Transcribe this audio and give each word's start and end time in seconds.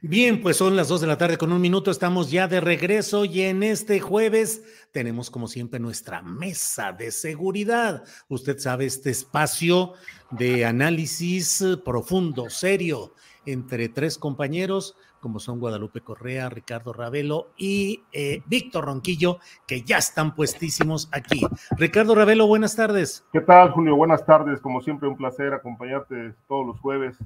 Bien, 0.00 0.40
pues 0.40 0.56
son 0.56 0.76
las 0.76 0.86
2 0.86 1.00
de 1.00 1.06
la 1.08 1.18
tarde 1.18 1.38
con 1.38 1.50
un 1.50 1.60
minuto, 1.60 1.90
estamos 1.90 2.30
ya 2.30 2.46
de 2.46 2.60
regreso 2.60 3.24
y 3.24 3.42
en 3.42 3.64
este 3.64 3.98
jueves 3.98 4.62
tenemos 4.92 5.28
como 5.28 5.48
siempre 5.48 5.80
nuestra 5.80 6.22
mesa 6.22 6.92
de 6.92 7.10
seguridad. 7.10 8.04
Usted 8.28 8.58
sabe, 8.58 8.86
este 8.86 9.10
espacio 9.10 9.94
de 10.30 10.64
análisis 10.64 11.64
profundo, 11.84 12.48
serio, 12.48 13.12
entre 13.44 13.88
tres 13.88 14.18
compañeros 14.18 14.94
como 15.20 15.40
son 15.40 15.58
Guadalupe 15.58 16.00
Correa, 16.00 16.48
Ricardo 16.48 16.92
Ravelo 16.92 17.48
y 17.56 18.04
eh, 18.12 18.40
Víctor 18.46 18.84
Ronquillo, 18.84 19.38
que 19.66 19.82
ya 19.82 19.98
están 19.98 20.32
puestísimos 20.36 21.08
aquí. 21.10 21.44
Ricardo 21.76 22.14
Ravelo, 22.14 22.46
buenas 22.46 22.76
tardes. 22.76 23.24
¿Qué 23.32 23.40
tal, 23.40 23.72
Julio? 23.72 23.96
Buenas 23.96 24.24
tardes. 24.24 24.60
Como 24.60 24.80
siempre, 24.80 25.08
un 25.08 25.16
placer 25.16 25.52
acompañarte 25.54 26.34
todos 26.46 26.64
los 26.64 26.78
jueves. 26.78 27.16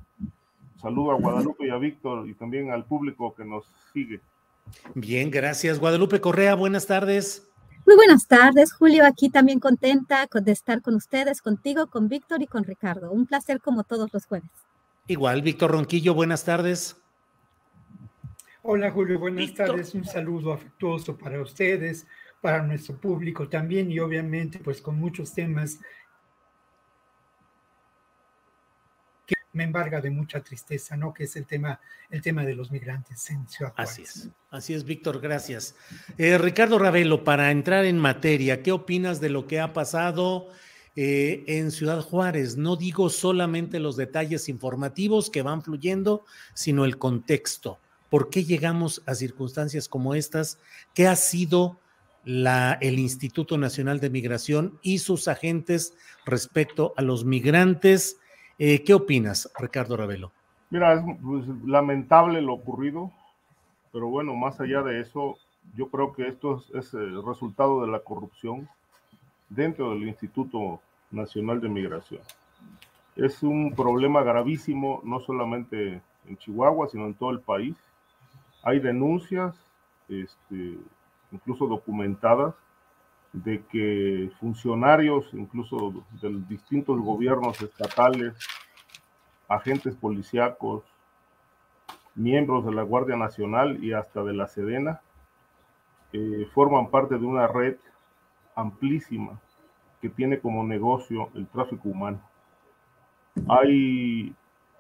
Saludo 0.83 1.13
a 1.13 1.15
Guadalupe 1.15 1.67
y 1.67 1.71
a 1.71 1.77
Víctor 1.77 2.29
y 2.29 2.35
también 2.35 2.73
al 2.73 2.85
público 2.85 3.33
que 3.35 3.45
nos 3.45 3.65
sigue. 3.93 4.21
Bien, 4.95 5.31
gracias. 5.31 5.79
Guadalupe 5.79 6.21
Correa, 6.21 6.57
buenas 6.57 6.87
tardes. 6.87 7.49
Muy 7.87 7.95
buenas 7.95 8.27
tardes, 8.27 8.73
Julio. 8.73 9.05
Aquí 9.07 9.31
también 9.31 9.61
contenta 9.61 10.29
de 10.33 10.53
estar 10.53 10.83
con 10.83 10.97
ustedes, 10.97 11.41
contigo, 11.41 11.87
con 11.87 12.09
Víctor 12.09 12.43
y 12.43 12.47
con 12.47 12.65
Ricardo. 12.65 13.13
Un 13.13 13.27
placer 13.27 13.61
como 13.61 13.85
todos 13.85 14.13
los 14.13 14.27
jueves. 14.27 14.51
Igual, 15.07 15.43
Víctor 15.43 15.71
Ronquillo, 15.71 16.15
buenas 16.15 16.45
tardes. 16.45 16.97
Hola 18.63 18.91
Julio, 18.91 19.19
buenas 19.19 19.55
tardes. 19.55 19.95
Un 19.95 20.05
saludo 20.05 20.53
afectuoso 20.53 21.17
para 21.17 21.41
ustedes, 21.41 22.07
para 22.41 22.63
nuestro 22.63 22.97
público 22.97 23.49
también 23.49 23.91
y 23.91 23.99
obviamente 23.99 24.61
pues 24.61 24.81
con 24.81 24.99
muchos 24.99 25.33
temas 25.33 25.81
me 29.53 29.65
embarga 29.65 30.01
de 30.01 30.11
mucha 30.11 30.41
tristeza, 30.41 30.97
¿no? 30.97 31.13
Que 31.13 31.25
es 31.25 31.37
el 31.37 31.47
tema, 31.47 31.81
el 32.11 32.23
tema 32.23 32.45
de 32.45 32.55
los 32.55 32.71
migrantes 32.71 33.29
en 33.31 33.47
Ciudad 33.49 33.73
Juárez. 33.75 33.93
Así 33.93 34.03
es, 34.03 34.29
así 34.51 34.75
es, 34.75 34.85
Víctor, 34.85 35.21
gracias. 35.21 35.75
Eh, 36.19 36.39
Ricardo 36.39 36.79
Ravelo, 36.79 37.25
para 37.25 37.51
entrar 37.51 37.85
en 37.85 37.99
materia, 37.99 38.63
¿qué 38.63 38.73
opinas 38.73 39.21
de 39.21 39.29
lo 39.29 39.47
que 39.47 39.61
ha 39.61 39.73
pasado 39.73 40.49
eh, 40.97 41.45
en 41.47 41.71
Ciudad 41.71 42.01
Juárez? 42.01 42.57
No 42.57 42.77
digo 42.77 43.11
solamente 43.11 43.79
los 43.79 43.97
detalles 43.97 44.49
informativos 44.49 45.31
que 45.31 45.43
van 45.43 45.63
fluyendo, 45.63 46.25
sino 46.55 46.85
el 46.85 46.99
contexto. 46.99 47.79
¿Por 48.09 48.31
qué 48.31 48.45
llegamos 48.45 49.03
a 49.07 49.15
circunstancias 49.15 49.89
como 49.89 50.15
estas? 50.15 50.59
¿Qué 50.95 51.07
ha 51.07 51.17
sido 51.17 51.79
la, 52.25 52.79
el 52.81 52.99
Instituto 52.99 53.59
Nacional 53.59 54.01
de 54.01 54.11
Migración 54.11 54.79
y 54.83 54.99
sus 54.99 55.29
agentes 55.29 55.95
respecto 56.25 56.95
a 56.97 57.03
los 57.03 57.25
migrantes? 57.25 58.19
Eh, 58.59 58.83
¿Qué 58.85 58.95
opinas, 58.95 59.51
Ricardo 59.59 59.97
Ravelo? 59.97 60.31
Mira, 60.71 60.95
es 60.95 61.03
pues, 61.23 61.45
lamentable 61.65 62.41
lo 62.41 62.55
ocurrido, 62.55 63.11
pero 63.93 64.09
bueno, 64.09 64.35
más 64.35 64.61
allá 64.61 64.83
de 64.83 65.01
eso, 65.01 65.37
yo 65.77 65.89
creo 65.89 66.13
que 66.13 66.29
esto 66.29 66.59
es, 66.59 66.87
es 66.87 66.95
el 66.95 67.25
resultado 67.25 67.83
de 67.83 67.91
la 67.91 68.01
corrupción 68.01 68.69
dentro 69.49 69.91
del 69.91 70.09
Instituto 70.09 70.81
Nacional 71.11 71.61
de 71.61 71.69
Migración. 71.69 72.23
Es 73.17 73.43
un 73.43 73.75
problema 73.75 74.23
gravísimo, 74.23 75.01
no 75.05 75.21
solamente 75.21 76.01
en 76.27 76.37
Chihuahua, 76.39 76.89
sino 76.89 77.07
en 77.07 77.15
todo 77.15 77.31
el 77.31 77.41
país 77.41 77.77
hay 78.63 78.79
denuncias, 78.79 79.55
este, 80.09 80.79
incluso 81.31 81.67
documentadas, 81.67 82.55
de 83.33 83.65
que 83.65 84.31
funcionarios, 84.39 85.33
incluso 85.33 86.05
de 86.21 86.43
distintos 86.49 87.01
gobiernos 87.01 87.61
estatales, 87.63 88.35
agentes 89.49 89.95
policíacos, 89.97 90.85
miembros 92.15 92.65
de 92.67 92.73
la 92.73 92.83
Guardia 92.83 93.17
Nacional 93.17 93.83
y 93.83 93.93
hasta 93.93 94.23
de 94.23 94.35
la 94.35 94.47
Sedena, 94.49 95.01
eh, 96.13 96.47
forman 96.53 96.89
parte 96.89 97.19
de 97.19 97.25
una 97.25 97.47
red 97.47 97.77
amplísima 98.55 99.41
que 100.03 100.11
tiene 100.11 100.41
como 100.41 100.65
negocio 100.65 101.31
el 101.35 101.47
tráfico 101.47 101.89
humano. 101.89 102.21
Hay, 103.49 104.35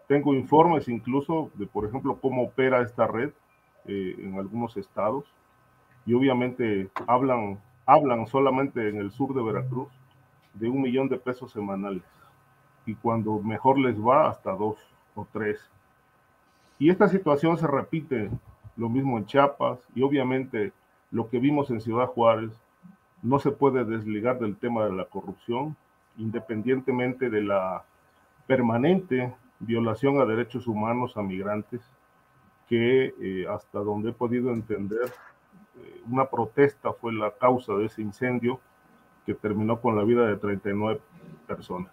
tengo 0.09 0.35
informes 0.35 0.89
incluso 0.89 1.51
de, 1.55 1.67
por 1.67 1.87
ejemplo, 1.87 2.19
cómo 2.21 2.43
opera 2.43 2.83
esta 2.83 3.07
red 3.07 3.31
eh, 3.87 4.17
en 4.19 4.39
algunos 4.39 4.77
estados 4.77 5.25
y 6.05 6.15
obviamente 6.15 6.91
hablan, 7.07 7.61
hablan 7.93 8.27
solamente 8.27 8.89
en 8.89 8.97
el 8.97 9.11
sur 9.11 9.35
de 9.35 9.43
Veracruz 9.43 9.89
de 10.55 10.69
un 10.69 10.81
millón 10.81 11.09
de 11.09 11.19
pesos 11.19 11.53
semanales 11.53 12.03
y 12.87 12.95
cuando 12.95 13.39
mejor 13.41 13.79
les 13.79 13.99
va 14.01 14.29
hasta 14.29 14.53
dos 14.53 14.77
o 15.15 15.27
tres. 15.31 15.61
Y 16.79 16.91
esta 16.91 17.09
situación 17.09 17.59
se 17.59 17.67
repite 17.67 18.31
lo 18.77 18.89
mismo 18.89 19.19
en 19.19 19.27
Chiapas 19.27 19.79
y 19.95 20.03
obviamente 20.03 20.73
lo 21.11 21.29
que 21.29 21.39
vimos 21.39 21.71
en 21.71 21.81
Ciudad 21.81 22.07
Juárez 22.07 22.51
no 23.23 23.39
se 23.39 23.51
puede 23.51 23.85
desligar 23.85 24.39
del 24.39 24.57
tema 24.57 24.85
de 24.85 24.93
la 24.93 25.05
corrupción, 25.05 25.77
independientemente 26.17 27.31
de 27.31 27.43
la 27.43 27.85
permanente 28.47 29.33
violación 29.61 30.21
a 30.21 30.25
derechos 30.25 30.67
humanos 30.67 31.17
a 31.17 31.23
migrantes 31.23 31.81
que 32.69 33.15
eh, 33.21 33.47
hasta 33.49 33.81
donde 33.81 34.11
he 34.11 34.13
podido 34.13 34.51
entender, 34.51 35.13
una 36.11 36.27
protesta 36.27 36.93
fue 36.93 37.13
la 37.13 37.31
causa 37.33 37.75
de 37.75 37.87
ese 37.87 38.03
incendio 38.03 38.61
que 39.27 39.35
terminó 39.35 39.81
con 39.81 39.97
la 39.97 40.03
vida 40.03 40.27
de 40.27 40.37
39 40.37 41.01
personas. 41.47 41.93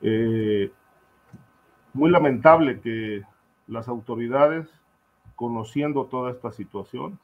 Eh, 0.00 0.70
muy 1.92 2.10
lamentable 2.10 2.80
que 2.80 3.22
las 3.66 3.88
autoridades, 3.88 4.68
conociendo 5.36 6.06
toda 6.06 6.30
esta 6.30 6.52
situación, 6.52 7.18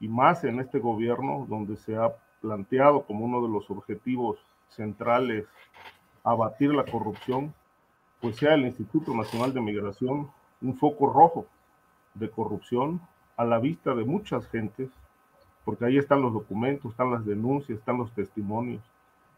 y 0.00 0.08
más 0.08 0.42
en 0.44 0.58
este 0.58 0.80
gobierno 0.80 1.46
donde 1.48 1.76
se 1.76 1.96
ha 1.96 2.12
planteado 2.40 3.02
como 3.04 3.24
uno 3.24 3.40
de 3.40 3.52
los 3.52 3.70
objetivos 3.70 4.38
centrales 4.68 5.46
abatir 6.24 6.74
la 6.74 6.84
corrupción, 6.84 7.54
pues 8.20 8.36
sea 8.36 8.54
el 8.54 8.66
Instituto 8.66 9.14
Nacional 9.14 9.54
de 9.54 9.60
Migración 9.60 10.30
un 10.60 10.76
foco 10.76 11.12
rojo 11.12 11.46
de 12.14 12.30
corrupción 12.30 13.00
a 13.36 13.44
la 13.44 13.58
vista 13.58 13.94
de 13.94 14.04
muchas 14.04 14.46
gentes, 14.48 14.90
porque 15.64 15.84
ahí 15.84 15.98
están 15.98 16.22
los 16.22 16.32
documentos, 16.32 16.90
están 16.90 17.10
las 17.10 17.24
denuncias, 17.24 17.78
están 17.78 17.98
los 17.98 18.12
testimonios 18.12 18.82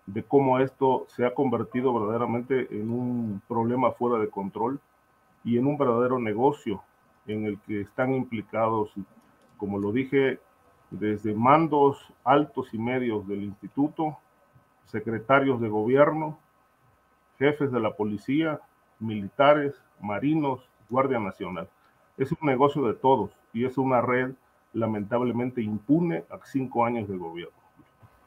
de 0.06 0.23
cómo 0.23 0.58
esto 0.58 1.06
se 1.08 1.25
ha 1.25 1.35
convertido 1.35 1.93
verdaderamente 1.94 2.69
en 2.70 2.91
un 2.91 3.43
problema 3.49 3.93
fuera 3.93 4.19
de 4.23 4.29
control 4.29 4.81
y 5.44 5.58
en 5.58 5.67
un 5.67 5.79
verdadero 5.79 6.19
negocio 6.19 6.82
en 7.26 7.46
el 7.46 7.58
que 7.61 7.81
están 7.81 8.14
implicados, 8.14 8.93
como 9.56 9.79
lo 9.79 9.93
dije, 9.93 10.41
desde 10.91 11.35
mandos 11.35 12.12
altos 12.23 12.73
y 12.75 12.79
medios 12.79 13.26
del 13.26 13.43
instituto, 13.43 14.19
secretarios 14.85 15.61
de 15.61 15.69
gobierno, 15.69 16.38
jefes 17.38 17.73
de 17.73 17.81
la 17.81 17.94
policía, 17.94 18.61
militares, 19.00 19.75
marinos, 20.00 20.69
Guardia 20.91 21.19
Nacional. 21.19 21.69
Es 22.19 22.31
un 22.31 22.38
negocio 22.43 22.87
de 22.87 22.94
todos 22.94 23.31
y 23.54 23.64
es 23.64 23.78
una 23.78 24.02
red 24.02 24.32
lamentablemente 24.74 25.62
impune 25.62 26.24
a 26.28 26.38
cinco 26.44 26.84
años 26.84 27.08
de 27.08 27.16
gobierno. 27.16 27.54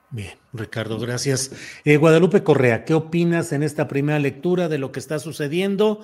Bien, 0.10 0.36
Ricardo, 0.54 0.98
gracias. 0.98 1.52
Eh, 1.84 1.98
Guadalupe 1.98 2.42
Correa, 2.42 2.86
¿qué 2.86 2.94
opinas 2.94 3.52
en 3.52 3.62
esta 3.62 3.90
primera 3.90 4.18
lectura 4.20 4.70
de 4.70 4.78
lo 4.78 4.94
que 4.94 5.00
está 5.00 5.20
sucediendo? 5.20 6.00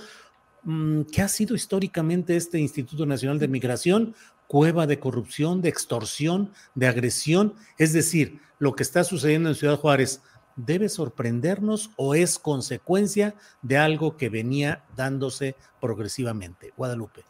Mm, 0.63 1.03
¿Qué 1.03 1.21
ha 1.21 1.29
sido 1.29 1.55
históricamente 1.55 2.35
este 2.35 2.59
Instituto 2.59 3.05
Nacional 3.05 3.39
de 3.39 3.47
Migración? 3.47 4.13
Cueva 4.47 4.87
de 4.87 4.99
corrupción, 4.99 5.61
de 5.61 5.69
extorsión, 5.69 6.51
de 6.75 6.87
agresión. 6.87 7.53
Es 7.77 7.93
decir, 7.93 8.41
lo 8.59 8.75
que 8.75 8.83
está 8.83 9.05
sucediendo 9.05 9.47
en 9.47 9.55
Ciudad 9.55 9.79
Juárez, 9.79 10.21
¿debe 10.57 10.89
sorprendernos 10.89 11.91
o 11.95 12.13
es 12.13 12.37
consecuencia 12.39 13.35
de 13.61 13.77
algo 13.77 14.17
que 14.17 14.27
venía 14.27 14.83
dándose 14.97 15.55
progresivamente? 15.79 16.73
Guadalupe. 16.75 17.23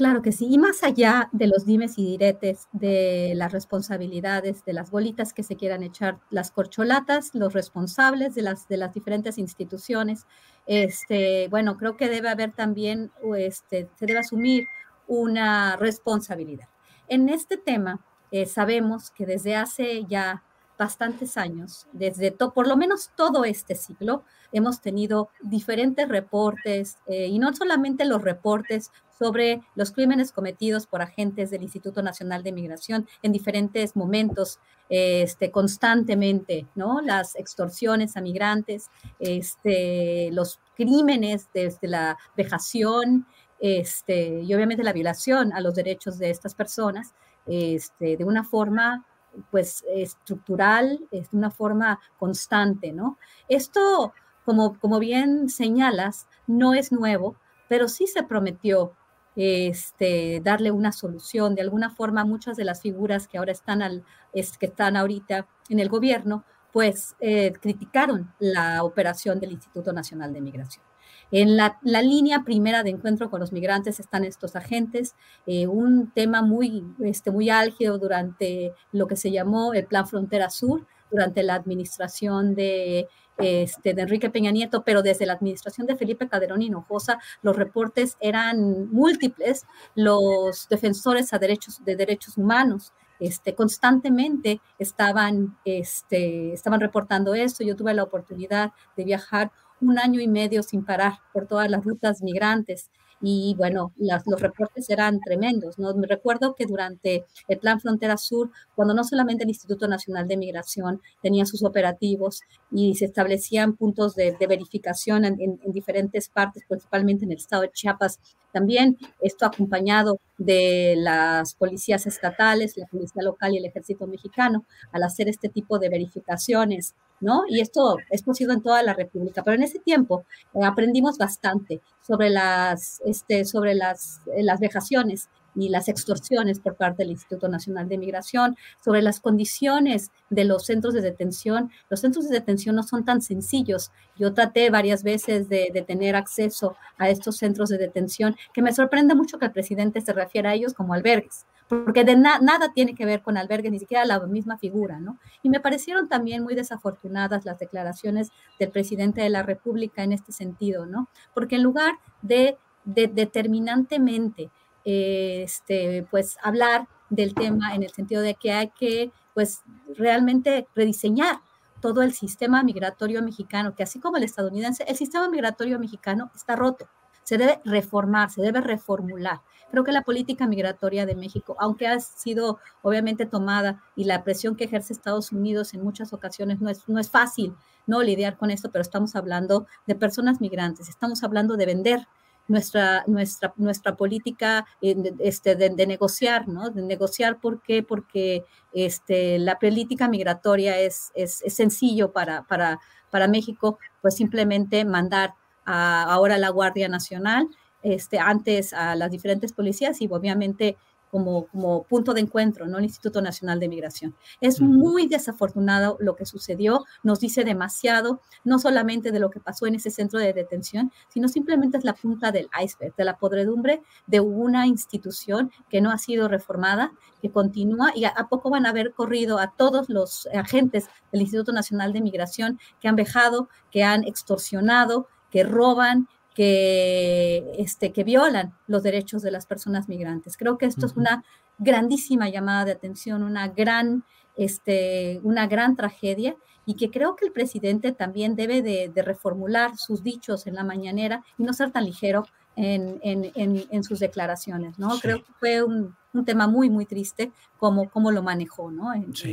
Claro 0.00 0.22
que 0.22 0.32
sí, 0.32 0.46
y 0.50 0.56
más 0.56 0.82
allá 0.82 1.28
de 1.30 1.46
los 1.46 1.66
dimes 1.66 1.98
y 1.98 2.06
diretes, 2.06 2.68
de 2.72 3.34
las 3.36 3.52
responsabilidades, 3.52 4.64
de 4.64 4.72
las 4.72 4.90
bolitas 4.90 5.34
que 5.34 5.42
se 5.42 5.56
quieran 5.56 5.82
echar 5.82 6.18
las 6.30 6.50
corcholatas, 6.50 7.34
los 7.34 7.52
responsables 7.52 8.34
de 8.34 8.40
las, 8.40 8.66
de 8.66 8.78
las 8.78 8.94
diferentes 8.94 9.36
instituciones, 9.36 10.26
este, 10.64 11.48
bueno, 11.48 11.76
creo 11.76 11.98
que 11.98 12.08
debe 12.08 12.30
haber 12.30 12.52
también, 12.52 13.12
este, 13.36 13.90
se 13.96 14.06
debe 14.06 14.20
asumir 14.20 14.64
una 15.06 15.76
responsabilidad. 15.76 16.70
En 17.06 17.28
este 17.28 17.58
tema, 17.58 18.00
eh, 18.30 18.46
sabemos 18.46 19.10
que 19.10 19.26
desde 19.26 19.54
hace 19.54 20.06
ya 20.06 20.42
bastantes 20.80 21.36
años, 21.36 21.86
desde 21.92 22.32
por 22.32 22.66
lo 22.66 22.74
menos 22.74 23.10
todo 23.14 23.44
este 23.44 23.74
siglo, 23.74 24.24
hemos 24.50 24.80
tenido 24.80 25.28
diferentes 25.42 26.08
reportes, 26.08 26.96
eh, 27.06 27.26
y 27.26 27.38
no 27.38 27.52
solamente 27.54 28.06
los 28.06 28.22
reportes 28.22 28.90
sobre 29.18 29.60
los 29.74 29.92
crímenes 29.92 30.32
cometidos 30.32 30.86
por 30.86 31.02
agentes 31.02 31.50
del 31.50 31.62
Instituto 31.62 32.02
Nacional 32.02 32.42
de 32.42 32.52
Migración 32.52 33.06
en 33.22 33.30
diferentes 33.30 33.94
momentos, 33.94 34.58
este, 34.88 35.50
constantemente, 35.50 36.66
¿no? 36.74 37.02
Las 37.02 37.36
extorsiones 37.36 38.16
a 38.16 38.22
migrantes, 38.22 38.88
este, 39.18 40.30
los 40.32 40.60
crímenes 40.74 41.50
desde 41.52 41.88
la 41.88 42.16
vejación, 42.38 43.26
este, 43.60 44.40
y 44.40 44.54
obviamente 44.54 44.82
la 44.82 44.94
violación 44.94 45.52
a 45.52 45.60
los 45.60 45.74
derechos 45.74 46.16
de 46.16 46.30
estas 46.30 46.54
personas, 46.54 47.12
este, 47.44 48.16
de 48.16 48.24
una 48.24 48.44
forma 48.44 49.04
pues 49.50 49.84
estructural, 49.94 51.06
es 51.10 51.28
una 51.32 51.50
forma 51.50 52.00
constante, 52.18 52.92
¿no? 52.92 53.18
Esto, 53.48 54.12
como, 54.44 54.78
como 54.78 54.98
bien 54.98 55.48
señalas, 55.48 56.26
no 56.46 56.74
es 56.74 56.92
nuevo, 56.92 57.36
pero 57.68 57.88
sí 57.88 58.06
se 58.06 58.22
prometió 58.22 58.94
este, 59.36 60.40
darle 60.42 60.70
una 60.70 60.92
solución. 60.92 61.54
De 61.54 61.62
alguna 61.62 61.90
forma, 61.90 62.24
muchas 62.24 62.56
de 62.56 62.64
las 62.64 62.82
figuras 62.82 63.28
que 63.28 63.38
ahora 63.38 63.52
están, 63.52 63.82
al, 63.82 64.04
es, 64.32 64.58
que 64.58 64.66
están 64.66 64.96
ahorita 64.96 65.46
en 65.68 65.78
el 65.78 65.88
gobierno, 65.88 66.44
pues 66.72 67.16
eh, 67.20 67.52
criticaron 67.60 68.32
la 68.38 68.84
operación 68.84 69.40
del 69.40 69.52
Instituto 69.52 69.92
Nacional 69.92 70.32
de 70.32 70.40
Migración. 70.40 70.89
En 71.30 71.56
la, 71.56 71.78
línea 71.82 72.42
primera 72.44 72.82
de 72.82 72.90
encuentro 72.90 73.30
con 73.30 73.40
los 73.40 73.52
migrantes 73.52 74.00
están 74.00 74.24
estos 74.24 74.56
agentes, 74.56 75.14
eh, 75.46 75.66
un 75.66 76.10
tema 76.10 76.42
muy, 76.42 76.84
este, 77.04 77.30
muy 77.30 77.50
álgido 77.50 77.98
durante 77.98 78.72
lo 78.92 79.06
que 79.06 79.16
se 79.16 79.30
llamó 79.30 79.72
el 79.74 79.86
Plan 79.86 80.06
Frontera 80.06 80.50
Sur, 80.50 80.86
durante 81.10 81.42
la 81.42 81.54
administración 81.54 82.54
de, 82.54 83.08
este, 83.38 83.94
de 83.94 84.02
Enrique 84.02 84.30
Peña 84.30 84.50
Nieto, 84.50 84.82
pero 84.84 85.02
desde 85.02 85.26
la 85.26 85.32
administración 85.34 85.86
de 85.86 85.96
Felipe 85.96 86.28
Calderón 86.28 86.62
Hinojosa 86.62 87.18
los 87.42 87.56
reportes 87.56 88.16
eran 88.20 88.88
múltiples, 88.90 89.66
los 89.94 90.68
defensores 90.68 91.32
a 91.32 91.38
derechos, 91.38 91.84
de 91.84 91.96
derechos 91.96 92.36
humanos 92.36 92.92
este, 93.20 93.54
constantemente 93.54 94.60
estaban, 94.78 95.58
este, 95.64 96.52
estaban 96.54 96.80
reportando 96.80 97.34
esto. 97.34 97.62
Yo 97.62 97.76
tuve 97.76 97.94
la 97.94 98.02
oportunidad 98.02 98.72
de 98.96 99.04
viajar 99.04 99.52
un 99.80 99.98
año 99.98 100.20
y 100.20 100.28
medio 100.28 100.62
sin 100.62 100.84
parar 100.84 101.14
por 101.32 101.46
todas 101.46 101.70
las 101.70 101.84
rutas 101.84 102.22
migrantes 102.22 102.90
y 103.22 103.54
bueno, 103.56 103.92
los 103.98 104.40
reportes 104.40 104.88
eran 104.88 105.20
tremendos. 105.20 105.78
¿no? 105.78 105.94
Me 105.94 106.06
recuerdo 106.06 106.54
que 106.54 106.64
durante 106.64 107.26
el 107.48 107.58
Plan 107.58 107.80
Frontera 107.80 108.16
Sur, 108.16 108.50
cuando 108.74 108.94
no 108.94 109.04
solamente 109.04 109.44
el 109.44 109.50
Instituto 109.50 109.86
Nacional 109.88 110.26
de 110.26 110.36
Migración 110.36 111.02
tenía 111.22 111.44
sus 111.44 111.62
operativos 111.62 112.40
y 112.70 112.94
se 112.94 113.04
establecían 113.04 113.76
puntos 113.76 114.14
de, 114.14 114.34
verificación 114.48 115.24
en, 115.24 115.38
en, 115.40 115.72
diferentes 115.72 116.28
partes, 116.28 116.64
principalmente 116.66 117.24
en 117.24 117.32
el 117.32 117.38
estado 117.38 117.62
de 117.62 117.70
Chiapas, 117.70 118.18
también 118.52 118.98
esto 119.20 119.46
acompañado 119.46 120.18
de 120.38 120.94
las 120.96 121.54
policías 121.54 122.06
estatales, 122.06 122.76
la 122.76 122.86
policía 122.86 123.22
local 123.22 123.52
y 123.52 123.58
el 123.58 123.66
ejército 123.66 124.06
mexicano, 124.06 124.64
al 124.92 125.02
hacer 125.04 125.28
este 125.28 125.48
tipo 125.48 125.78
de 125.78 125.88
verificaciones 125.88 126.94
¿no? 127.20 127.42
Y 127.48 127.60
esto 127.60 127.96
es 128.10 128.22
posible 128.22 128.54
en 128.54 128.62
toda 128.62 128.82
la 128.82 128.94
República, 128.94 129.42
pero 129.42 129.56
en 129.56 129.62
ese 129.62 129.78
tiempo 129.78 130.24
eh, 130.54 130.64
aprendimos 130.64 131.18
bastante 131.18 131.80
sobre 132.00 132.30
las, 132.30 133.00
este, 133.04 133.44
sobre 133.44 133.74
las, 133.74 134.20
eh, 134.34 134.42
las 134.42 134.60
vejaciones 134.60 135.28
y 135.54 135.68
las 135.68 135.88
extorsiones 135.88 136.60
por 136.60 136.76
parte 136.76 137.02
del 137.02 137.10
Instituto 137.10 137.48
Nacional 137.48 137.88
de 137.88 137.98
Migración, 137.98 138.56
sobre 138.82 139.02
las 139.02 139.20
condiciones 139.20 140.10
de 140.30 140.44
los 140.44 140.64
centros 140.66 140.94
de 140.94 141.00
detención. 141.00 141.70
Los 141.88 142.00
centros 142.00 142.28
de 142.28 142.34
detención 142.34 142.76
no 142.76 142.84
son 142.84 143.04
tan 143.04 143.20
sencillos. 143.20 143.90
Yo 144.16 144.32
traté 144.32 144.70
varias 144.70 145.02
veces 145.02 145.48
de, 145.48 145.70
de 145.72 145.82
tener 145.82 146.14
acceso 146.14 146.76
a 146.98 147.10
estos 147.10 147.36
centros 147.36 147.68
de 147.68 147.78
detención, 147.78 148.36
que 148.54 148.62
me 148.62 148.72
sorprende 148.72 149.14
mucho 149.14 149.38
que 149.38 149.46
el 149.46 149.52
presidente 149.52 150.00
se 150.00 150.12
refiera 150.12 150.50
a 150.50 150.54
ellos 150.54 150.72
como 150.72 150.94
albergues 150.94 151.46
porque 151.70 152.02
de 152.02 152.16
nada 152.16 152.72
tiene 152.74 152.96
que 152.96 153.06
ver 153.06 153.22
con 153.22 153.36
albergues, 153.36 153.70
ni 153.70 153.78
siquiera 153.78 154.04
la 154.04 154.18
misma 154.26 154.58
figura, 154.58 154.98
¿no? 154.98 155.18
Y 155.40 155.50
me 155.50 155.60
parecieron 155.60 156.08
también 156.08 156.42
muy 156.42 156.56
desafortunadas 156.56 157.44
las 157.44 157.60
declaraciones 157.60 158.32
del 158.58 158.70
presidente 158.70 159.22
de 159.22 159.30
la 159.30 159.44
República 159.44 160.02
en 160.02 160.12
este 160.12 160.32
sentido, 160.32 160.84
¿no? 160.84 161.08
Porque 161.32 161.56
en 161.56 161.62
lugar 161.62 161.94
de, 162.22 162.58
determinantemente, 162.84 164.50
este, 164.84 166.04
pues, 166.10 166.38
hablar 166.42 166.88
del 167.08 167.34
tema 167.34 167.76
en 167.76 167.84
el 167.84 167.90
sentido 167.90 168.20
de 168.20 168.34
que 168.34 168.52
hay 168.52 168.70
que, 168.70 169.12
pues, 169.32 169.62
realmente 169.96 170.66
rediseñar 170.74 171.40
todo 171.80 172.02
el 172.02 172.12
sistema 172.14 172.64
migratorio 172.64 173.22
mexicano, 173.22 173.76
que 173.76 173.84
así 173.84 174.00
como 174.00 174.16
el 174.16 174.24
estadounidense, 174.24 174.82
el 174.88 174.96
sistema 174.96 175.28
migratorio 175.28 175.78
mexicano 175.78 176.32
está 176.34 176.56
roto 176.56 176.88
se 177.30 177.38
debe 177.38 177.60
reformar, 177.64 178.28
se 178.28 178.42
debe 178.42 178.60
reformular. 178.60 179.40
Creo 179.70 179.84
que 179.84 179.92
la 179.92 180.02
política 180.02 180.48
migratoria 180.48 181.06
de 181.06 181.14
México, 181.14 181.54
aunque 181.60 181.86
ha 181.86 182.00
sido 182.00 182.58
obviamente 182.82 183.24
tomada 183.24 183.84
y 183.94 184.02
la 184.02 184.24
presión 184.24 184.56
que 184.56 184.64
ejerce 184.64 184.92
Estados 184.92 185.30
Unidos 185.30 185.72
en 185.72 185.84
muchas 185.84 186.12
ocasiones 186.12 186.60
no 186.60 186.68
es, 186.68 186.88
no 186.88 186.98
es 186.98 187.08
fácil 187.08 187.54
no 187.86 188.02
lidiar 188.02 188.36
con 188.36 188.50
esto, 188.50 188.72
pero 188.72 188.82
estamos 188.82 189.14
hablando 189.14 189.68
de 189.86 189.94
personas 189.94 190.40
migrantes, 190.40 190.88
estamos 190.88 191.22
hablando 191.22 191.56
de 191.56 191.66
vender 191.66 192.08
nuestra, 192.48 193.04
nuestra, 193.06 193.54
nuestra 193.56 193.94
política 193.94 194.66
eh, 194.82 194.96
este, 195.20 195.54
de, 195.54 195.86
negociar, 195.86 196.48
¿no? 196.48 196.70
De 196.70 196.82
negociar, 196.82 197.38
¿por 197.38 197.62
qué? 197.62 197.84
Porque 197.84 198.44
este, 198.72 199.38
la 199.38 199.56
política 199.60 200.08
migratoria 200.08 200.80
es, 200.80 201.12
es, 201.14 201.42
es 201.42 201.54
sencillo 201.54 202.10
para, 202.10 202.42
para, 202.48 202.80
para 203.08 203.28
México, 203.28 203.78
pues 204.02 204.16
simplemente 204.16 204.84
mandar 204.84 205.34
ahora 205.70 206.38
la 206.38 206.50
Guardia 206.50 206.88
Nacional, 206.88 207.48
este, 207.82 208.18
antes 208.18 208.72
a 208.72 208.94
las 208.94 209.10
diferentes 209.10 209.52
policías 209.52 210.00
y 210.00 210.08
obviamente 210.10 210.76
como, 211.10 211.46
como 211.46 211.82
punto 211.84 212.14
de 212.14 212.20
encuentro, 212.20 212.66
¿no? 212.66 212.78
El 212.78 212.84
Instituto 212.84 213.20
Nacional 213.20 213.58
de 213.58 213.68
Migración. 213.68 214.14
Es 214.40 214.60
muy 214.60 215.08
desafortunado 215.08 215.96
lo 216.00 216.14
que 216.14 216.24
sucedió, 216.24 216.84
nos 217.02 217.20
dice 217.20 217.44
demasiado, 217.44 218.20
no 218.44 218.58
solamente 218.58 219.10
de 219.10 219.18
lo 219.18 219.30
que 219.30 219.40
pasó 219.40 219.66
en 219.66 219.74
ese 219.74 219.90
centro 219.90 220.20
de 220.20 220.32
detención, 220.32 220.92
sino 221.08 221.28
simplemente 221.28 221.78
es 221.78 221.84
la 221.84 221.94
punta 221.94 222.30
del 222.30 222.48
iceberg, 222.62 222.94
de 222.94 223.04
la 223.04 223.16
podredumbre 223.16 223.82
de 224.06 224.20
una 224.20 224.66
institución 224.66 225.50
que 225.68 225.80
no 225.80 225.90
ha 225.90 225.98
sido 225.98 226.28
reformada, 226.28 226.92
que 227.20 227.30
continúa 227.30 227.92
y 227.94 228.04
a, 228.04 228.10
a 228.10 228.28
poco 228.28 228.50
van 228.50 228.66
a 228.66 228.70
haber 228.70 228.92
corrido 228.92 229.38
a 229.38 229.52
todos 229.56 229.88
los 229.88 230.28
agentes 230.32 230.88
del 231.12 231.22
Instituto 231.22 231.52
Nacional 231.52 231.92
de 231.92 232.00
Migración 232.00 232.58
que 232.80 232.88
han 232.88 232.96
vejado, 232.96 233.48
que 233.70 233.82
han 233.82 234.04
extorsionado, 234.04 235.08
que 235.30 235.44
roban, 235.44 236.08
que, 236.34 237.52
este, 237.58 237.92
que 237.92 238.04
violan 238.04 238.54
los 238.66 238.82
derechos 238.82 239.22
de 239.22 239.30
las 239.30 239.46
personas 239.46 239.88
migrantes. 239.88 240.36
Creo 240.36 240.58
que 240.58 240.66
esto 240.66 240.86
es 240.86 240.96
una 240.96 241.24
grandísima 241.58 242.28
llamada 242.28 242.64
de 242.64 242.72
atención, 242.72 243.22
una 243.22 243.48
gran, 243.48 244.04
este, 244.36 245.20
una 245.22 245.46
gran 245.46 245.76
tragedia 245.76 246.36
y 246.66 246.74
que 246.74 246.90
creo 246.90 247.16
que 247.16 247.26
el 247.26 247.32
presidente 247.32 247.92
también 247.92 248.36
debe 248.36 248.62
de, 248.62 248.92
reformular 249.02 249.76
sus 249.76 250.02
dichos 250.02 250.46
en 250.46 250.54
la 250.54 250.64
mañanera 250.64 251.24
y 251.38 251.42
no 251.42 251.52
ser 251.52 251.72
tan 251.72 251.84
ligero 251.84 252.24
en, 252.56 253.00
en, 253.02 253.32
en, 253.70 253.84
sus 253.84 254.00
declaraciones, 254.00 254.78
¿no? 254.78 254.98
Creo 255.00 255.24
que 255.24 255.32
fue 255.38 255.62
un, 255.62 255.96
un, 256.12 256.24
tema 256.24 256.46
muy, 256.46 256.68
muy 256.68 256.84
triste 256.84 257.32
como, 257.58 257.88
como 257.88 258.10
lo 258.10 258.22
manejó, 258.22 258.70
¿no? 258.70 258.92
En, 258.92 259.14
su, 259.14 259.28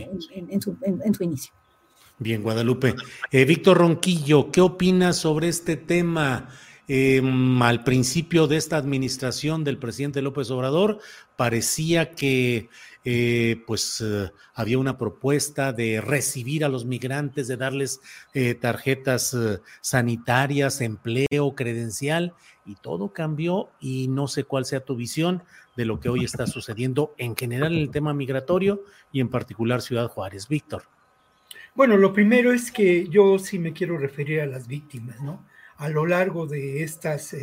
en 0.82 1.13
su 1.13 1.24
inicio. 1.24 1.54
Bien, 2.20 2.42
Guadalupe. 2.42 2.96
Eh, 3.32 3.46
Víctor 3.46 3.78
Ronquillo, 3.78 4.52
¿qué 4.52 4.62
opinas 4.62 5.18
sobre 5.18 5.50
este 5.50 5.78
tema? 5.78 6.50
Em, 6.90 7.62
al 7.62 7.84
principio 7.84 8.48
de 8.48 8.56
esta 8.56 8.78
administración 8.78 9.66
del 9.66 9.78
presidente 9.78 10.22
López 10.22 10.50
Obrador 10.52 11.00
parecía 11.36 12.12
que 12.12 12.70
eh, 13.04 13.62
pues 13.68 14.00
eh, 14.00 14.32
había 14.54 14.80
una 14.80 14.98
propuesta 14.98 15.74
de 15.74 16.00
recibir 16.00 16.64
a 16.64 16.70
los 16.70 16.86
migrantes, 16.86 17.50
de 17.50 17.58
darles 17.58 18.00
eh, 18.34 18.56
tarjetas 18.56 19.36
sanitarias, 19.82 20.80
empleo, 20.80 21.56
credencial, 21.56 22.34
y 22.66 22.76
todo 22.76 23.12
cambió 23.12 23.70
y 23.80 24.08
no 24.08 24.28
sé 24.28 24.46
cuál 24.46 24.66
sea 24.66 24.80
tu 24.80 24.96
visión 24.96 25.44
de 25.76 25.86
lo 25.86 26.00
que 26.00 26.10
hoy 26.10 26.24
está 26.24 26.48
sucediendo 26.48 27.14
en 27.18 27.36
general 27.36 27.74
en 27.74 27.80
el 27.80 27.92
tema 27.92 28.14
migratorio 28.14 28.84
y 29.12 29.20
en 29.20 29.30
particular 29.30 29.82
Ciudad 29.82 30.08
Juárez. 30.08 30.48
Víctor. 30.48 30.97
Bueno, 31.77 31.96
lo 31.96 32.12
primero 32.12 32.51
es 32.51 32.72
que 32.72 33.07
yo 33.07 33.38
sí 33.38 33.60
me 33.60 33.72
quiero 33.72 34.00
referir 34.00 34.41
a 34.41 34.48
las 34.48 34.67
víctimas, 34.67 35.22
¿no? 35.22 35.46
A 35.75 35.89
lo 35.89 36.07
largo 36.07 36.48
de 36.48 36.81
estas 36.81 37.36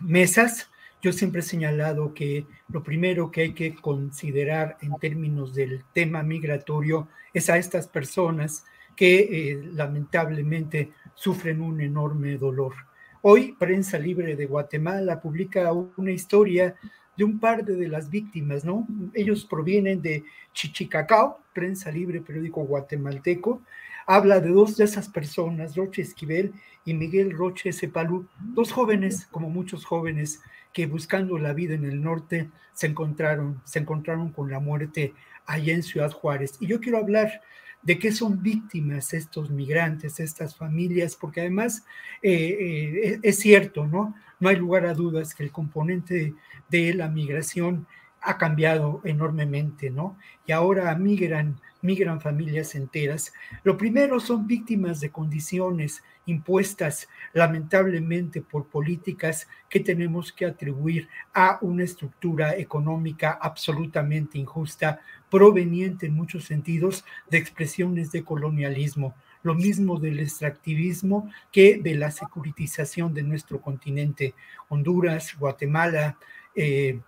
mesas, 0.00 0.70
yo 1.02 1.12
siempre 1.12 1.40
he 1.40 1.44
señalado 1.44 2.14
que 2.14 2.46
lo 2.70 2.82
primero 2.82 3.30
que 3.30 3.42
hay 3.42 3.52
que 3.52 3.74
considerar 3.74 4.78
en 4.80 4.94
términos 4.94 5.54
del 5.54 5.84
tema 5.92 6.22
migratorio 6.22 7.08
es 7.34 7.50
a 7.50 7.58
estas 7.58 7.86
personas 7.86 8.64
que 8.96 9.18
eh, 9.18 9.62
lamentablemente 9.74 10.94
sufren 11.14 11.60
un 11.60 11.82
enorme 11.82 12.38
dolor. 12.38 12.72
Hoy 13.20 13.54
Prensa 13.58 13.98
Libre 13.98 14.36
de 14.36 14.46
Guatemala 14.46 15.20
publica 15.20 15.70
una 15.72 16.12
historia 16.12 16.76
de 17.18 17.24
un 17.24 17.40
par 17.40 17.64
de, 17.64 17.88
las 17.88 18.08
víctimas, 18.08 18.64
¿no? 18.64 18.86
Ellos 19.12 19.44
provienen 19.44 20.00
de 20.00 20.24
Chichicacao, 20.52 21.40
Prensa 21.52 21.90
Libre, 21.90 22.20
periódico 22.20 22.62
guatemalteco, 22.62 23.60
habla 24.06 24.38
de 24.38 24.50
dos 24.50 24.76
de 24.76 24.84
esas 24.84 25.08
personas, 25.08 25.74
Roche 25.74 26.02
Esquivel 26.02 26.52
y 26.84 26.94
Miguel 26.94 27.32
Roche 27.32 27.72
Cepalú, 27.72 28.28
dos 28.38 28.70
jóvenes, 28.70 29.26
como 29.32 29.50
muchos 29.50 29.84
jóvenes, 29.84 30.40
que 30.72 30.86
buscando 30.86 31.38
la 31.38 31.52
vida 31.54 31.74
en 31.74 31.84
el 31.84 32.00
norte 32.00 32.50
se 32.72 32.86
encontraron, 32.86 33.60
se 33.64 33.80
encontraron 33.80 34.30
con 34.30 34.48
la 34.48 34.60
muerte 34.60 35.12
allá 35.44 35.74
en 35.74 35.82
Ciudad 35.82 36.12
Juárez. 36.12 36.56
Y 36.60 36.68
yo 36.68 36.78
quiero 36.78 36.98
hablar 36.98 37.42
de 37.82 37.98
qué 37.98 38.12
son 38.12 38.42
víctimas 38.42 39.14
estos 39.14 39.50
migrantes, 39.50 40.20
estas 40.20 40.56
familias, 40.56 41.16
porque 41.16 41.40
además 41.40 41.84
eh, 42.22 42.56
eh, 42.60 43.20
es 43.22 43.38
cierto, 43.38 43.86
¿no? 43.86 44.14
No 44.40 44.48
hay 44.48 44.56
lugar 44.56 44.86
a 44.86 44.94
dudas 44.94 45.34
que 45.34 45.44
el 45.44 45.52
componente 45.52 46.34
de 46.68 46.94
la 46.94 47.08
migración 47.08 47.86
ha 48.20 48.36
cambiado 48.36 49.00
enormemente, 49.04 49.90
¿no? 49.90 50.18
Y 50.46 50.52
ahora 50.52 50.94
migran, 50.96 51.60
migran 51.88 52.20
familias 52.20 52.74
enteras. 52.74 53.32
Lo 53.64 53.78
primero 53.78 54.20
son 54.20 54.46
víctimas 54.46 55.00
de 55.00 55.08
condiciones 55.08 56.02
impuestas 56.26 57.08
lamentablemente 57.32 58.42
por 58.42 58.66
políticas 58.66 59.48
que 59.70 59.80
tenemos 59.80 60.30
que 60.30 60.44
atribuir 60.44 61.08
a 61.32 61.58
una 61.62 61.84
estructura 61.84 62.54
económica 62.56 63.38
absolutamente 63.40 64.36
injusta, 64.36 65.00
proveniente 65.30 66.04
en 66.04 66.14
muchos 66.14 66.44
sentidos 66.44 67.06
de 67.30 67.38
expresiones 67.38 68.12
de 68.12 68.22
colonialismo 68.22 69.14
lo 69.44 69.54
mismo 69.54 69.98
del 70.00 70.18
extractivismo 70.18 71.30
que 71.52 71.78
de 71.80 71.94
la 71.94 72.10
securitización 72.10 73.14
de 73.14 73.22
nuestro 73.22 73.60
continente. 73.60 74.34
Honduras, 74.68 75.38
Guatemala, 75.38 76.18
eh, 76.56 76.98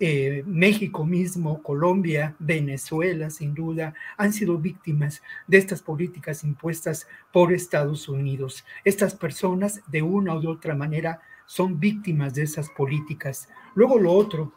eh, 0.00 0.44
México 0.46 1.04
mismo, 1.04 1.60
Colombia, 1.60 2.36
Venezuela, 2.38 3.30
sin 3.30 3.52
duda, 3.52 3.94
han 4.16 4.32
sido 4.32 4.56
víctimas 4.56 5.22
de 5.48 5.58
estas 5.58 5.82
políticas 5.82 6.44
impuestas 6.44 7.08
por 7.32 7.52
Estados 7.52 8.08
Unidos. 8.08 8.64
Estas 8.84 9.14
personas, 9.16 9.80
de 9.88 10.02
una 10.02 10.36
u 10.36 10.48
otra 10.48 10.76
manera, 10.76 11.20
son 11.46 11.80
víctimas 11.80 12.34
de 12.34 12.42
esas 12.42 12.70
políticas. 12.70 13.48
Luego 13.74 13.98
lo 13.98 14.12
otro, 14.12 14.52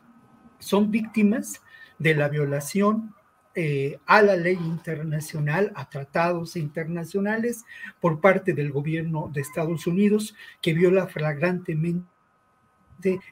son 0.60 0.92
víctimas 0.92 1.62
de 1.98 2.14
la 2.14 2.28
violación 2.28 3.16
eh, 3.56 4.00
a 4.06 4.22
la 4.22 4.36
ley 4.36 4.58
internacional, 4.58 5.72
a 5.76 5.90
tratados 5.90 6.56
internacionales 6.56 7.66
por 8.00 8.22
parte 8.22 8.54
del 8.54 8.72
gobierno 8.72 9.32
de 9.34 9.42
Estados 9.42 9.88
Unidos, 9.88 10.36
que 10.62 10.74
viola 10.74 11.08
flagrantemente 11.08 12.06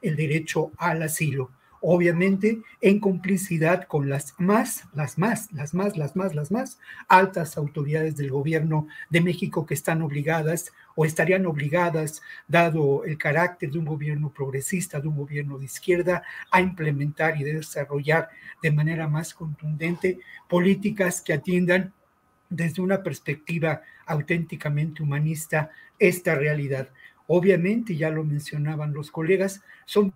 el 0.02 0.16
derecho 0.16 0.72
al 0.78 1.04
asilo 1.04 1.52
obviamente 1.82 2.62
en 2.82 3.00
complicidad 3.00 3.86
con 3.86 4.10
las 4.10 4.34
más, 4.38 4.86
las 4.94 5.18
más, 5.18 5.52
las 5.54 5.74
más, 5.74 5.98
las 5.98 6.16
más, 6.16 6.36
las 6.36 6.52
más 6.52 6.80
altas 7.08 7.58
autoridades 7.58 8.18
del 8.18 8.32
gobierno 8.32 8.88
de 9.10 9.22
México 9.22 9.66
que 9.66 9.74
están 9.74 10.02
obligadas 10.02 10.74
o 10.96 11.06
estarían 11.06 11.46
obligadas, 11.46 12.22
dado 12.48 13.06
el 13.06 13.18
carácter 13.18 13.72
de 13.72 13.80
un 13.80 13.86
gobierno 13.86 14.32
progresista, 14.34 15.00
de 15.00 15.08
un 15.08 15.16
gobierno 15.16 15.58
de 15.58 15.66
izquierda, 15.66 16.24
a 16.52 16.60
implementar 16.60 17.40
y 17.40 17.44
desarrollar 17.44 18.30
de 18.62 18.72
manera 18.72 19.08
más 19.08 19.34
contundente 19.34 20.20
políticas 20.50 21.22
que 21.22 21.34
atiendan 21.34 21.94
desde 22.50 22.82
una 22.82 23.02
perspectiva 23.04 23.82
auténticamente 24.06 25.04
humanista 25.04 25.70
esta 25.98 26.36
realidad. 26.36 26.90
Obviamente, 27.28 27.96
ya 27.96 28.10
lo 28.10 28.24
mencionaban 28.24 28.92
los 28.92 29.12
colegas, 29.12 29.62
son 29.86 30.14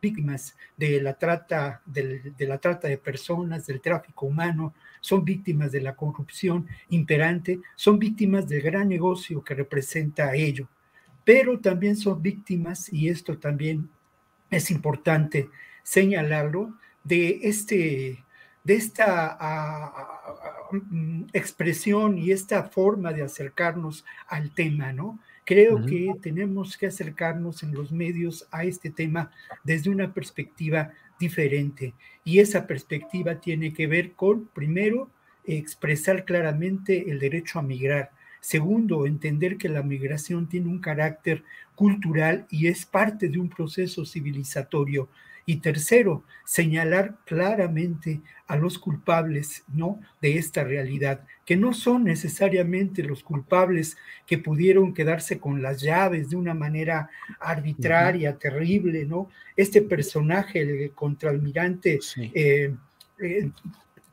víctimas 0.00 0.56
de 0.76 1.00
la 1.00 1.14
trata, 1.14 1.80
de 1.86 2.98
personas, 3.02 3.66
del 3.66 3.80
tráfico 3.80 4.26
humano, 4.26 4.74
son 5.00 5.24
víctimas 5.24 5.72
de 5.72 5.80
la 5.80 5.94
corrupción 5.94 6.66
imperante, 6.88 7.60
son 7.76 7.98
víctimas 7.98 8.48
del 8.48 8.62
gran 8.62 8.88
negocio 8.88 9.42
que 9.42 9.54
representa 9.54 10.34
ello, 10.34 10.68
pero 11.24 11.58
también 11.60 11.96
son 11.96 12.20
víctimas, 12.20 12.92
y 12.92 13.08
esto 13.08 13.38
también 13.38 13.88
es 14.50 14.70
importante 14.70 15.48
señalarlo, 15.82 16.74
de 17.04 17.40
este 17.44 18.24
de 18.62 18.74
esta 18.74 19.38
mm, 20.70 21.24
expresión 21.32 22.18
y 22.18 22.30
esta 22.30 22.64
forma 22.64 23.12
de 23.12 23.22
acercarnos 23.22 24.04
al 24.28 24.50
tema, 24.50 24.92
¿no? 24.92 25.18
Creo 25.50 25.84
que 25.84 26.12
tenemos 26.22 26.76
que 26.76 26.86
acercarnos 26.86 27.64
en 27.64 27.72
los 27.72 27.90
medios 27.90 28.46
a 28.52 28.62
este 28.62 28.88
tema 28.88 29.32
desde 29.64 29.90
una 29.90 30.14
perspectiva 30.14 30.92
diferente 31.18 31.92
y 32.22 32.38
esa 32.38 32.68
perspectiva 32.68 33.40
tiene 33.40 33.72
que 33.72 33.88
ver 33.88 34.12
con, 34.12 34.46
primero, 34.46 35.10
expresar 35.44 36.24
claramente 36.24 37.10
el 37.10 37.18
derecho 37.18 37.58
a 37.58 37.62
migrar. 37.62 38.12
Segundo, 38.40 39.06
entender 39.06 39.56
que 39.56 39.68
la 39.68 39.82
migración 39.82 40.48
tiene 40.48 40.68
un 40.68 40.78
carácter 40.78 41.42
cultural 41.74 42.46
y 42.48 42.68
es 42.68 42.86
parte 42.86 43.28
de 43.28 43.40
un 43.40 43.48
proceso 43.48 44.06
civilizatorio 44.06 45.08
y 45.50 45.56
tercero, 45.56 46.22
señalar 46.44 47.16
claramente 47.24 48.20
a 48.46 48.54
los 48.54 48.78
culpables, 48.78 49.64
¿no? 49.74 50.00
De 50.22 50.38
esta 50.38 50.62
realidad, 50.62 51.24
que 51.44 51.56
no 51.56 51.72
son 51.72 52.04
necesariamente 52.04 53.02
los 53.02 53.24
culpables 53.24 53.96
que 54.28 54.38
pudieron 54.38 54.94
quedarse 54.94 55.40
con 55.40 55.60
las 55.60 55.80
llaves 55.80 56.30
de 56.30 56.36
una 56.36 56.54
manera 56.54 57.10
arbitraria, 57.40 58.36
terrible, 58.36 59.04
¿no? 59.06 59.28
Este 59.56 59.82
personaje, 59.82 60.60
el 60.60 60.92
contraalmirante, 60.92 61.98
eh, 62.16 62.72
eh, 63.20 63.50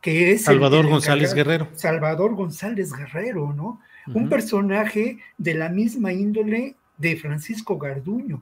que 0.02 0.32
es... 0.32 0.44
Salvador 0.44 0.88
González 0.88 1.36
Guerrero. 1.36 1.68
Salvador 1.74 2.34
González 2.34 2.94
Guerrero, 2.94 3.54
¿no? 3.54 3.80
Un 4.12 4.28
personaje 4.28 5.20
de 5.38 5.54
la 5.54 5.70
misma 5.70 6.14
índole 6.14 6.78
de 6.98 7.16
Francisco 7.16 7.78
Garduño, 7.78 8.42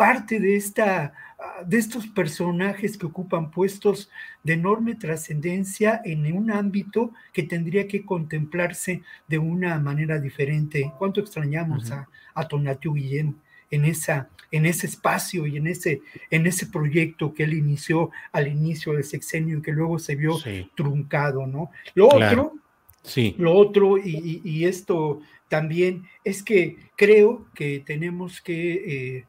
parte 0.00 0.40
de, 0.40 0.56
esta, 0.56 1.12
ah, 1.38 1.62
de 1.62 1.76
estos 1.76 2.06
personajes 2.06 2.96
que 2.96 3.04
ocupan 3.04 3.50
puestos 3.50 4.08
de 4.42 4.54
enorme 4.54 4.94
trascendencia 4.94 6.00
en 6.06 6.32
un 6.34 6.50
ámbito 6.50 7.12
que 7.34 7.42
tendría 7.42 7.86
que 7.86 8.02
contemplarse 8.06 9.02
de 9.28 9.36
una 9.36 9.78
manera 9.78 10.18
diferente. 10.18 10.90
¿Cuánto 10.96 11.20
extrañamos 11.20 11.90
a, 11.90 12.08
a 12.32 12.48
Tonatiuh 12.48 12.94
Guillén 12.94 13.36
en, 13.70 13.84
esa, 13.84 14.30
en 14.50 14.64
ese 14.64 14.86
espacio 14.86 15.46
y 15.46 15.58
en 15.58 15.66
ese, 15.66 16.00
en 16.30 16.46
ese 16.46 16.68
proyecto 16.68 17.34
que 17.34 17.42
él 17.42 17.52
inició 17.52 18.10
al 18.32 18.48
inicio 18.48 18.94
del 18.94 19.04
sexenio 19.04 19.58
y 19.58 19.62
que 19.62 19.72
luego 19.72 19.98
se 19.98 20.16
vio 20.16 20.38
truncado, 20.74 21.46
¿no? 21.46 21.70
Lo 21.94 22.06
otro... 22.06 22.54
Sí. 23.02 23.34
Lo 23.38 23.54
otro, 23.54 23.96
y, 23.96 24.66
esto 24.66 25.22
también, 25.48 26.04
es 26.22 26.42
que 26.42 26.76
creo 26.96 27.46
que 27.54 27.80
tenemos 27.80 28.42
que 28.42 29.16
eh, 29.16 29.26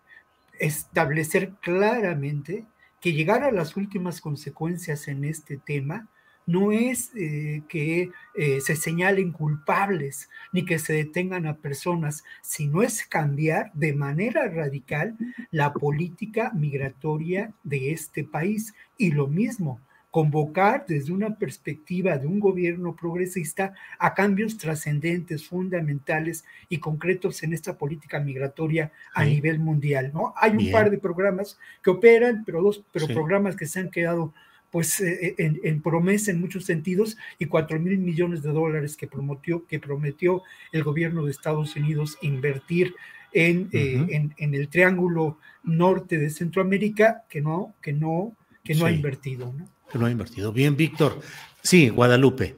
establecer 0.61 1.53
claramente 1.61 2.65
que 3.01 3.13
llegar 3.13 3.43
a 3.43 3.51
las 3.51 3.75
últimas 3.75 4.21
consecuencias 4.21 5.07
en 5.07 5.25
este 5.25 5.57
tema 5.57 6.07
no 6.45 6.71
es 6.71 7.11
eh, 7.15 7.63
que 7.67 8.11
eh, 8.35 8.61
se 8.61 8.75
señalen 8.75 9.31
culpables 9.31 10.29
ni 10.51 10.65
que 10.65 10.79
se 10.79 10.93
detengan 10.93 11.45
a 11.45 11.57
personas, 11.57 12.23
sino 12.41 12.81
es 12.81 13.05
cambiar 13.05 13.71
de 13.73 13.93
manera 13.93 14.47
radical 14.47 15.17
la 15.51 15.73
política 15.73 16.51
migratoria 16.53 17.53
de 17.63 17.91
este 17.91 18.23
país. 18.23 18.73
Y 18.97 19.11
lo 19.11 19.27
mismo, 19.27 19.79
convocar 20.11 20.85
desde 20.87 21.13
una 21.13 21.37
perspectiva 21.37 22.17
de 22.17 22.27
un 22.27 22.41
gobierno 22.41 22.95
progresista 22.95 23.73
a 23.97 24.13
cambios 24.13 24.57
trascendentes, 24.57 25.47
fundamentales 25.47 26.43
y 26.67 26.79
concretos 26.79 27.41
en 27.43 27.53
esta 27.53 27.77
política 27.77 28.19
migratoria 28.19 28.91
a 29.13 29.23
nivel 29.23 29.59
mundial, 29.59 30.11
¿no? 30.13 30.33
Hay 30.35 30.51
un 30.51 30.69
par 30.69 30.91
de 30.91 30.97
programas 30.97 31.57
que 31.81 31.89
operan, 31.89 32.43
pero 32.45 32.61
dos, 32.61 32.83
pero 32.91 33.07
programas 33.07 33.55
que 33.55 33.65
se 33.65 33.79
han 33.79 33.89
quedado 33.89 34.33
pues 34.69 34.99
eh, 35.01 35.35
eh, 35.37 35.59
en, 35.63 35.81
promesa 35.81 36.31
en 36.31 36.39
muchos 36.39 36.65
sentidos 36.65 37.17
y 37.39 37.45
cuatro 37.45 37.79
mil 37.79 37.97
millones 37.97 38.41
de 38.41 38.51
dólares 38.51 38.95
que 38.95 39.07
prometió, 39.07 39.65
que 39.65 39.79
prometió 39.79 40.43
el 40.71 40.83
gobierno 40.83 41.25
de 41.25 41.31
Estados 41.31 41.75
Unidos 41.75 42.17
invertir 42.21 42.95
en, 43.33 43.69
eh, 43.71 44.31
en, 44.37 44.53
el 44.53 44.67
triángulo 44.69 45.37
norte 45.63 46.17
de 46.17 46.29
Centroamérica 46.29 47.23
que 47.29 47.41
no, 47.41 47.73
que 47.81 47.93
no, 47.93 48.35
que 48.63 48.75
no 48.75 48.85
ha 48.85 48.91
invertido. 48.91 49.53
¿no? 49.57 49.67
Que 49.91 49.99
no 49.99 50.05
ha 50.05 50.11
invertido. 50.11 50.51
Bien, 50.51 50.75
Víctor. 50.75 51.19
Sí, 51.61 51.89
Guadalupe. 51.89 52.57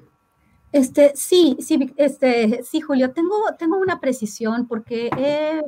Este, 0.71 1.11
sí, 1.15 1.55
sí, 1.59 1.93
este, 1.97 2.63
sí, 2.63 2.81
Julio, 2.81 3.11
tengo, 3.11 3.35
tengo 3.59 3.77
una 3.77 3.99
precisión 3.99 4.67
porque 4.67 5.09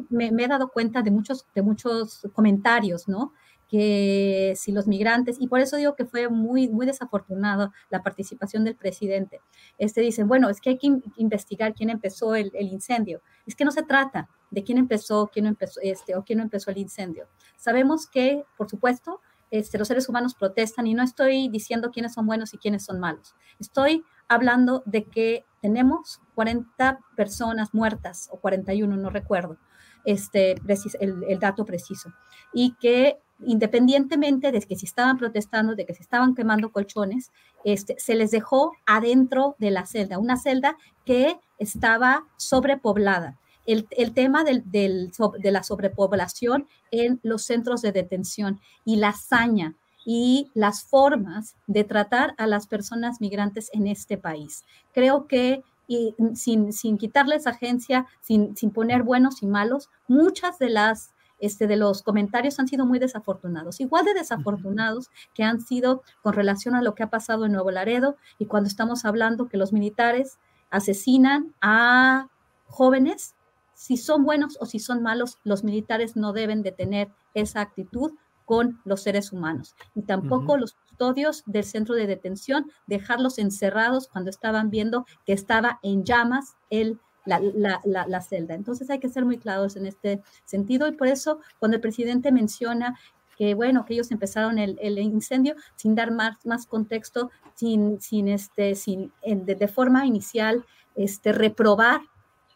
me, 0.10 0.31
me, 0.31 0.43
he 0.43 0.48
dado 0.48 0.69
cuenta 0.69 1.03
de 1.03 1.12
muchos, 1.12 1.45
de 1.53 1.62
muchos 1.62 2.27
comentarios, 2.34 3.07
¿no? 3.07 3.34
que 3.67 4.53
si 4.55 4.72
los 4.72 4.88
migrantes, 4.88 5.38
y 5.39 5.48
por 5.48 5.60
eso 5.60 5.77
digo 5.77 5.95
que 5.95 6.05
fue 6.05 6.29
muy, 6.29 6.67
muy 6.67 6.86
desafortunado 6.86 7.72
la 7.89 8.03
participación 8.03 8.63
del 8.63 8.75
presidente, 8.75 9.41
este, 9.77 10.01
dicen, 10.01 10.27
bueno, 10.27 10.50
es 10.50 10.62
que 10.62 10.72
hay 10.72 10.77
que 10.77 10.91
investigar 11.17 11.74
quién 11.74 11.89
empezó 11.89 12.36
el, 12.36 12.51
incendio. 12.55 13.22
Es 13.45 13.55
que 13.55 13.65
no 13.65 13.72
se 13.72 13.84
trata 13.84 14.29
de 14.51 14.63
quién 14.63 14.77
empezó, 14.77 15.29
quién 15.34 15.45
empezó, 15.48 15.79
este, 15.81 16.15
o 16.15 16.24
quién 16.24 16.39
empezó 16.39 16.72
el 16.72 16.77
incendio. 16.77 17.27
Sabemos 17.57 18.07
que, 18.07 18.43
por 18.57 18.69
supuesto, 18.69 19.22
este, 19.52 19.78
los 19.78 19.88
seres 19.88 20.10
humanos 20.10 20.36
protestan 20.36 20.88
y 20.88 20.94
no 20.94 21.04
estoy 21.04 21.50
diciendo 21.50 21.92
quiénes 21.92 22.14
son 22.14 22.25
buenos 22.25 22.54
y 22.54 22.58
quiénes 22.58 22.86
son 22.86 23.00
malos. 23.00 23.36
Estoy 23.60 24.04
hablando 24.28 24.84
de 24.86 25.06
que 25.06 25.46
tenemos 25.62 26.22
40 26.36 27.00
personas 27.16 27.74
muertas 27.74 28.30
o 28.32 28.40
41, 28.40 28.96
no 28.98 29.10
recuerdo 29.10 29.58
este, 30.06 30.56
el, 31.00 31.24
el 31.28 31.40
dato 31.40 31.66
preciso, 31.66 32.14
y 32.54 32.75
que 32.80 33.20
independientemente 33.40 34.52
de 34.52 34.62
que 34.62 34.75
si 34.75 34.86
estaban 34.86 35.18
protestando, 35.18 35.75
de 35.75 35.86
que 35.86 35.94
se 35.94 36.02
estaban 36.02 36.36
quemando 36.36 36.72
colchones, 36.72 37.32
este, 37.64 37.96
se 37.98 38.16
les 38.16 38.32
dejó 38.32 38.72
adentro 38.86 39.56
de 39.60 39.72
la 39.72 39.86
celda, 39.86 40.20
una 40.20 40.38
celda 40.38 40.78
que 41.06 41.38
estaba 41.58 42.25
sobrepoblada. 42.38 43.40
El, 43.65 44.13
tema 44.13 44.43
del, 44.43 44.63
de 44.65 45.51
la 45.51 45.63
sobrepoblación 45.63 46.67
en 46.91 47.19
los 47.24 47.43
centros 47.43 47.81
de 47.81 47.91
detención 47.91 48.60
y 48.84 48.98
la 48.98 49.10
hazaña 49.10 49.75
y 50.05 50.51
las 50.53 50.84
formas 50.84 51.55
de 51.65 51.84
tratar 51.84 52.36
a 52.38 52.45
las 52.45 52.67
personas 52.67 53.19
migrantes 53.22 53.69
en 53.74 53.88
este 53.88 54.17
país. 54.17 54.63
Creo 54.93 55.27
que 55.27 55.63
y 55.88 56.15
sin, 56.34 56.74
sin 56.74 56.98
quitarles 56.98 57.48
agencia, 57.48 58.07
sin, 58.22 58.55
sin 58.57 58.72
poner 58.72 59.03
buenos 59.03 59.43
y 59.43 59.48
malos, 59.48 59.89
muchas 60.07 60.57
de 60.57 60.69
las 60.69 61.12
este, 61.39 61.67
de 61.67 61.75
los 61.75 62.01
comentarios 62.01 62.60
han 62.60 62.67
sido 62.67 62.86
muy 62.86 62.98
desafortunados, 62.98 63.81
igual 63.81 64.05
de 64.05 64.13
desafortunados 64.13 65.10
que 65.34 65.43
han 65.43 65.60
sido 65.60 66.01
con 66.24 66.34
relación 66.34 66.75
a 66.75 66.81
lo 66.81 66.95
que 66.95 67.03
ha 67.03 67.10
pasado 67.10 67.45
en 67.45 67.51
Nuevo 67.51 67.72
Laredo 67.72 68.15
y 68.39 68.45
cuando 68.45 68.67
estamos 68.69 69.03
hablando 69.03 69.50
que 69.50 69.57
los 69.57 69.74
militares 69.74 70.38
asesinan 70.72 71.53
a 71.62 72.29
jóvenes, 72.67 73.35
si 73.75 73.98
son 73.98 74.24
buenos 74.24 74.58
o 74.60 74.65
si 74.65 74.79
son 74.79 75.03
malos, 75.03 75.38
los 75.44 75.63
militares 75.63 76.15
no 76.15 76.34
deben 76.34 76.63
de 76.63 76.72
tener 76.72 77.12
esa 77.36 77.62
actitud 77.62 78.13
con 78.46 78.79
los 78.86 79.03
seres 79.03 79.32
humanos. 79.32 79.75
Y 79.96 80.03
tampoco 80.03 80.58
los 80.58 80.74
custodios 80.74 81.44
del 81.46 81.63
centro 81.63 81.96
de 81.96 82.08
detención 82.08 82.72
dejarlos 82.88 83.38
encerrados 83.38 84.08
cuando 84.08 84.29
estaban 84.29 84.70
viendo 84.70 85.05
que 85.25 85.34
estaba 85.34 85.79
en 85.84 86.03
llamas 86.05 86.55
el 86.70 87.00
la, 87.25 88.22
celda. 88.22 88.53
Entonces 88.53 88.89
hay 88.91 89.00
que 89.00 89.10
ser 89.10 89.25
muy 89.25 89.39
claros 89.39 89.75
en 89.75 89.88
este 89.88 90.22
sentido. 90.46 90.88
Y 90.88 90.91
por 90.91 91.08
eso 91.08 91.39
cuando 91.60 91.75
el 91.75 91.82
presidente 91.82 92.32
menciona 92.32 92.98
que 93.38 93.53
bueno, 93.53 93.84
que 93.86 93.96
ellos 93.96 94.12
empezaron 94.12 94.60
el, 94.60 95.00
incendio 95.00 95.55
sin 95.75 95.96
dar 95.96 96.12
más, 96.12 96.46
más 96.46 96.67
contexto, 96.67 97.32
sin, 97.53 98.00
sin 98.00 98.29
este, 98.29 98.75
sin, 98.75 99.12
de, 99.25 99.67
forma 99.67 100.06
inicial, 100.06 100.65
este, 100.95 101.34
reprobar 101.34 102.02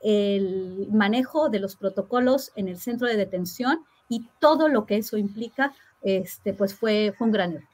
el 0.01 0.87
manejo 0.91 1.49
de 1.49 1.59
los 1.59 1.75
protocolos 1.75 2.51
en 2.55 2.67
el 2.67 2.79
centro 2.79 3.07
de 3.07 3.17
detención 3.17 3.79
y 4.07 4.27
todo 4.39 4.67
lo 4.67 4.85
que 4.85 4.97
eso 4.97 5.17
implica, 5.17 5.73
este, 6.01 6.53
pues 6.53 6.73
fue, 6.73 7.13
fue 7.17 7.27
un 7.27 7.33
gran 7.33 7.51
error. 7.51 7.67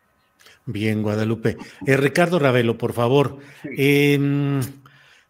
Bien, 0.66 1.04
Guadalupe. 1.04 1.58
Eh, 1.86 1.98
Ricardo 1.98 2.40
Ravelo, 2.40 2.78
por 2.78 2.94
favor. 2.94 3.40
Em, 3.64 4.62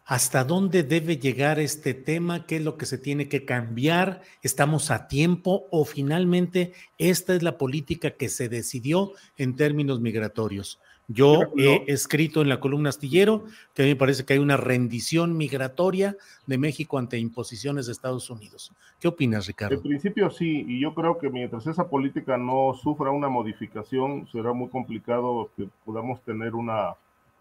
¿Hasta 0.08 0.44
dónde 0.44 0.84
debe 0.84 1.18
llegar 1.18 1.58
este 1.58 1.92
tema? 1.92 2.46
¿Qué 2.46 2.56
es 2.56 2.62
lo 2.62 2.76
que 2.76 2.86
se 2.86 2.96
tiene 2.96 3.28
que 3.28 3.44
cambiar? 3.44 4.22
¿Estamos 4.40 4.92
a 4.92 5.08
tiempo 5.08 5.66
o 5.72 5.84
finalmente 5.84 6.74
esta 6.96 7.34
es 7.34 7.42
la 7.42 7.58
política 7.58 8.12
que 8.12 8.28
se 8.28 8.48
decidió 8.48 9.14
en 9.36 9.56
términos 9.56 10.00
migratorios? 10.00 10.78
Yo 11.08 11.40
he 11.56 11.84
escrito 11.86 12.42
en 12.42 12.48
la 12.48 12.58
columna 12.58 12.88
astillero 12.88 13.44
que 13.74 13.82
a 13.82 13.84
mí 13.84 13.92
me 13.92 13.96
parece 13.96 14.24
que 14.24 14.32
hay 14.32 14.38
una 14.40 14.56
rendición 14.56 15.36
migratoria 15.36 16.16
de 16.46 16.58
México 16.58 16.98
ante 16.98 17.18
imposiciones 17.18 17.86
de 17.86 17.92
Estados 17.92 18.28
Unidos. 18.28 18.72
¿Qué 18.98 19.06
opinas, 19.06 19.46
Ricardo? 19.46 19.76
En 19.76 19.82
principio 19.82 20.30
sí, 20.30 20.64
y 20.66 20.80
yo 20.80 20.94
creo 20.94 21.18
que 21.18 21.30
mientras 21.30 21.66
esa 21.66 21.88
política 21.88 22.36
no 22.36 22.74
sufra 22.74 23.10
una 23.10 23.28
modificación, 23.28 24.26
será 24.32 24.52
muy 24.52 24.68
complicado 24.68 25.50
que 25.56 25.68
podamos 25.84 26.20
tener 26.22 26.54
una 26.54 26.96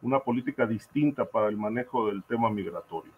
una 0.05 0.19
política 0.19 0.65
distinta 0.65 1.25
para 1.25 1.47
el 1.47 1.57
manejo 1.57 2.07
del 2.07 2.23
tema 2.23 2.49
migratorio. 2.49 3.11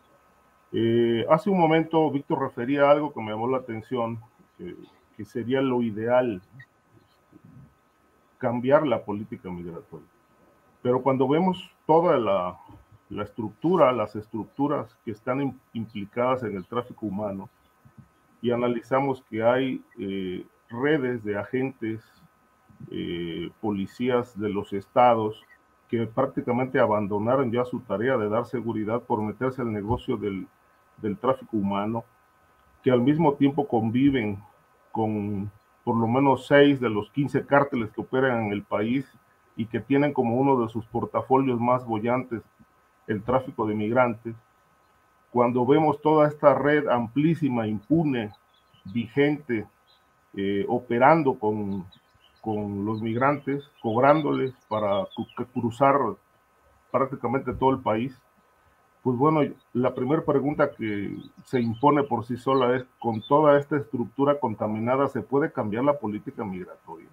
Eh, 0.71 1.25
hace 1.29 1.49
un 1.49 1.59
momento 1.59 2.09
Víctor 2.11 2.41
refería 2.41 2.83
a 2.83 2.91
algo 2.91 3.13
que 3.13 3.21
me 3.21 3.31
llamó 3.31 3.47
la 3.47 3.57
atención, 3.57 4.19
que 5.15 5.25
sería 5.25 5.61
lo 5.61 5.81
ideal, 5.81 6.41
cambiar 8.37 8.87
la 8.87 9.03
política 9.03 9.49
migratoria. 9.49 10.07
Pero 10.87 11.01
cuando 11.01 11.27
vemos 11.27 11.69
toda 11.85 12.17
la, 12.17 12.57
la 13.09 13.23
estructura, 13.23 13.91
las 13.91 14.15
estructuras 14.15 14.97
que 15.03 15.11
están 15.11 15.59
implicadas 15.73 16.43
en 16.43 16.55
el 16.55 16.65
tráfico 16.65 17.07
humano, 17.07 17.49
y 18.41 18.51
analizamos 18.51 19.21
que 19.29 19.43
hay 19.43 19.81
eh, 19.99 20.45
redes 20.69 21.25
de 21.25 21.37
agentes, 21.37 22.01
eh, 22.89 23.49
policías 23.59 24.39
de 24.39 24.47
los 24.47 24.71
estados, 24.71 25.43
que 25.89 26.07
prácticamente 26.07 26.79
abandonaron 26.79 27.51
ya 27.51 27.65
su 27.65 27.81
tarea 27.81 28.15
de 28.15 28.29
dar 28.29 28.45
seguridad 28.45 29.01
por 29.01 29.21
meterse 29.21 29.61
al 29.61 29.73
negocio 29.73 30.15
del, 30.15 30.47
del 31.01 31.17
tráfico 31.17 31.57
humano, 31.57 32.05
que 32.81 32.91
al 32.91 33.01
mismo 33.01 33.33
tiempo 33.33 33.67
conviven 33.67 34.41
con 34.93 35.51
por 35.83 35.97
lo 35.97 36.07
menos 36.07 36.47
seis 36.47 36.79
de 36.79 36.89
los 36.89 37.11
15 37.11 37.45
cárteles 37.45 37.91
que 37.91 37.99
operan 37.99 38.45
en 38.45 38.51
el 38.53 38.63
país 38.63 39.05
y 39.57 39.65
que 39.65 39.81
tienen 39.81 40.13
como 40.13 40.37
uno 40.37 40.61
de 40.61 40.69
sus 40.69 40.85
portafolios 40.85 41.59
más 41.59 41.85
bollantes 41.85 42.41
el 43.07 43.23
tráfico 43.23 43.67
de 43.67 43.75
migrantes, 43.75 44.35
cuando 45.31 45.65
vemos 45.65 46.01
toda 46.01 46.27
esta 46.27 46.53
red 46.53 46.87
amplísima, 46.87 47.67
impune, 47.67 48.31
vigente, 48.85 49.67
eh, 50.35 50.65
operando 50.67 51.37
con 51.37 51.85
con 52.47 52.85
los 52.85 53.01
migrantes, 53.01 53.69
cobrándoles 53.81 54.53
para 54.69 55.05
cruzar 55.53 55.97
prácticamente 56.89 57.53
todo 57.53 57.71
el 57.71 57.79
país. 57.79 58.17
Pues 59.03 59.17
bueno, 59.17 59.41
la 59.73 59.93
primera 59.93 60.23
pregunta 60.23 60.71
que 60.71 61.13
se 61.43 61.59
impone 61.59 62.03
por 62.03 62.25
sí 62.25 62.37
sola 62.37 62.77
es, 62.77 62.85
con 62.99 63.21
toda 63.27 63.59
esta 63.59 63.75
estructura 63.75 64.39
contaminada, 64.39 65.09
¿se 65.09 65.21
puede 65.21 65.51
cambiar 65.51 65.83
la 65.83 65.99
política 65.99 66.45
migratoria? 66.45 67.09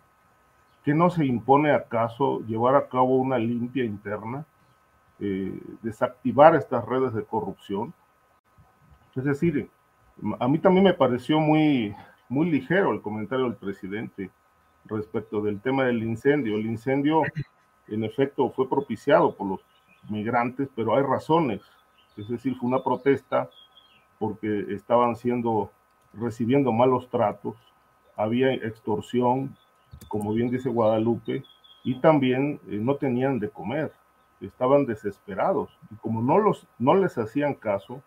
¿Qué 0.84 0.94
no 0.94 1.08
se 1.08 1.24
impone 1.24 1.72
acaso 1.72 2.40
llevar 2.40 2.76
a 2.76 2.88
cabo 2.88 3.16
una 3.16 3.38
limpia 3.38 3.84
interna? 3.84 4.44
Eh, 5.18 5.58
desactivar 5.82 6.54
estas 6.54 6.84
redes 6.84 7.14
de 7.14 7.24
corrupción. 7.24 7.94
Es 9.14 9.24
decir, 9.24 9.70
a 10.38 10.46
mí 10.46 10.58
también 10.58 10.84
me 10.84 10.92
pareció 10.92 11.40
muy, 11.40 11.94
muy 12.28 12.50
ligero 12.50 12.92
el 12.92 13.00
comentario 13.00 13.46
del 13.46 13.54
presidente 13.54 14.30
respecto 14.84 15.40
del 15.40 15.60
tema 15.60 15.84
del 15.84 16.02
incendio. 16.02 16.56
El 16.56 16.66
incendio, 16.66 17.22
en 17.88 18.04
efecto, 18.04 18.50
fue 18.50 18.68
propiciado 18.68 19.34
por 19.34 19.46
los 19.48 19.60
migrantes, 20.10 20.68
pero 20.76 20.94
hay 20.94 21.02
razones. 21.02 21.62
Es 22.16 22.28
decir, 22.28 22.56
fue 22.56 22.68
una 22.68 22.82
protesta 22.82 23.48
porque 24.18 24.66
estaban 24.70 25.16
siendo, 25.16 25.70
recibiendo 26.12 26.72
malos 26.72 27.08
tratos, 27.08 27.56
había 28.16 28.52
extorsión, 28.52 29.56
como 30.08 30.32
bien 30.32 30.50
dice 30.50 30.68
Guadalupe, 30.68 31.44
y 31.82 32.00
también 32.00 32.60
eh, 32.68 32.78
no 32.80 32.96
tenían 32.96 33.38
de 33.38 33.50
comer, 33.50 33.92
estaban 34.40 34.86
desesperados. 34.86 35.70
Y 35.90 35.96
como 35.96 36.22
no, 36.22 36.38
los, 36.38 36.66
no 36.78 36.94
les 36.94 37.16
hacían 37.18 37.54
caso, 37.54 38.02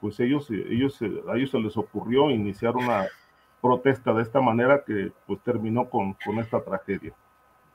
pues 0.00 0.18
ellos, 0.20 0.50
ellos, 0.50 1.00
a 1.28 1.36
ellos 1.36 1.50
se 1.50 1.60
les 1.60 1.76
ocurrió 1.76 2.30
iniciar 2.30 2.76
una 2.76 3.06
protesta 3.60 4.12
de 4.12 4.22
esta 4.22 4.40
manera 4.40 4.82
que 4.84 5.12
pues 5.26 5.40
terminó 5.40 5.88
con, 5.88 6.14
con 6.24 6.38
esta 6.40 6.60
tragedia. 6.60 7.12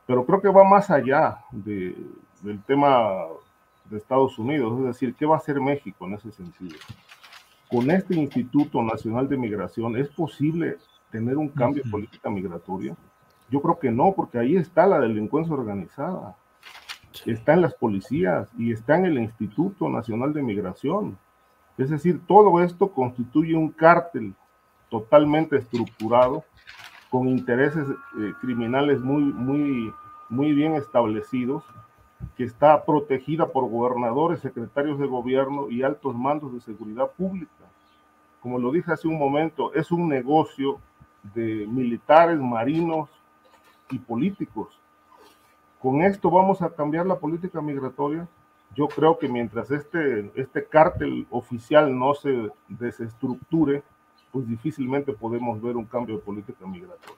Pero 0.05 0.25
creo 0.25 0.41
que 0.41 0.49
va 0.49 0.63
más 0.63 0.89
allá 0.89 1.39
de, 1.51 1.95
del 2.41 2.61
tema 2.63 3.25
de 3.85 3.97
Estados 3.97 4.37
Unidos, 4.37 4.77
es 4.79 4.85
decir, 4.85 5.15
¿qué 5.15 5.25
va 5.25 5.35
a 5.35 5.39
hacer 5.39 5.59
México 5.61 6.05
en 6.05 6.13
ese 6.15 6.31
sentido? 6.31 6.77
Con 7.69 7.89
este 7.89 8.15
Instituto 8.15 8.81
Nacional 8.81 9.27
de 9.27 9.37
Migración, 9.37 9.95
¿es 9.97 10.09
posible 10.09 10.77
tener 11.11 11.37
un 11.37 11.49
cambio 11.49 11.83
de 11.83 11.89
política 11.89 12.29
migratoria? 12.29 12.95
Yo 13.49 13.61
creo 13.61 13.79
que 13.79 13.91
no, 13.91 14.13
porque 14.13 14.39
ahí 14.39 14.55
está 14.55 14.85
la 14.87 14.99
delincuencia 14.99 15.53
organizada, 15.53 16.35
está 17.25 17.53
en 17.53 17.61
las 17.61 17.73
policías 17.73 18.49
y 18.57 18.71
está 18.71 18.97
en 18.97 19.05
el 19.05 19.17
Instituto 19.19 19.89
Nacional 19.89 20.33
de 20.33 20.43
Migración. 20.43 21.17
Es 21.77 21.89
decir, 21.89 22.21
todo 22.27 22.61
esto 22.61 22.91
constituye 22.91 23.55
un 23.55 23.69
cártel 23.69 24.33
totalmente 24.89 25.57
estructurado, 25.57 26.43
con 27.09 27.27
intereses 27.29 27.87
eh, 27.89 28.33
criminales 28.41 28.99
muy, 28.99 29.23
muy, 29.23 29.93
muy 30.29 30.53
bien 30.53 30.75
establecidos, 30.75 31.63
que 32.35 32.43
está 32.43 32.83
protegida 32.83 33.47
por 33.47 33.69
gobernadores, 33.69 34.41
secretarios 34.41 34.99
de 34.99 35.07
gobierno 35.07 35.69
y 35.69 35.83
altos 35.83 36.15
mandos 36.15 36.53
de 36.53 36.59
seguridad 36.61 37.11
pública. 37.11 37.51
Como 38.41 38.59
lo 38.59 38.71
dije 38.71 38.91
hace 38.91 39.07
un 39.07 39.17
momento, 39.17 39.73
es 39.73 39.91
un 39.91 40.09
negocio 40.09 40.79
de 41.35 41.65
militares, 41.67 42.39
marinos 42.39 43.09
y 43.89 43.99
políticos. 43.99 44.79
Con 45.79 46.01
esto 46.01 46.29
vamos 46.29 46.61
a 46.61 46.69
cambiar 46.69 47.05
la 47.05 47.19
política 47.19 47.61
migratoria. 47.61 48.27
Yo 48.75 48.87
creo 48.87 49.17
que 49.17 49.27
mientras 49.27 49.71
este, 49.71 50.31
este 50.35 50.65
cártel 50.65 51.25
oficial 51.29 51.97
no 51.97 52.13
se 52.13 52.49
desestructure, 52.67 53.83
pues 54.31 54.47
difícilmente 54.47 55.13
podemos 55.13 55.61
ver 55.61 55.77
un 55.77 55.85
cambio 55.85 56.17
de 56.17 56.21
política 56.21 56.65
migratoria. 56.65 57.15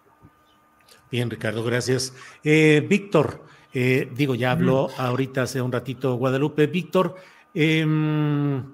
Bien, 1.12 1.30
Ricardo, 1.30 1.64
gracias. 1.64 2.14
Eh, 2.44 2.86
Víctor, 2.88 3.42
eh, 3.74 4.12
digo, 4.14 4.36
ya 4.36 4.52
habló 4.52 4.90
ahorita 4.98 5.44
hace 5.44 5.62
un 5.62 5.72
ratito 5.72 6.16
Guadalupe. 6.16 6.68
Víctor, 6.68 7.16
em, 7.54 8.72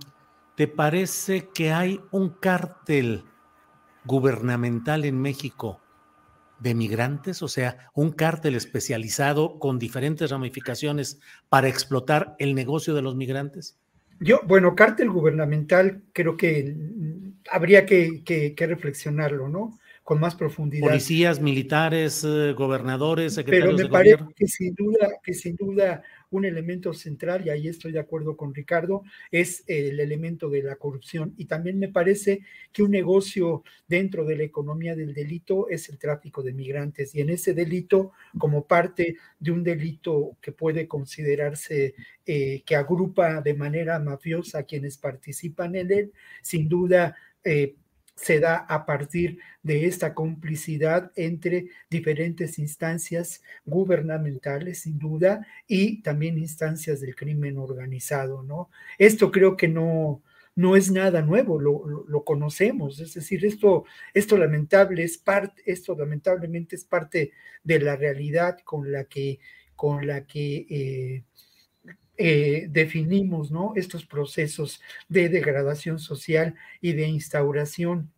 ¿te 0.55 0.67
parece 0.67 1.47
que 1.49 1.71
hay 1.71 2.01
un 2.11 2.29
cártel 2.29 3.23
gubernamental 4.03 5.05
en 5.05 5.21
México 5.21 5.79
de 6.65 6.75
migrantes? 6.75 7.41
O 7.43 7.47
sea, 7.47 7.89
un 7.93 8.11
cártel 8.11 8.55
especializado 8.55 9.59
con 9.59 9.79
diferentes 9.79 10.31
ramificaciones 10.31 11.19
para 11.47 11.69
explotar 11.69 12.35
el 12.39 12.55
negocio 12.55 12.95
de 12.95 13.03
los 13.03 13.15
migrantes? 13.15 13.77
Yo, 14.19 14.41
bueno, 14.45 14.75
cártel 14.75 15.09
gubernamental 15.09 16.01
creo 16.11 16.35
que 16.35 16.75
habría 17.51 17.85
que, 17.85 18.23
que 18.23 18.67
reflexionarlo, 18.67 19.47
¿no? 19.47 19.77
con 20.05 20.19
más 20.19 20.35
profundidad. 20.35 20.87
Policías, 20.87 21.41
militares, 21.41 22.23
eh, 22.23 22.53
gobernadores, 22.53 23.33
secretarios 23.33 23.75
Pero 23.75 23.87
me 23.87 23.91
parece 23.91 24.23
que 24.35 24.47
sin 24.47 24.75
duda, 24.75 25.09
que 25.23 25.33
sin 25.33 25.55
duda 25.55 26.03
un 26.35 26.45
elemento 26.45 26.93
central, 26.93 27.45
y 27.45 27.49
ahí 27.49 27.67
estoy 27.67 27.91
de 27.91 27.99
acuerdo 27.99 28.37
con 28.37 28.53
Ricardo, 28.53 29.03
es 29.31 29.63
el 29.67 29.99
elemento 29.99 30.49
de 30.49 30.63
la 30.63 30.75
corrupción. 30.75 31.33
Y 31.37 31.45
también 31.45 31.79
me 31.79 31.89
parece 31.89 32.41
que 32.71 32.83
un 32.83 32.91
negocio 32.91 33.63
dentro 33.87 34.25
de 34.25 34.37
la 34.37 34.43
economía 34.43 34.95
del 34.95 35.13
delito 35.13 35.69
es 35.69 35.89
el 35.89 35.97
tráfico 35.97 36.43
de 36.43 36.53
migrantes. 36.53 37.15
Y 37.15 37.21
en 37.21 37.29
ese 37.29 37.53
delito, 37.53 38.11
como 38.37 38.67
parte 38.67 39.17
de 39.39 39.51
un 39.51 39.63
delito 39.63 40.37
que 40.41 40.51
puede 40.51 40.87
considerarse 40.87 41.95
eh, 42.25 42.63
que 42.65 42.75
agrupa 42.75 43.41
de 43.41 43.53
manera 43.53 43.99
mafiosa 43.99 44.59
a 44.59 44.63
quienes 44.63 44.97
participan 44.97 45.75
en 45.75 45.91
él, 45.91 46.13
sin 46.41 46.67
duda 46.67 47.15
eh, 47.43 47.75
se 48.15 48.39
da 48.39 48.57
a 48.57 48.85
partir 48.85 49.39
de 49.61 49.85
esta 49.85 50.13
complicidad 50.13 51.11
entre 51.15 51.67
diferentes 51.89 52.57
instancias 52.59 53.41
gubernamentales, 53.65 54.79
sin 54.79 54.97
duda, 54.97 55.45
y 55.67 56.01
también 56.01 56.37
instancias 56.37 57.01
del 57.01 57.15
crimen 57.15 57.57
organizado, 57.57 58.41
¿no? 58.43 58.69
Esto 58.97 59.31
creo 59.31 59.57
que 59.57 59.67
no, 59.67 60.23
no 60.55 60.77
es 60.77 60.89
nada 60.89 61.21
nuevo, 61.21 61.59
lo, 61.59 62.23
conocemos, 62.23 62.99
es 62.99 63.13
decir, 63.13 63.45
esto, 63.45 63.83
esto, 64.13 64.37
lamentable 64.37 65.03
es 65.03 65.17
parte, 65.17 65.61
esto 65.65 65.95
lamentablemente 65.95 66.75
es 66.77 66.85
parte 66.85 67.33
de 67.63 67.79
la 67.79 67.97
realidad 67.97 68.57
con 68.63 68.91
la 68.91 69.03
que, 69.03 69.39
con 69.75 70.07
la 70.07 70.25
que 70.25 70.65
eh, 70.69 71.23
eh, 72.17 72.67
definimos 72.69 73.51
¿no? 73.51 73.73
estos 73.75 74.05
procesos 74.05 74.81
de 75.09 75.29
degradación 75.29 75.99
social 75.99 76.55
y 76.81 76.93
de 76.93 77.07
instauración 77.07 78.11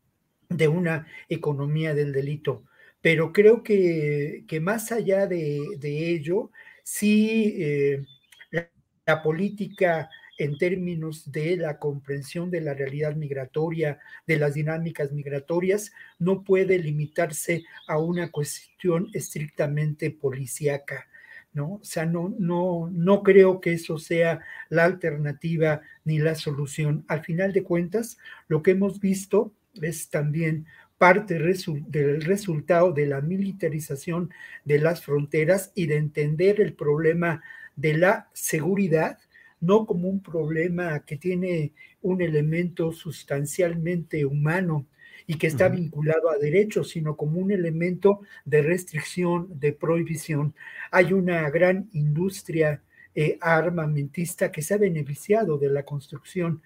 de 0.50 0.68
una 0.68 1.08
economía 1.30 1.94
del 1.94 2.14
delito. 2.14 2.64
Pero 3.02 3.32
creo 3.32 3.64
que, 3.64 4.44
más 4.62 4.92
allá 4.92 5.28
de, 5.28 5.60
ello, 5.82 6.52
sí 6.84 7.56
eh, 7.58 8.06
la, 8.52 9.24
política 9.24 10.10
en 10.38 10.58
términos 10.58 11.32
de 11.32 11.58
la 11.58 11.80
comprensión 11.80 12.52
de 12.52 12.62
la 12.62 12.74
realidad 12.74 13.16
migratoria, 13.16 14.00
de 14.28 14.38
las 14.38 14.54
dinámicas 14.54 15.12
migratorias, 15.12 15.92
no 16.20 16.44
puede 16.44 16.78
limitarse 16.80 17.64
a 17.88 17.98
una 17.98 18.30
cuestión 18.32 19.10
estrictamente 19.14 20.12
policíaca. 20.12 21.08
¿No? 21.54 21.76
O 21.76 21.84
sea, 21.84 22.06
no, 22.06 22.34
no, 22.38 22.90
no 22.92 23.24
creo 23.24 23.60
que 23.62 23.74
eso 23.74 23.98
sea 23.98 24.42
la 24.70 24.86
alternativa 24.86 25.82
ni 26.06 26.20
la 26.20 26.36
solución. 26.36 27.06
Al 27.08 27.24
final 27.24 27.54
de 27.54 27.64
cuentas, 27.64 28.18
lo 28.48 28.62
que 28.62 28.72
hemos 28.72 29.00
visto 29.00 29.54
es 29.82 30.10
también 30.10 30.66
parte 30.98 31.36
del 31.40 32.22
resultado 32.22 32.92
de 32.92 33.06
la 33.06 33.22
militarización 33.22 34.32
de 34.66 34.80
las 34.80 35.04
fronteras 35.04 35.72
y 35.76 35.86
de 35.86 35.98
entender 35.98 36.60
el 36.60 36.74
problema 36.74 37.44
de 37.76 37.98
la 37.98 38.30
seguridad 38.34 39.20
no 39.60 39.86
como 39.86 40.08
un 40.08 40.22
problema 40.22 41.04
que 41.06 41.18
tiene 41.18 41.74
un 42.02 42.22
elemento 42.22 42.92
sustancialmente 42.92 44.26
humano, 44.26 44.86
y 45.28 45.38
que 45.38 45.48
está 45.48 45.68
vinculado 45.68 46.30
a 46.30 46.38
derechos, 46.38 46.90
sino 46.90 47.18
como 47.18 47.40
un 47.40 47.52
elemento 47.52 48.22
de 48.46 48.62
restricción, 48.62 49.60
de 49.60 49.74
prohibición. 49.74 50.56
Hay 50.90 51.12
una 51.12 51.50
gran 51.50 51.90
industria 51.92 52.82
eh, 53.14 53.38
armamentista 53.42 54.52
que 54.52 54.62
se 54.62 54.74
ha 54.74 54.78
beneficiado 54.78 55.58
de 55.58 55.70
la 55.70 55.84
construcción 55.84 56.62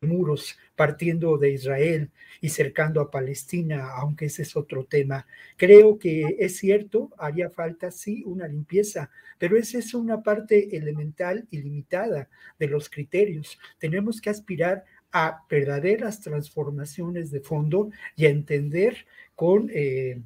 de 0.00 0.06
muros 0.06 0.56
partiendo 0.76 1.36
de 1.38 1.50
Israel 1.50 2.10
y 2.40 2.50
cercando 2.50 3.00
a 3.00 3.10
Palestina, 3.10 3.90
aunque 3.96 4.26
ese 4.26 4.42
es 4.42 4.54
otro 4.54 4.84
tema. 4.84 5.26
Creo 5.56 5.98
que 5.98 6.36
es 6.38 6.58
cierto, 6.58 7.10
haría 7.18 7.50
falta 7.50 7.90
sí 7.90 8.22
una 8.24 8.46
limpieza, 8.46 9.10
pero 9.38 9.56
esa 9.56 9.78
es 9.78 9.94
una 9.94 10.22
parte 10.22 10.76
elemental 10.76 11.48
y 11.50 11.62
limitada 11.62 12.28
de 12.60 12.68
los 12.68 12.88
criterios. 12.88 13.58
Tenemos 13.78 14.20
que 14.20 14.30
aspirar 14.30 14.84
a 15.12 15.44
verdaderas 15.48 16.20
transformaciones 16.20 17.30
de 17.30 17.40
fondo 17.40 17.90
y 18.16 18.26
a 18.26 18.30
entender 18.30 19.06
con, 19.34 19.70
eh, 19.72 20.20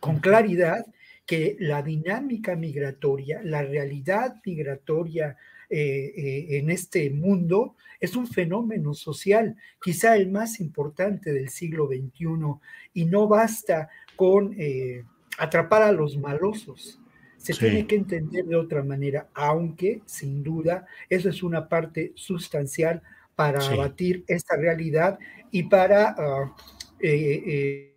con 0.00 0.20
claridad 0.20 0.86
que 1.26 1.56
la 1.58 1.82
dinámica 1.82 2.54
migratoria, 2.54 3.40
la 3.42 3.62
realidad 3.62 4.36
migratoria 4.44 5.36
eh, 5.70 6.12
eh, 6.16 6.58
en 6.58 6.70
este 6.70 7.10
mundo 7.10 7.76
es 7.98 8.14
un 8.14 8.26
fenómeno 8.26 8.92
social, 8.92 9.56
quizá 9.82 10.16
el 10.16 10.30
más 10.30 10.60
importante 10.60 11.32
del 11.32 11.48
siglo 11.48 11.86
XXI, 11.86 12.60
y 12.92 13.06
no 13.06 13.26
basta 13.26 13.88
con 14.14 14.54
atrapar 15.38 15.82
a 15.82 15.92
los 15.92 16.18
malosos. 16.18 17.00
Se 17.38 17.54
tiene 17.54 17.86
que 17.86 17.96
entender 17.96 18.44
de 18.44 18.56
otra 18.56 18.82
manera, 18.82 19.28
aunque 19.34 20.02
sin 20.04 20.42
duda 20.42 20.86
eso 21.08 21.30
es 21.30 21.42
una 21.42 21.68
parte 21.68 22.12
sustancial 22.14 23.02
para 23.34 23.64
abatir 23.66 24.24
esta 24.26 24.56
realidad 24.56 25.18
y 25.50 25.64
para, 25.64 26.14
ah, 26.16 26.54
eh, 27.00 27.42
eh, 27.46 27.96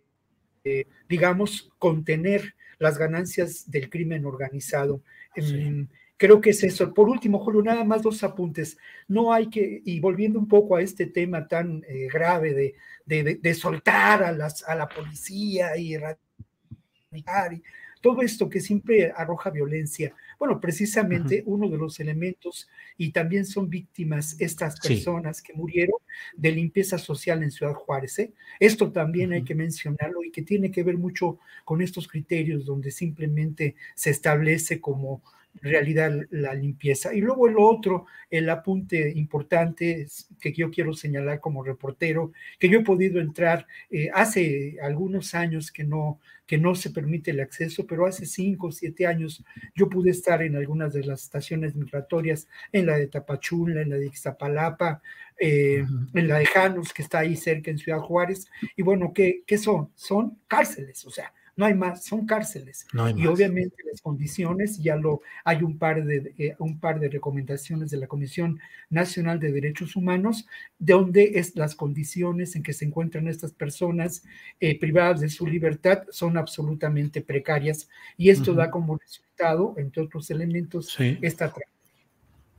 eh, 0.64 0.86
digamos, 1.08 1.70
contener 1.78 2.54
las 2.78 2.98
ganancias 2.98 3.70
del 3.70 3.90
crimen 3.90 4.24
organizado. 4.26 5.02
Em, 5.34 5.88
creo 6.16 6.40
que 6.40 6.50
es 6.50 6.62
eso. 6.62 6.92
Por 6.92 7.08
último, 7.08 7.38
Julio, 7.38 7.62
nada 7.62 7.84
más 7.84 8.02
dos 8.02 8.22
apuntes. 8.22 8.76
No 9.06 9.32
hay 9.32 9.48
que, 9.48 9.82
y 9.84 10.00
volviendo 10.00 10.38
un 10.38 10.48
poco 10.48 10.76
a 10.76 10.82
este 10.82 11.06
tema 11.06 11.48
tan 11.48 11.82
grave 12.12 12.74
de, 13.06 13.38
de, 13.40 13.54
soltar 13.54 14.22
a, 14.22 14.32
las, 14.32 14.62
a 14.64 14.74
la 14.74 14.88
policía 14.88 15.76
y 15.76 15.94
erradicar, 15.94 17.54
y 17.54 17.62
todo 18.00 18.22
esto 18.22 18.48
que 18.48 18.60
siempre 18.60 19.12
arroja 19.14 19.50
violencia. 19.50 20.14
Bueno, 20.38 20.60
precisamente 20.60 21.42
uno 21.46 21.68
de 21.68 21.78
los 21.78 22.00
elementos, 22.00 22.68
y 22.96 23.12
también 23.12 23.46
son 23.46 23.70
víctimas 23.70 24.36
estas 24.40 24.78
personas 24.80 25.42
que 25.42 25.54
murieron 25.54 25.98
de 26.36 26.52
limpieza 26.52 26.98
social 26.98 27.42
en 27.42 27.50
Ciudad 27.50 27.74
Juárez. 27.74 28.18
¿eh? 28.18 28.32
Esto 28.60 28.90
también 28.92 29.32
hay 29.32 29.44
que 29.44 29.54
mencionarlo 29.54 30.24
y 30.24 30.30
que 30.30 30.42
tiene 30.42 30.70
que 30.70 30.82
ver 30.82 30.98
mucho 30.98 31.38
con 31.64 31.80
estos 31.80 32.08
criterios 32.08 32.64
donde 32.64 32.90
simplemente 32.90 33.76
se 33.94 34.10
establece 34.10 34.80
como 34.80 35.22
realidad 35.62 36.12
la 36.30 36.54
limpieza. 36.54 37.14
Y 37.14 37.20
luego 37.20 37.48
el 37.48 37.56
otro, 37.58 38.06
el 38.30 38.48
apunte 38.50 39.12
importante 39.14 40.06
que 40.40 40.52
yo 40.52 40.70
quiero 40.70 40.92
señalar 40.94 41.40
como 41.40 41.62
reportero, 41.64 42.32
que 42.58 42.68
yo 42.68 42.80
he 42.80 42.84
podido 42.84 43.20
entrar 43.20 43.66
eh, 43.90 44.10
hace 44.12 44.76
algunos 44.82 45.34
años 45.34 45.72
que 45.72 45.84
no, 45.84 46.20
que 46.46 46.58
no 46.58 46.74
se 46.74 46.90
permite 46.90 47.30
el 47.30 47.40
acceso, 47.40 47.86
pero 47.86 48.06
hace 48.06 48.26
cinco 48.26 48.68
o 48.68 48.72
siete 48.72 49.06
años 49.06 49.44
yo 49.74 49.88
pude 49.88 50.10
estar 50.10 50.42
en 50.42 50.56
algunas 50.56 50.92
de 50.92 51.04
las 51.04 51.22
estaciones 51.22 51.74
migratorias, 51.76 52.48
en 52.72 52.86
la 52.86 52.96
de 52.96 53.06
Tapachula, 53.06 53.82
en 53.82 53.90
la 53.90 53.96
de 53.96 54.06
Ixtapalapa, 54.06 55.02
eh, 55.38 55.84
en 56.14 56.28
la 56.28 56.38
de 56.38 56.46
Janos, 56.46 56.92
que 56.92 57.02
está 57.02 57.20
ahí 57.20 57.36
cerca 57.36 57.70
en 57.70 57.78
Ciudad 57.78 58.00
Juárez. 58.00 58.48
Y 58.76 58.82
bueno, 58.82 59.12
¿qué, 59.12 59.42
¿qué 59.46 59.58
son? 59.58 59.90
Son 59.94 60.38
cárceles, 60.48 61.04
o 61.04 61.10
sea, 61.10 61.32
no 61.58 61.66
hay 61.66 61.74
más, 61.74 62.04
son 62.04 62.24
cárceles. 62.24 62.86
y 63.16 63.26
obviamente 63.26 63.82
las 63.90 64.00
condiciones, 64.00 64.78
ya 64.78 64.94
lo 64.94 65.22
hay 65.44 65.64
un 65.64 65.76
par 65.76 66.04
de 66.04 66.32
eh, 66.38 66.54
un 66.60 66.78
par 66.78 67.00
de 67.00 67.08
recomendaciones 67.08 67.90
de 67.90 67.96
la 67.96 68.06
Comisión 68.06 68.60
Nacional 68.90 69.40
de 69.40 69.50
Derechos 69.50 69.96
Humanos, 69.96 70.46
donde 70.78 71.32
es 71.34 71.56
las 71.56 71.74
condiciones 71.74 72.54
en 72.54 72.62
que 72.62 72.72
se 72.72 72.84
encuentran 72.84 73.26
estas 73.26 73.52
personas 73.52 74.22
eh, 74.60 74.78
privadas 74.78 75.20
de 75.20 75.28
su 75.28 75.48
libertad 75.48 76.04
son 76.10 76.36
absolutamente 76.36 77.22
precarias. 77.22 77.88
Y 78.16 78.30
esto 78.30 78.54
da 78.54 78.70
como 78.70 78.96
resultado, 78.96 79.74
entre 79.78 80.04
otros 80.04 80.30
elementos, 80.30 80.96
esta 81.20 81.52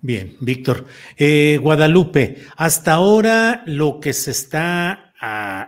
Bien, 0.01 0.35
Víctor. 0.41 0.85
Eh, 1.17 1.57
Guadalupe, 1.61 2.37
hasta 2.57 2.93
ahora 2.93 3.63
lo 3.65 4.01
que 4.01 4.11
se 4.11 4.31
está 4.31 5.08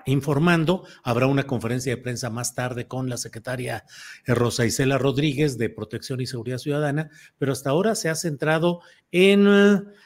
informando. 0.06 0.86
Habrá 1.04 1.28
una 1.28 1.44
conferencia 1.44 1.96
de 1.96 2.02
prensa 2.02 2.30
más 2.30 2.56
tarde 2.56 2.88
con 2.88 3.10
la 3.10 3.18
secretaria 3.18 3.86
eh, 4.26 4.34
Rosa 4.34 4.66
Isela 4.66 4.98
Rodríguez 4.98 5.58
de 5.58 5.70
Protección 5.70 6.22
y 6.22 6.28
Seguridad 6.28 6.58
Ciudadana, 6.58 7.10
pero 7.38 7.52
hasta 7.52 7.70
ahora 7.70 7.96
se 7.96 8.10
ha 8.10 8.16
centrado 8.16 8.82
en 9.12 9.48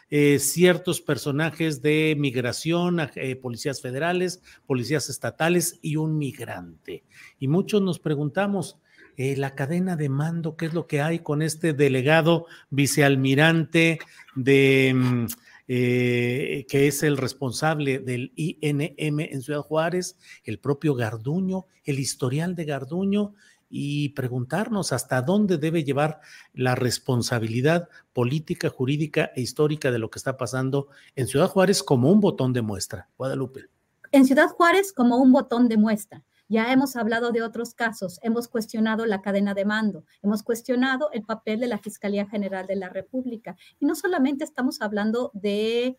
eh, 0.10 0.39
ciertos 0.39 1.01
personajes 1.01 1.81
de 1.81 2.15
migración, 2.17 2.99
eh, 3.15 3.36
policías 3.36 3.81
federales, 3.81 4.41
policías 4.65 5.10
estatales 5.10 5.77
y 5.81 5.97
un 5.97 6.17
migrante. 6.17 7.03
Y 7.39 7.47
muchos 7.47 7.81
nos 7.81 7.99
preguntamos, 7.99 8.79
la 9.17 9.55
cadena 9.55 9.95
de 9.95 10.10
mando, 10.10 10.58
¿qué 10.58 10.65
es 10.65 10.73
lo 10.73 10.88
que 10.88 10.99
hay 10.99 11.19
con 11.19 11.41
este 11.41 11.71
delegado 11.71 12.47
vicealmirante 12.69 13.99
de... 14.36 15.27
Eh, 15.67 16.67
que 16.69 16.88
es 16.88 17.01
el 17.01 17.17
responsable 17.17 17.97
del 17.97 18.32
INM 18.36 19.19
en 19.19 19.41
Ciudad 19.41 19.62
Juárez, 19.62 20.15
el 20.43 20.60
propio 20.60 20.93
Garduño, 20.93 21.65
el 21.84 21.97
historial 21.97 22.54
de 22.54 22.65
Garduño 22.65 23.34
y 23.67 24.10
preguntarnos 24.10 24.93
hasta 24.93 25.23
dónde 25.23 25.58
debe 25.58 25.84
llevar 25.84 26.19
la 26.54 26.75
responsabilidad 26.75 27.89
política, 28.13 28.69
jurídica 28.69 29.32
e 29.36 29.41
histórica 29.41 29.91
de 29.91 29.99
lo 29.99 30.10
que 30.12 30.19
está 30.19 30.38
pasando 30.38 30.89
en 31.15 31.28
Ciudad 31.28 31.47
Juárez 31.47 31.82
como 31.82 32.12
un 32.12 32.19
botón 32.19 32.54
de 32.54 32.62
muestra. 32.62 33.10
Guadalupe. 33.17 33.65
En 34.12 34.25
Ciudad 34.25 34.49
Juárez 34.49 34.93
como 34.93 35.17
un 35.17 35.32
botón 35.32 35.67
de 35.67 35.78
muestra. 35.78 36.23
Ya 36.47 36.71
hemos 36.71 36.95
hablado 36.95 37.31
de 37.31 37.41
otros 37.41 37.73
casos, 37.73 38.19
hemos 38.21 38.47
cuestionado 38.47 39.05
la 39.08 39.21
cadena 39.21 39.55
de 39.55 39.65
mando, 39.65 40.05
hemos 40.21 40.43
cuestionado 40.43 41.10
el 41.12 41.23
papel 41.23 41.60
de 41.60 41.67
la 41.67 41.79
Fiscalía 41.79 42.27
General 42.27 42.67
de 42.67 42.75
la 42.75 42.89
República. 42.89 43.55
Y 43.79 43.86
no 43.86 43.95
solamente 43.95 44.43
estamos 44.43 44.81
hablando 44.81 45.31
de, 45.34 45.97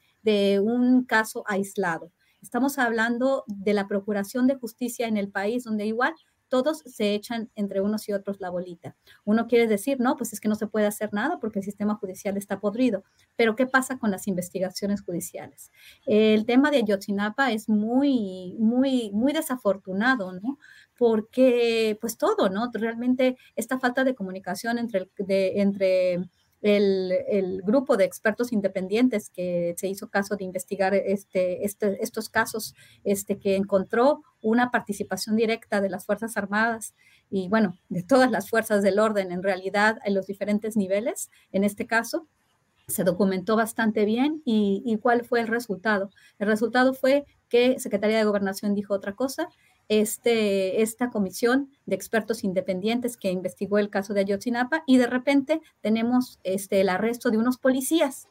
un 0.62 1.04
caso 1.04 1.42
aislado, 1.46 2.12
estamos 2.40 2.78
hablando 2.78 3.44
de 3.48 3.74
la 3.74 3.88
Procuración 3.88 4.46
de 4.46 4.54
Justicia 4.54 5.08
en 5.08 5.16
el 5.16 5.30
país, 5.30 5.64
donde 5.64 5.86
igual 5.86 6.14
todos 6.48 6.78
se 6.78 7.14
echan 7.14 7.50
entre 7.54 7.80
unos 7.80 8.08
y 8.08 8.12
otros 8.12 8.40
la 8.40 8.50
bolita. 8.50 8.96
Uno 9.24 9.46
quiere 9.46 9.66
decir, 9.66 10.00
no, 10.00 10.16
pues 10.16 10.32
es 10.32 10.40
que 10.40 10.48
no 10.48 10.54
se 10.54 10.66
puede 10.66 10.86
hacer 10.86 11.12
nada 11.12 11.38
porque 11.40 11.58
el 11.58 11.64
sistema 11.64 11.94
judicial 11.96 12.36
está 12.36 12.60
podrido. 12.60 13.04
Pero 13.36 13.56
¿qué 13.56 13.66
pasa 13.66 13.98
con 13.98 14.10
las 14.10 14.26
investigaciones 14.28 15.02
judiciales? 15.02 15.70
El 16.06 16.46
tema 16.46 16.70
de 16.70 16.78
Ayotzinapa 16.78 17.52
es 17.52 17.68
muy, 17.68 18.56
muy, 18.58 19.10
muy 19.12 19.32
desafortunado, 19.32 20.32
¿no? 20.32 20.58
Porque, 20.98 21.98
pues 22.00 22.16
todo, 22.16 22.48
¿no? 22.48 22.70
Realmente 22.72 23.36
esta 23.54 23.78
falta 23.78 24.04
de 24.04 24.14
comunicación 24.14 24.78
entre, 24.78 25.10
de, 25.18 25.60
entre 25.60 26.20
el, 26.68 27.62
grupo 27.62 27.96
de 27.96 28.04
expertos 28.04 28.52
independientes 28.52 29.30
que 29.30 29.74
se 29.76 29.88
hizo 29.88 30.08
caso 30.08 30.36
de 30.36 30.44
investigar 30.44 30.94
este, 30.94 31.64
este, 31.64 32.02
estos 32.02 32.28
casos, 32.28 32.74
este, 33.04 33.38
que 33.38 33.56
encontró 33.56 34.22
una 34.40 34.70
participación 34.70 35.36
directa 35.36 35.80
de 35.80 35.90
las 35.90 36.06
Fuerzas 36.06 36.36
Armadas 36.36 36.94
y, 37.30 37.48
bueno, 37.48 37.76
de 37.88 38.02
todas 38.02 38.30
las 38.30 38.48
fuerzas 38.48 38.82
del 38.82 38.98
orden 38.98 39.32
en 39.32 39.42
realidad 39.42 39.98
en 40.04 40.14
los 40.14 40.26
diferentes 40.26 40.76
niveles, 40.76 41.30
en 41.52 41.64
este 41.64 41.86
caso, 41.86 42.26
se 42.86 43.02
documentó 43.02 43.56
bastante 43.56 44.04
bien 44.04 44.42
y, 44.44 44.82
y 44.84 44.98
cuál 44.98 45.24
fue 45.24 45.40
el 45.40 45.48
resultado. 45.48 46.10
El 46.38 46.46
resultado 46.46 46.94
fue 46.94 47.24
que 47.48 47.80
Secretaría 47.80 48.18
de 48.18 48.24
Gobernación 48.24 48.74
dijo 48.74 48.94
otra 48.94 49.14
cosa 49.14 49.48
este, 49.88 50.82
esta 50.82 51.10
comisión 51.10 51.70
de 51.86 51.94
expertos 51.94 52.44
independientes 52.44 53.16
que 53.16 53.30
investigó 53.30 53.78
el 53.78 53.90
caso 53.90 54.14
de 54.14 54.20
Ayotzinapa 54.20 54.82
y 54.86 54.96
de 54.96 55.06
repente 55.06 55.60
tenemos 55.80 56.40
este, 56.42 56.80
el 56.80 56.88
arresto 56.88 57.30
de 57.30 57.38
unos 57.38 57.58
policías, 57.58 58.28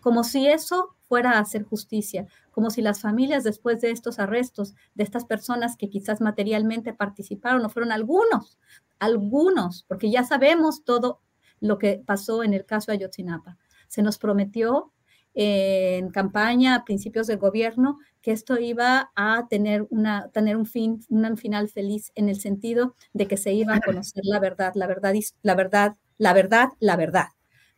como 0.00 0.24
si 0.24 0.46
eso 0.46 0.96
fuera 1.08 1.32
a 1.32 1.40
hacer 1.40 1.64
justicia, 1.64 2.26
como 2.50 2.70
si 2.70 2.82
las 2.82 3.00
familias 3.00 3.44
después 3.44 3.80
de 3.80 3.90
estos 3.90 4.18
arrestos, 4.18 4.74
de 4.94 5.04
estas 5.04 5.24
personas 5.24 5.76
que 5.76 5.90
quizás 5.90 6.20
materialmente 6.20 6.94
participaron, 6.94 7.64
o 7.64 7.68
fueron 7.68 7.92
algunos, 7.92 8.58
algunos, 8.98 9.84
porque 9.88 10.10
ya 10.10 10.24
sabemos 10.24 10.84
todo 10.84 11.20
lo 11.60 11.78
que 11.78 12.02
pasó 12.04 12.42
en 12.42 12.54
el 12.54 12.64
caso 12.64 12.90
de 12.90 12.98
Ayotzinapa. 12.98 13.58
Se 13.88 14.02
nos 14.02 14.18
prometió 14.18 14.92
en 15.34 16.10
campaña 16.10 16.74
a 16.74 16.84
principios 16.84 17.26
del 17.26 17.38
gobierno 17.38 17.98
que 18.20 18.32
esto 18.32 18.58
iba 18.58 19.10
a 19.16 19.46
tener, 19.48 19.86
una, 19.90 20.28
tener 20.28 20.56
un, 20.56 20.66
fin, 20.66 21.00
un 21.08 21.36
final 21.36 21.68
feliz 21.68 22.12
en 22.14 22.28
el 22.28 22.38
sentido 22.40 22.94
de 23.12 23.26
que 23.26 23.36
se 23.36 23.52
iba 23.52 23.74
a 23.74 23.80
conocer 23.80 24.22
la 24.24 24.38
verdad, 24.38 24.72
la 24.74 24.86
verdad, 24.86 25.14
la 25.42 25.54
verdad, 25.54 25.96
la 26.18 26.32
verdad, 26.32 26.68
la 26.78 26.96
verdad, 26.96 27.28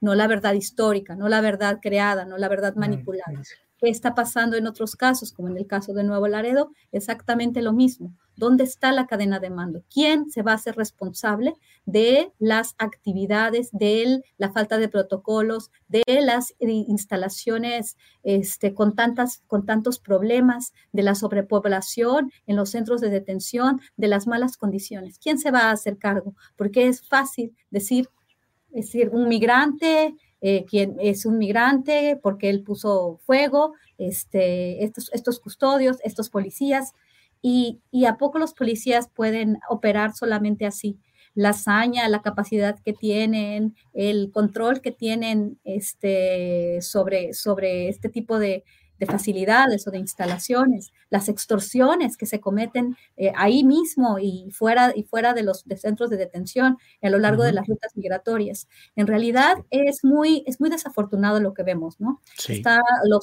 no 0.01 0.15
la 0.15 0.27
verdad 0.27 0.55
histórica, 0.55 1.17
no 1.17 1.29
la 1.29 1.41
verdad 1.41 1.79
creada, 1.81 2.25
no 2.25 2.37
la 2.37 2.49
verdad 2.49 2.75
manipulada. 2.75 3.43
¿Qué 3.85 3.91
está 3.91 4.15
pasando 4.15 4.57
en 4.57 4.67
otros 4.67 4.97
casos, 4.97 5.35
como 5.35 5.49
en 5.49 5.59
el 5.59 5.67
caso 5.67 5.93
de 5.93 6.05
Nuevo 6.05 6.27
Laredo? 6.27 6.71
Exactamente 6.91 7.61
lo 7.61 7.75
mismo. 7.75 8.15
¿Dónde 8.35 8.65
está 8.65 8.93
la 8.93 9.07
cadena 9.07 9.41
de 9.41 9.51
mando? 9.51 9.83
¿Quién 9.93 10.31
se 10.31 10.41
va 10.41 10.53
a 10.53 10.55
hacer 10.55 10.75
responsable 10.75 11.53
de 11.85 12.33
las 12.39 12.77
actividades, 12.79 13.69
de 13.73 14.23
la 14.39 14.51
falta 14.53 14.79
de 14.79 14.89
protocolos, 14.89 15.71
de 15.89 16.03
las 16.23 16.55
instalaciones 16.59 17.99
este, 18.23 18.73
con, 18.73 18.95
tantas, 18.95 19.43
con 19.49 19.67
tantos 19.67 19.99
problemas, 19.99 20.73
de 20.93 21.03
la 21.03 21.15
sobrepoblación 21.15 22.33
en 22.47 22.57
los 22.57 22.71
centros 22.71 23.03
de 23.03 23.11
detención, 23.11 23.83
de 23.99 24.09
las 24.09 24.27
malas 24.27 24.57
condiciones? 24.57 25.19
¿Quién 25.19 25.39
se 25.39 25.51
va 25.51 25.65
a 25.65 25.73
hacer 25.73 25.99
cargo? 25.99 26.35
Porque 26.57 26.89
es 26.89 27.07
fácil 27.07 27.55
decir, 27.71 28.09
decir 28.71 29.11
un 29.13 29.29
migrante 29.29 30.17
eh, 30.47 30.67
quien 30.67 30.97
es 31.01 31.25
un 31.25 31.39
migrante 31.39 32.21
porque 32.23 32.51
él 32.51 32.63
puso 32.63 33.19
fuego, 33.25 33.73
este, 33.97 34.85
estos, 34.85 35.11
estos 35.15 35.41
custodios, 35.41 35.97
estos 36.05 36.29
policías, 36.29 36.93
y, 37.41 37.81
y, 37.91 38.05
a 38.05 38.19
poco 38.19 38.39
los 38.39 38.53
policías 38.53 39.09
pueden 39.09 39.57
operar 39.71 40.13
solamente 40.13 40.67
así. 40.67 40.99
La 41.35 41.51
hazaña, 41.51 42.11
la 42.11 42.21
capacidad 42.21 42.79
que 42.79 42.93
tienen, 42.93 43.75
el 43.95 44.31
control 44.33 44.83
que 44.83 44.93
tienen 44.93 45.59
este, 45.65 46.83
sobre, 46.83 47.33
sobre 47.33 47.89
este 47.89 48.11
tipo 48.11 48.39
de, 48.39 48.65
de 48.99 49.07
facilidades 49.07 49.87
o 49.87 49.91
de 49.91 49.99
instalaciones, 49.99 50.93
las 51.11 51.29
extorsiones 51.29 52.17
que 52.17 52.27
se 52.27 52.41
cometen 52.41 52.97
eh, 53.17 53.33
ahí 53.37 53.65
mismo 53.65 54.19
y 54.19 54.51
fuera, 54.53 54.93
y 54.95 55.03
fuera 55.05 55.35
de 55.35 55.43
los 55.43 55.65
centros 55.77 56.11
de 56.11 56.17
detención 56.17 56.79
a 57.03 57.11
lo 57.11 57.19
largo 57.19 57.43
de 57.43 57.53
las 57.53 57.67
rutas 57.67 57.97
migratorias. 57.97 58.69
En 58.97 59.07
realidad 59.07 59.57
es 59.71 60.05
muy, 60.05 60.45
es 60.47 60.61
muy 60.61 60.71
desafortunado 60.71 61.41
lo 61.41 61.55
que 61.55 61.63
vemos, 61.63 62.01
¿no? 62.01 62.21
Está 62.49 62.81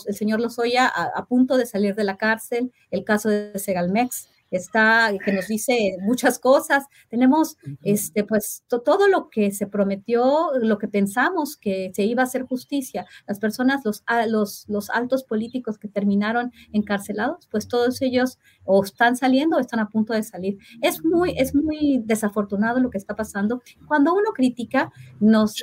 el 0.08 0.16
señor 0.16 0.40
Lozoya 0.40 0.88
a, 0.88 1.06
a, 1.16 1.26
punto 1.26 1.58
de 1.58 1.66
salir 1.66 1.96
de 1.96 2.04
la 2.04 2.18
cárcel, 2.18 2.72
el 2.90 3.04
caso 3.04 3.30
de 3.30 3.58
Segalmex, 3.58 4.30
está, 4.52 5.12
que 5.24 5.32
nos 5.32 5.48
dice 5.48 5.98
muchas 6.02 6.40
cosas. 6.40 6.86
Tenemos 7.10 7.58
este, 7.84 8.24
pues 8.24 8.64
todo 8.68 9.08
lo 9.08 9.30
que 9.30 9.52
se 9.52 9.68
prometió, 9.68 10.52
lo 10.62 10.78
que 10.78 10.88
pensamos 10.88 11.58
que 11.58 11.92
se 11.94 12.04
iba 12.04 12.22
a 12.22 12.26
hacer 12.26 12.44
justicia. 12.44 13.06
Las 13.28 13.40
personas, 13.40 13.82
los, 13.84 14.04
los, 14.28 14.66
los 14.68 14.90
altos 14.90 15.24
políticos 15.24 15.78
que 15.78 15.88
terminaron 15.88 16.52
encarcelados, 16.72 17.48
pues 17.50 17.68
todos 17.68 18.02
ellos 18.02 18.40
o 18.64 18.84
están 18.84 19.16
saliendo 19.16 19.58
o 19.58 19.60
están 19.60 19.80
a 19.80 19.90
punto 19.90 20.14
de 20.14 20.24
salir. 20.24 20.58
Es 20.82 21.04
muy, 21.04 21.34
es 21.38 21.56
muy 21.56 22.02
desafortunado 22.04 22.80
lo 22.80 22.90
que 22.90 22.98
está 22.98 23.16
pasando. 23.16 23.62
Cuando 23.88 24.14
uno 24.14 24.32
critica, 24.34 24.92
nos, 25.20 25.56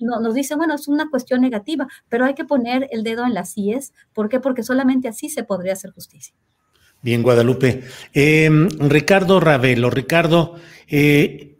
nos 0.00 0.34
dice, 0.34 0.54
bueno, 0.56 0.74
es 0.74 0.88
una 0.88 1.10
cuestión 1.10 1.40
negativa, 1.40 1.88
pero 2.08 2.24
hay 2.24 2.34
que 2.34 2.44
poner 2.44 2.88
el 2.90 3.02
dedo 3.02 3.24
en 3.24 3.34
las 3.34 3.56
IES. 3.56 3.92
¿Por 4.12 4.28
qué? 4.28 4.40
Porque 4.40 4.62
solamente 4.62 5.08
así 5.08 5.28
se 5.28 5.44
podría 5.44 5.72
hacer 5.72 5.92
justicia. 5.92 6.34
Bien, 7.02 7.22
Guadalupe. 7.22 7.84
Em, 8.12 8.68
Ricardo 8.88 9.38
Ravelo, 9.40 9.90
Ricardo, 9.90 10.56
eh, 10.88 11.55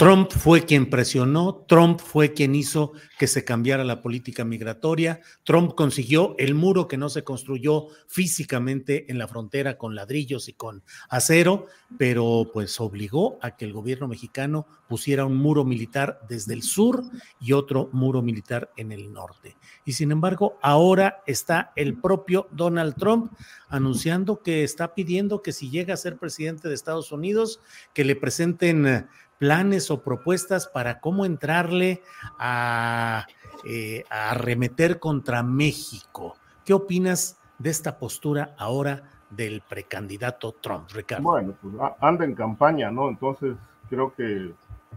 Trump 0.00 0.30
fue 0.30 0.64
quien 0.64 0.88
presionó, 0.88 1.66
Trump 1.68 2.00
fue 2.00 2.32
quien 2.32 2.54
hizo 2.54 2.92
que 3.18 3.26
se 3.26 3.44
cambiara 3.44 3.84
la 3.84 4.00
política 4.00 4.46
migratoria, 4.46 5.20
Trump 5.44 5.74
consiguió 5.74 6.34
el 6.38 6.54
muro 6.54 6.88
que 6.88 6.96
no 6.96 7.10
se 7.10 7.22
construyó 7.22 7.88
físicamente 8.06 9.12
en 9.12 9.18
la 9.18 9.28
frontera 9.28 9.76
con 9.76 9.94
ladrillos 9.94 10.48
y 10.48 10.54
con 10.54 10.82
acero, 11.10 11.66
pero 11.98 12.48
pues 12.50 12.80
obligó 12.80 13.38
a 13.42 13.58
que 13.58 13.66
el 13.66 13.74
gobierno 13.74 14.08
mexicano 14.08 14.66
pusiera 14.88 15.26
un 15.26 15.36
muro 15.36 15.66
militar 15.66 16.22
desde 16.30 16.54
el 16.54 16.62
sur 16.62 17.04
y 17.38 17.52
otro 17.52 17.90
muro 17.92 18.22
militar 18.22 18.72
en 18.78 18.92
el 18.92 19.12
norte. 19.12 19.58
Y 19.84 19.92
sin 19.92 20.12
embargo, 20.12 20.58
ahora 20.62 21.22
está 21.26 21.72
el 21.76 21.92
propio 22.00 22.48
Donald 22.52 22.94
Trump 22.96 23.32
anunciando 23.68 24.42
que 24.42 24.64
está 24.64 24.94
pidiendo 24.94 25.42
que 25.42 25.52
si 25.52 25.68
llega 25.68 25.92
a 25.92 25.98
ser 25.98 26.16
presidente 26.16 26.68
de 26.68 26.74
Estados 26.74 27.12
Unidos, 27.12 27.60
que 27.92 28.06
le 28.06 28.16
presenten 28.16 29.06
planes 29.40 29.90
o 29.90 30.02
propuestas 30.02 30.68
para 30.68 31.00
cómo 31.00 31.24
entrarle 31.24 32.02
a, 32.38 33.26
eh, 33.64 34.04
arremeter 34.10 35.00
contra 35.00 35.42
México. 35.42 36.36
¿Qué 36.62 36.74
opinas 36.74 37.40
de 37.58 37.70
esta 37.70 37.98
postura 37.98 38.54
ahora 38.58 39.02
del 39.30 39.62
precandidato 39.66 40.52
Trump, 40.60 40.90
Ricardo? 40.92 41.24
Bueno, 41.24 41.54
pues 41.60 41.74
anda 42.00 42.26
en 42.26 42.34
campaña, 42.34 42.90
¿no? 42.90 43.08
Entonces 43.08 43.56
creo 43.88 44.14
que 44.14 44.52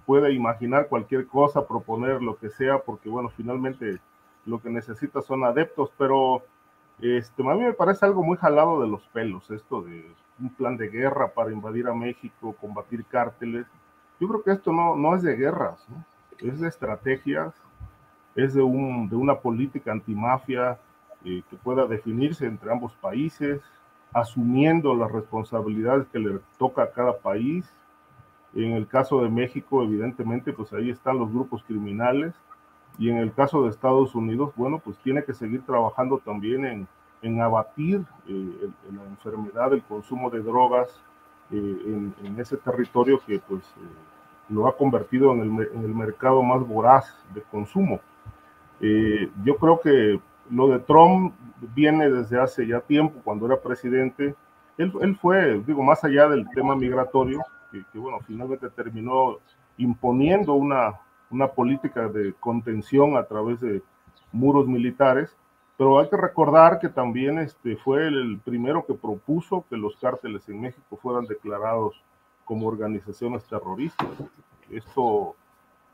puede 0.06 0.34
imaginar 0.34 0.90
cualquier 0.90 1.26
cosa, 1.26 1.66
proponer 1.66 2.22
lo 2.22 2.36
que 2.36 2.50
sea, 2.50 2.80
porque 2.80 3.08
bueno, 3.08 3.30
finalmente 3.30 4.00
lo 4.46 4.62
que 4.62 4.70
necesita 4.70 5.22
son 5.22 5.46
adeptos, 5.46 5.90
pero 5.98 6.44
este, 7.00 7.50
a 7.50 7.54
mí 7.56 7.62
me 7.62 7.74
parece 7.74 8.06
algo 8.06 8.22
muy 8.24 8.36
jalado 8.36 8.82
de 8.82 8.90
los 8.90 9.04
pelos, 9.14 9.50
esto 9.52 9.84
de 9.84 10.06
un 10.38 10.50
plan 10.50 10.76
de 10.76 10.90
guerra 10.90 11.30
para 11.34 11.54
invadir 11.54 11.88
a 11.88 11.94
México, 11.94 12.58
combatir 12.60 13.06
cárteles. 13.06 13.68
Yo 14.24 14.30
creo 14.30 14.42
que 14.42 14.52
esto 14.52 14.72
no, 14.72 14.96
no 14.96 15.18
es 15.18 15.22
de 15.22 15.36
guerras, 15.36 15.86
es 16.40 16.62
de 16.62 16.70
estrategias, 16.70 17.54
es 18.36 18.54
de, 18.54 18.62
un, 18.62 19.10
de 19.10 19.18
una 19.18 19.36
política 19.36 19.92
antimafia 19.92 20.80
eh, 21.26 21.44
que 21.50 21.58
pueda 21.58 21.86
definirse 21.88 22.46
entre 22.46 22.72
ambos 22.72 22.94
países, 22.94 23.60
asumiendo 24.14 24.96
las 24.96 25.12
responsabilidades 25.12 26.08
que 26.08 26.20
le 26.20 26.40
toca 26.58 26.84
a 26.84 26.92
cada 26.94 27.18
país. 27.18 27.70
En 28.54 28.72
el 28.72 28.88
caso 28.88 29.22
de 29.22 29.28
México, 29.28 29.84
evidentemente, 29.84 30.54
pues 30.54 30.72
ahí 30.72 30.90
están 30.90 31.20
los 31.20 31.30
grupos 31.30 31.62
criminales. 31.66 32.34
Y 32.98 33.10
en 33.10 33.18
el 33.18 33.34
caso 33.34 33.64
de 33.64 33.72
Estados 33.72 34.16
Unidos, 34.16 34.54
bueno, 34.56 34.80
pues 34.80 34.98
tiene 35.00 35.26
que 35.26 35.34
seguir 35.34 35.66
trabajando 35.66 36.20
también 36.20 36.64
en, 36.66 36.88
en 37.24 37.42
abatir 37.42 38.06
eh, 38.30 38.70
la 38.90 39.04
enfermedad, 39.04 39.74
el 39.74 39.84
consumo 39.84 40.30
de 40.30 40.40
drogas 40.40 40.98
eh, 41.52 41.56
en, 41.58 42.16
en, 42.24 42.40
ese 42.40 42.56
territorio 42.56 43.20
que 43.20 43.38
pues 43.38 43.62
lo 44.50 44.68
ha 44.68 44.76
convertido 44.78 45.32
en 45.34 45.42
el, 45.42 45.68
en 45.74 45.84
el 45.84 45.96
mercado 45.96 46.42
más 46.44 46.66
voraz 46.68 47.16
de 47.34 47.42
consumo. 47.44 48.00
Eh, 48.82 49.30
yo 49.44 49.56
creo 49.58 49.80
que 49.80 50.20
lo 50.50 50.68
de 50.68 50.80
Trump 50.80 51.34
viene 51.74 52.10
desde 52.10 52.40
hace 52.40 52.68
ya 52.68 52.82
tiempo, 52.82 53.22
cuando 53.24 53.46
era 53.46 53.62
presidente. 53.62 54.36
Él, 54.78 54.92
él 55.02 55.16
fue, 55.16 55.62
digo, 55.66 55.84
más 55.84 56.04
allá 56.04 56.28
del 56.28 56.48
tema 56.50 56.76
migratorio, 56.76 57.40
que, 57.72 57.98
bueno, 57.98 58.20
finalmente 58.26 58.70
terminó 58.70 59.38
imponiendo 59.78 60.54
una, 60.54 61.00
una 61.32 61.48
política 61.48 62.08
de 62.08 62.34
contención 62.40 63.18
a 63.18 63.24
través 63.24 63.62
de 63.62 63.82
muros 64.32 64.68
militares, 64.68 65.36
pero 65.78 66.00
hay 66.00 66.10
que 66.10 66.18
recordar 66.18 66.80
que 66.80 66.90
también 66.90 67.40
este, 67.40 67.76
fue 67.78 68.08
el 68.08 68.40
primero 68.44 68.86
que 68.86 68.94
propuso 68.94 69.66
que 69.70 69.78
los 69.78 69.96
cárteles 69.96 70.48
en 70.50 70.62
México 70.62 71.00
fueran 71.02 71.26
declarados 71.26 72.04
como 72.46 72.68
organizaciones 72.68 73.44
terroristas. 73.46 74.10
Esto, 74.70 75.36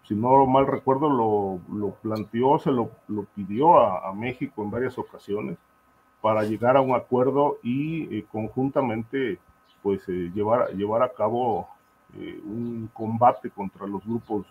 si 0.04 0.16
no 0.16 0.46
mal 0.46 0.68
recuerdo, 0.68 1.10
lo, 1.10 1.60
lo 1.76 1.92
planteó, 1.96 2.60
se 2.60 2.72
lo, 2.72 2.92
lo 3.08 3.26
pidió 3.36 3.80
a, 3.80 4.10
a, 4.10 4.14
México 4.14 4.64
en 4.64 4.72
varias 4.72 4.98
ocasiones 4.98 5.58
para 6.22 6.44
llegar 6.44 6.78
a 6.78 6.82
un 6.82 6.96
acuerdo 6.96 7.58
y 7.64 8.14
eh, 8.16 8.26
conjuntamente 8.32 9.40
pues 9.82 10.08
eh, 10.10 10.32
llevar, 10.34 10.72
llevar 10.76 11.04
a 11.04 11.10
cabo 11.10 11.68
eh, 12.16 12.40
un 12.44 12.90
combate 12.94 13.50
contra 13.50 13.88
los 13.88 14.04
grupos 14.06 14.46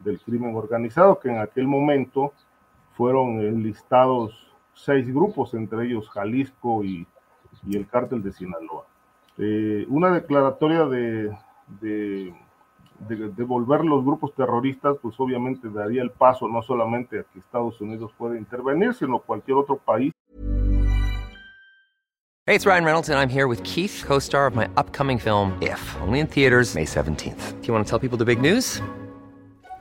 del 0.00 0.20
crimen 0.20 0.54
organizado, 0.54 1.18
que 1.18 1.30
en 1.30 1.38
aquel 1.38 1.66
momento 1.66 2.32
fueron 2.92 3.40
enlistados 3.40 4.52
seis 4.74 5.12
grupos, 5.12 5.54
entre 5.54 5.86
ellos 5.86 6.08
Jalisco 6.10 6.84
y, 6.84 7.06
y 7.66 7.76
el 7.76 7.86
cártel 7.86 8.22
de 8.22 8.32
Sinaloa. 8.32 8.84
Eh, 9.38 9.86
una 9.88 10.10
declaratoria 10.10 10.84
de, 10.84 11.36
de, 11.80 12.34
de, 13.08 13.46
los 13.46 14.04
grupos 14.04 14.34
terroristas, 14.34 14.96
pues 15.02 15.14
obviamente 15.18 15.68
daría 15.68 16.02
el 16.02 16.10
paso 16.10 16.48
no 16.48 16.62
solamente 16.62 17.20
a 17.20 17.24
que 17.24 17.38
Estados 17.38 17.80
Unidos 17.80 18.12
pueda 18.16 18.38
intervenir, 18.38 18.94
sino 18.94 19.18
cualquier 19.18 19.56
otro 19.56 19.76
país. 19.76 20.12
Hey, 22.46 22.54
it's 22.54 22.66
Ryan 22.66 22.84
Reynolds, 22.84 23.08
and 23.08 23.18
I'm 23.18 23.30
here 23.30 23.46
with 23.46 23.62
Keith, 23.62 24.04
co 24.06 24.18
star 24.18 24.46
of 24.46 24.54
my 24.54 24.68
upcoming 24.76 25.18
film, 25.18 25.56
If, 25.62 25.80
only 26.02 26.20
in 26.20 26.26
theaters, 26.26 26.74
May 26.74 26.84
17th. 26.84 27.62
Do 27.62 27.66
you 27.66 27.72
want 27.72 27.86
to 27.86 27.90
tell 27.90 27.98
people 27.98 28.18
the 28.18 28.26
big 28.26 28.38
news? 28.38 28.82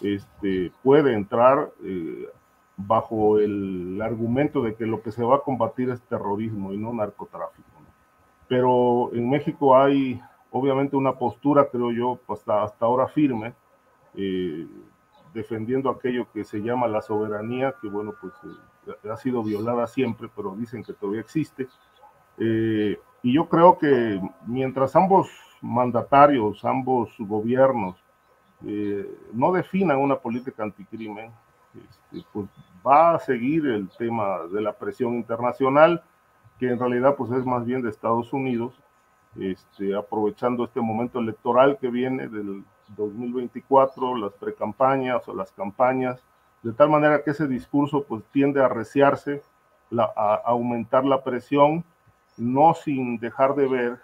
Este, 0.00 0.72
puede 0.82 1.14
entrar 1.14 1.70
eh, 1.82 2.28
bajo 2.76 3.38
el 3.38 4.00
argumento 4.02 4.62
de 4.62 4.74
que 4.74 4.86
lo 4.86 5.02
que 5.02 5.12
se 5.12 5.22
va 5.22 5.36
a 5.36 5.42
combatir 5.42 5.90
es 5.90 6.02
terrorismo 6.02 6.72
y 6.72 6.78
no 6.78 6.92
narcotráfico. 6.92 7.68
¿no? 7.80 7.86
Pero 8.48 9.14
en 9.14 9.30
México 9.30 9.76
hay 9.76 10.20
obviamente 10.50 10.96
una 10.96 11.12
postura, 11.12 11.68
creo 11.70 11.90
yo, 11.90 12.20
hasta, 12.28 12.62
hasta 12.62 12.86
ahora 12.86 13.08
firme, 13.08 13.54
eh, 14.14 14.68
defendiendo 15.34 15.90
aquello 15.90 16.30
que 16.32 16.44
se 16.44 16.60
llama 16.60 16.86
la 16.86 17.02
soberanía, 17.02 17.74
que 17.82 17.88
bueno, 17.88 18.14
pues 18.20 18.32
eh, 18.86 19.10
ha 19.10 19.16
sido 19.16 19.42
violada 19.42 19.88
siempre, 19.88 20.28
pero 20.34 20.54
dicen 20.54 20.84
que 20.84 20.92
todavía 20.92 21.20
existe. 21.20 21.66
Eh, 22.38 22.98
y 23.22 23.34
yo 23.34 23.48
creo 23.48 23.78
que 23.78 24.20
mientras 24.46 24.94
ambos 24.94 25.28
mandatarios, 25.60 26.64
ambos 26.64 27.12
gobiernos, 27.18 27.96
eh, 28.66 29.18
no 29.32 29.52
definan 29.52 29.98
una 29.98 30.16
política 30.16 30.62
anticrimen, 30.62 31.30
este, 31.74 32.26
pues 32.32 32.48
va 32.86 33.14
a 33.14 33.18
seguir 33.18 33.66
el 33.66 33.88
tema 33.90 34.40
de 34.52 34.60
la 34.60 34.72
presión 34.72 35.14
internacional, 35.14 36.02
que 36.58 36.68
en 36.70 36.78
realidad 36.78 37.14
pues 37.16 37.30
es 37.32 37.44
más 37.44 37.64
bien 37.64 37.82
de 37.82 37.90
Estados 37.90 38.32
Unidos, 38.32 38.74
este, 39.38 39.94
aprovechando 39.96 40.64
este 40.64 40.80
momento 40.80 41.18
electoral 41.18 41.78
que 41.78 41.88
viene 41.88 42.28
del 42.28 42.64
2024, 42.96 44.16
las 44.16 44.32
precampañas 44.34 45.26
o 45.28 45.34
las 45.34 45.50
campañas, 45.52 46.22
de 46.62 46.72
tal 46.72 46.88
manera 46.88 47.22
que 47.22 47.32
ese 47.32 47.46
discurso 47.46 48.04
pues 48.04 48.22
tiende 48.32 48.62
a 48.62 48.68
reciarse, 48.68 49.42
la, 49.90 50.10
a 50.16 50.36
aumentar 50.46 51.04
la 51.04 51.22
presión, 51.22 51.84
no 52.36 52.74
sin 52.74 53.18
dejar 53.18 53.54
de 53.54 53.68
ver 53.68 54.00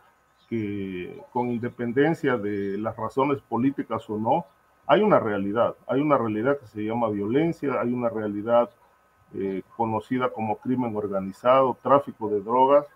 que 0.51 1.23
con 1.33 1.49
independencia 1.49 2.37
de 2.37 2.77
las 2.77 2.97
razones 2.97 3.41
políticas 3.41 4.11
o 4.11 4.19
no, 4.19 4.47
hay 4.87 5.03
una 5.03 5.21
realidad, 5.21 5.77
hay 5.87 6.01
una 6.01 6.19
realidad 6.19 6.59
que 6.59 6.67
se 6.67 6.83
llama 6.83 7.09
violencia, 7.09 7.81
hay 7.81 7.93
una 7.93 8.09
realidad 8.09 8.69
eh, 9.33 9.63
conocida 9.77 10.31
como 10.31 10.57
crimen 10.59 10.97
organizado, 10.97 11.79
tráfico 11.81 12.29
de 12.29 12.41
drogas, 12.41 12.87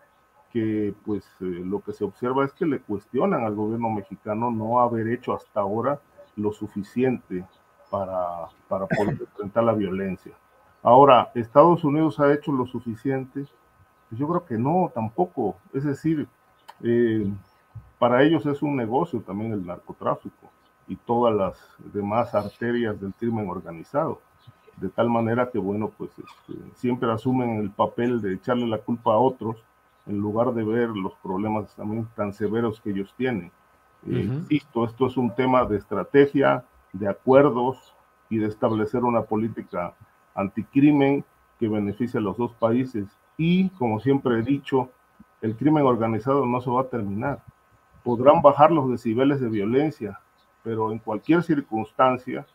que 0.53 0.93
pues 1.05 1.24
eh, 1.41 1.45
lo 1.45 1.81
que 1.81 1.93
se 1.93 2.03
observa 2.03 2.45
es 2.45 2.53
que 2.53 2.66
le 2.66 2.81
cuestionan 2.81 3.45
al 3.45 3.55
gobierno 3.55 3.91
mexicano 3.91 4.51
no 4.51 4.81
haber 4.81 5.07
hecho 5.09 5.33
hasta 5.33 5.61
ahora 5.61 6.01
lo 6.35 6.53
suficiente 6.53 7.45
para, 7.89 8.49
para 8.68 8.87
poder 8.87 9.11
enfrentar 9.20 9.62
la 9.62 9.74
violencia. 9.74 10.33
Ahora, 10.83 11.31
¿Estados 11.37 11.85
Unidos 11.85 12.18
ha 12.18 12.33
hecho 12.33 12.51
lo 12.51 12.66
suficiente? 12.66 13.47
Pues 14.09 14.18
yo 14.18 14.26
creo 14.26 14.45
que 14.45 14.59
no, 14.59 14.91
tampoco. 14.93 15.57
Es 15.72 15.85
decir, 15.85 16.29
eh, 16.85 17.26
para 17.99 18.22
ellos 18.22 18.45
es 18.45 18.62
un 18.62 18.76
negocio 18.76 19.20
también 19.22 19.53
el 19.53 19.64
narcotráfico 19.64 20.51
y 20.87 20.97
todas 20.97 21.35
las 21.35 21.59
demás 21.93 22.35
arterias 22.35 23.01
del 23.01 23.14
crimen 23.14 23.49
organizado. 23.49 24.20
De 24.76 24.91
tal 24.91 25.09
manera 25.09 25.51
que, 25.51 25.59
bueno, 25.59 25.91
pues 25.97 26.11
este, 26.11 26.61
siempre 26.74 27.11
asumen 27.11 27.57
el 27.61 27.70
papel 27.70 28.20
de 28.20 28.35
echarle 28.35 28.66
la 28.66 28.78
culpa 28.78 29.14
a 29.14 29.18
otros 29.18 29.57
en 30.07 30.18
lugar 30.18 30.53
de 30.53 30.64
ver 30.64 30.91
los 30.91 31.14
problemas 31.22 31.74
también 31.74 32.07
tan 32.14 32.35
severos 32.35 32.80
que 32.80 32.91
ellos 32.91 33.14
tienen. 33.16 33.51
Eh, 34.07 34.28
insisto, 34.30 34.85
esto 34.85 35.07
es 35.07 35.16
un 35.16 35.35
tema 35.35 35.64
de 35.64 35.78
estrategia, 35.78 36.64
de 36.93 37.09
acuerdos 37.09 37.95
y 38.28 38.37
de 38.37 38.49
establecer 38.49 39.03
una 39.05 39.22
política 39.22 39.95
anticrimen 40.35 41.24
que 41.59 41.68
beneficie 41.68 42.18
a 42.18 42.22
los 42.22 42.37
dos 42.37 42.53
países. 42.53 43.07
Y, 43.39 43.70
como 43.70 44.01
siempre 44.01 44.41
he 44.41 44.43
dicho, 44.43 44.91
el 45.45 45.57
crimen 45.57 45.84
organizado 45.84 46.47
no 46.47 46.59
se 46.62 46.70
va 46.70 46.80
a 46.80 46.88
terminar. 46.88 47.45
Podrán 48.03 48.40
bajar 48.40 48.70
los 48.70 48.90
decibeles 48.90 49.42
de 49.42 49.51
violencia, 49.51 50.18
pero 50.62 50.90
en 50.90 50.99
cualquier 50.99 51.42
circunstancia, 51.42 52.47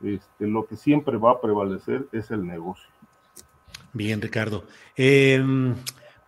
este, 0.00 0.46
lo 0.46 0.64
que 0.64 0.76
siempre 0.76 1.16
va 1.16 1.32
a 1.32 1.40
prevalecer 1.40 2.06
es 2.12 2.30
el 2.30 2.46
negocio. 2.46 2.88
Bien, 3.92 4.22
Ricardo. 4.22 4.66
Em, 4.94 5.74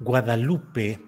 Guadalupe, 0.00 1.00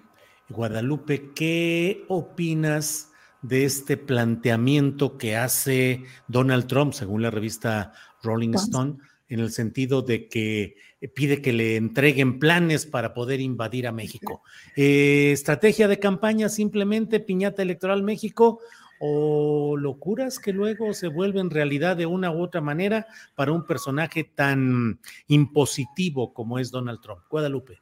Guadalupe, 0.47 1.31
¿qué 1.35 2.05
opinas 2.07 3.11
de 3.41 3.65
este 3.65 3.97
planteamiento 3.97 5.17
que 5.17 5.35
hace 5.35 6.05
Donald 6.29 6.65
Trump, 6.67 6.93
según 6.93 7.23
la 7.23 7.29
revista 7.29 7.91
Rolling 8.21 8.53
Stone? 8.53 8.99
En 9.33 9.39
el 9.39 9.51
sentido 9.51 10.03
de 10.03 10.27
que 10.27 10.75
eh, 11.01 11.07
pide 11.07 11.41
que 11.41 11.53
le 11.53 11.75
entreguen 11.75 12.39
planes 12.39 12.85
para 12.85 13.13
poder 13.13 13.41
invadir 13.41 13.87
a 13.87 13.91
México. 13.91 14.43
Eh, 14.75 15.31
¿Estrategia 15.31 15.87
de 15.87 15.99
campaña 15.99 16.49
simplemente 16.49 17.19
piñata 17.19 17.61
electoral 17.61 18.01
México 18.01 18.59
o 18.99 19.77
locuras 19.77 20.39
que 20.39 20.51
luego 20.51 20.93
se 20.93 21.09
vuelven 21.09 21.51
realidad 21.51 21.95
de 21.95 22.07
una 22.07 22.31
u 22.31 22.41
otra 22.41 22.59
manera 22.59 23.05
para 23.35 23.51
un 23.51 23.67
personaje 23.67 24.23
tan 24.23 24.99
impositivo 25.27 26.33
como 26.33 26.57
es 26.57 26.71
Donald 26.71 27.01
Trump? 27.01 27.21
Guadalupe. 27.29 27.81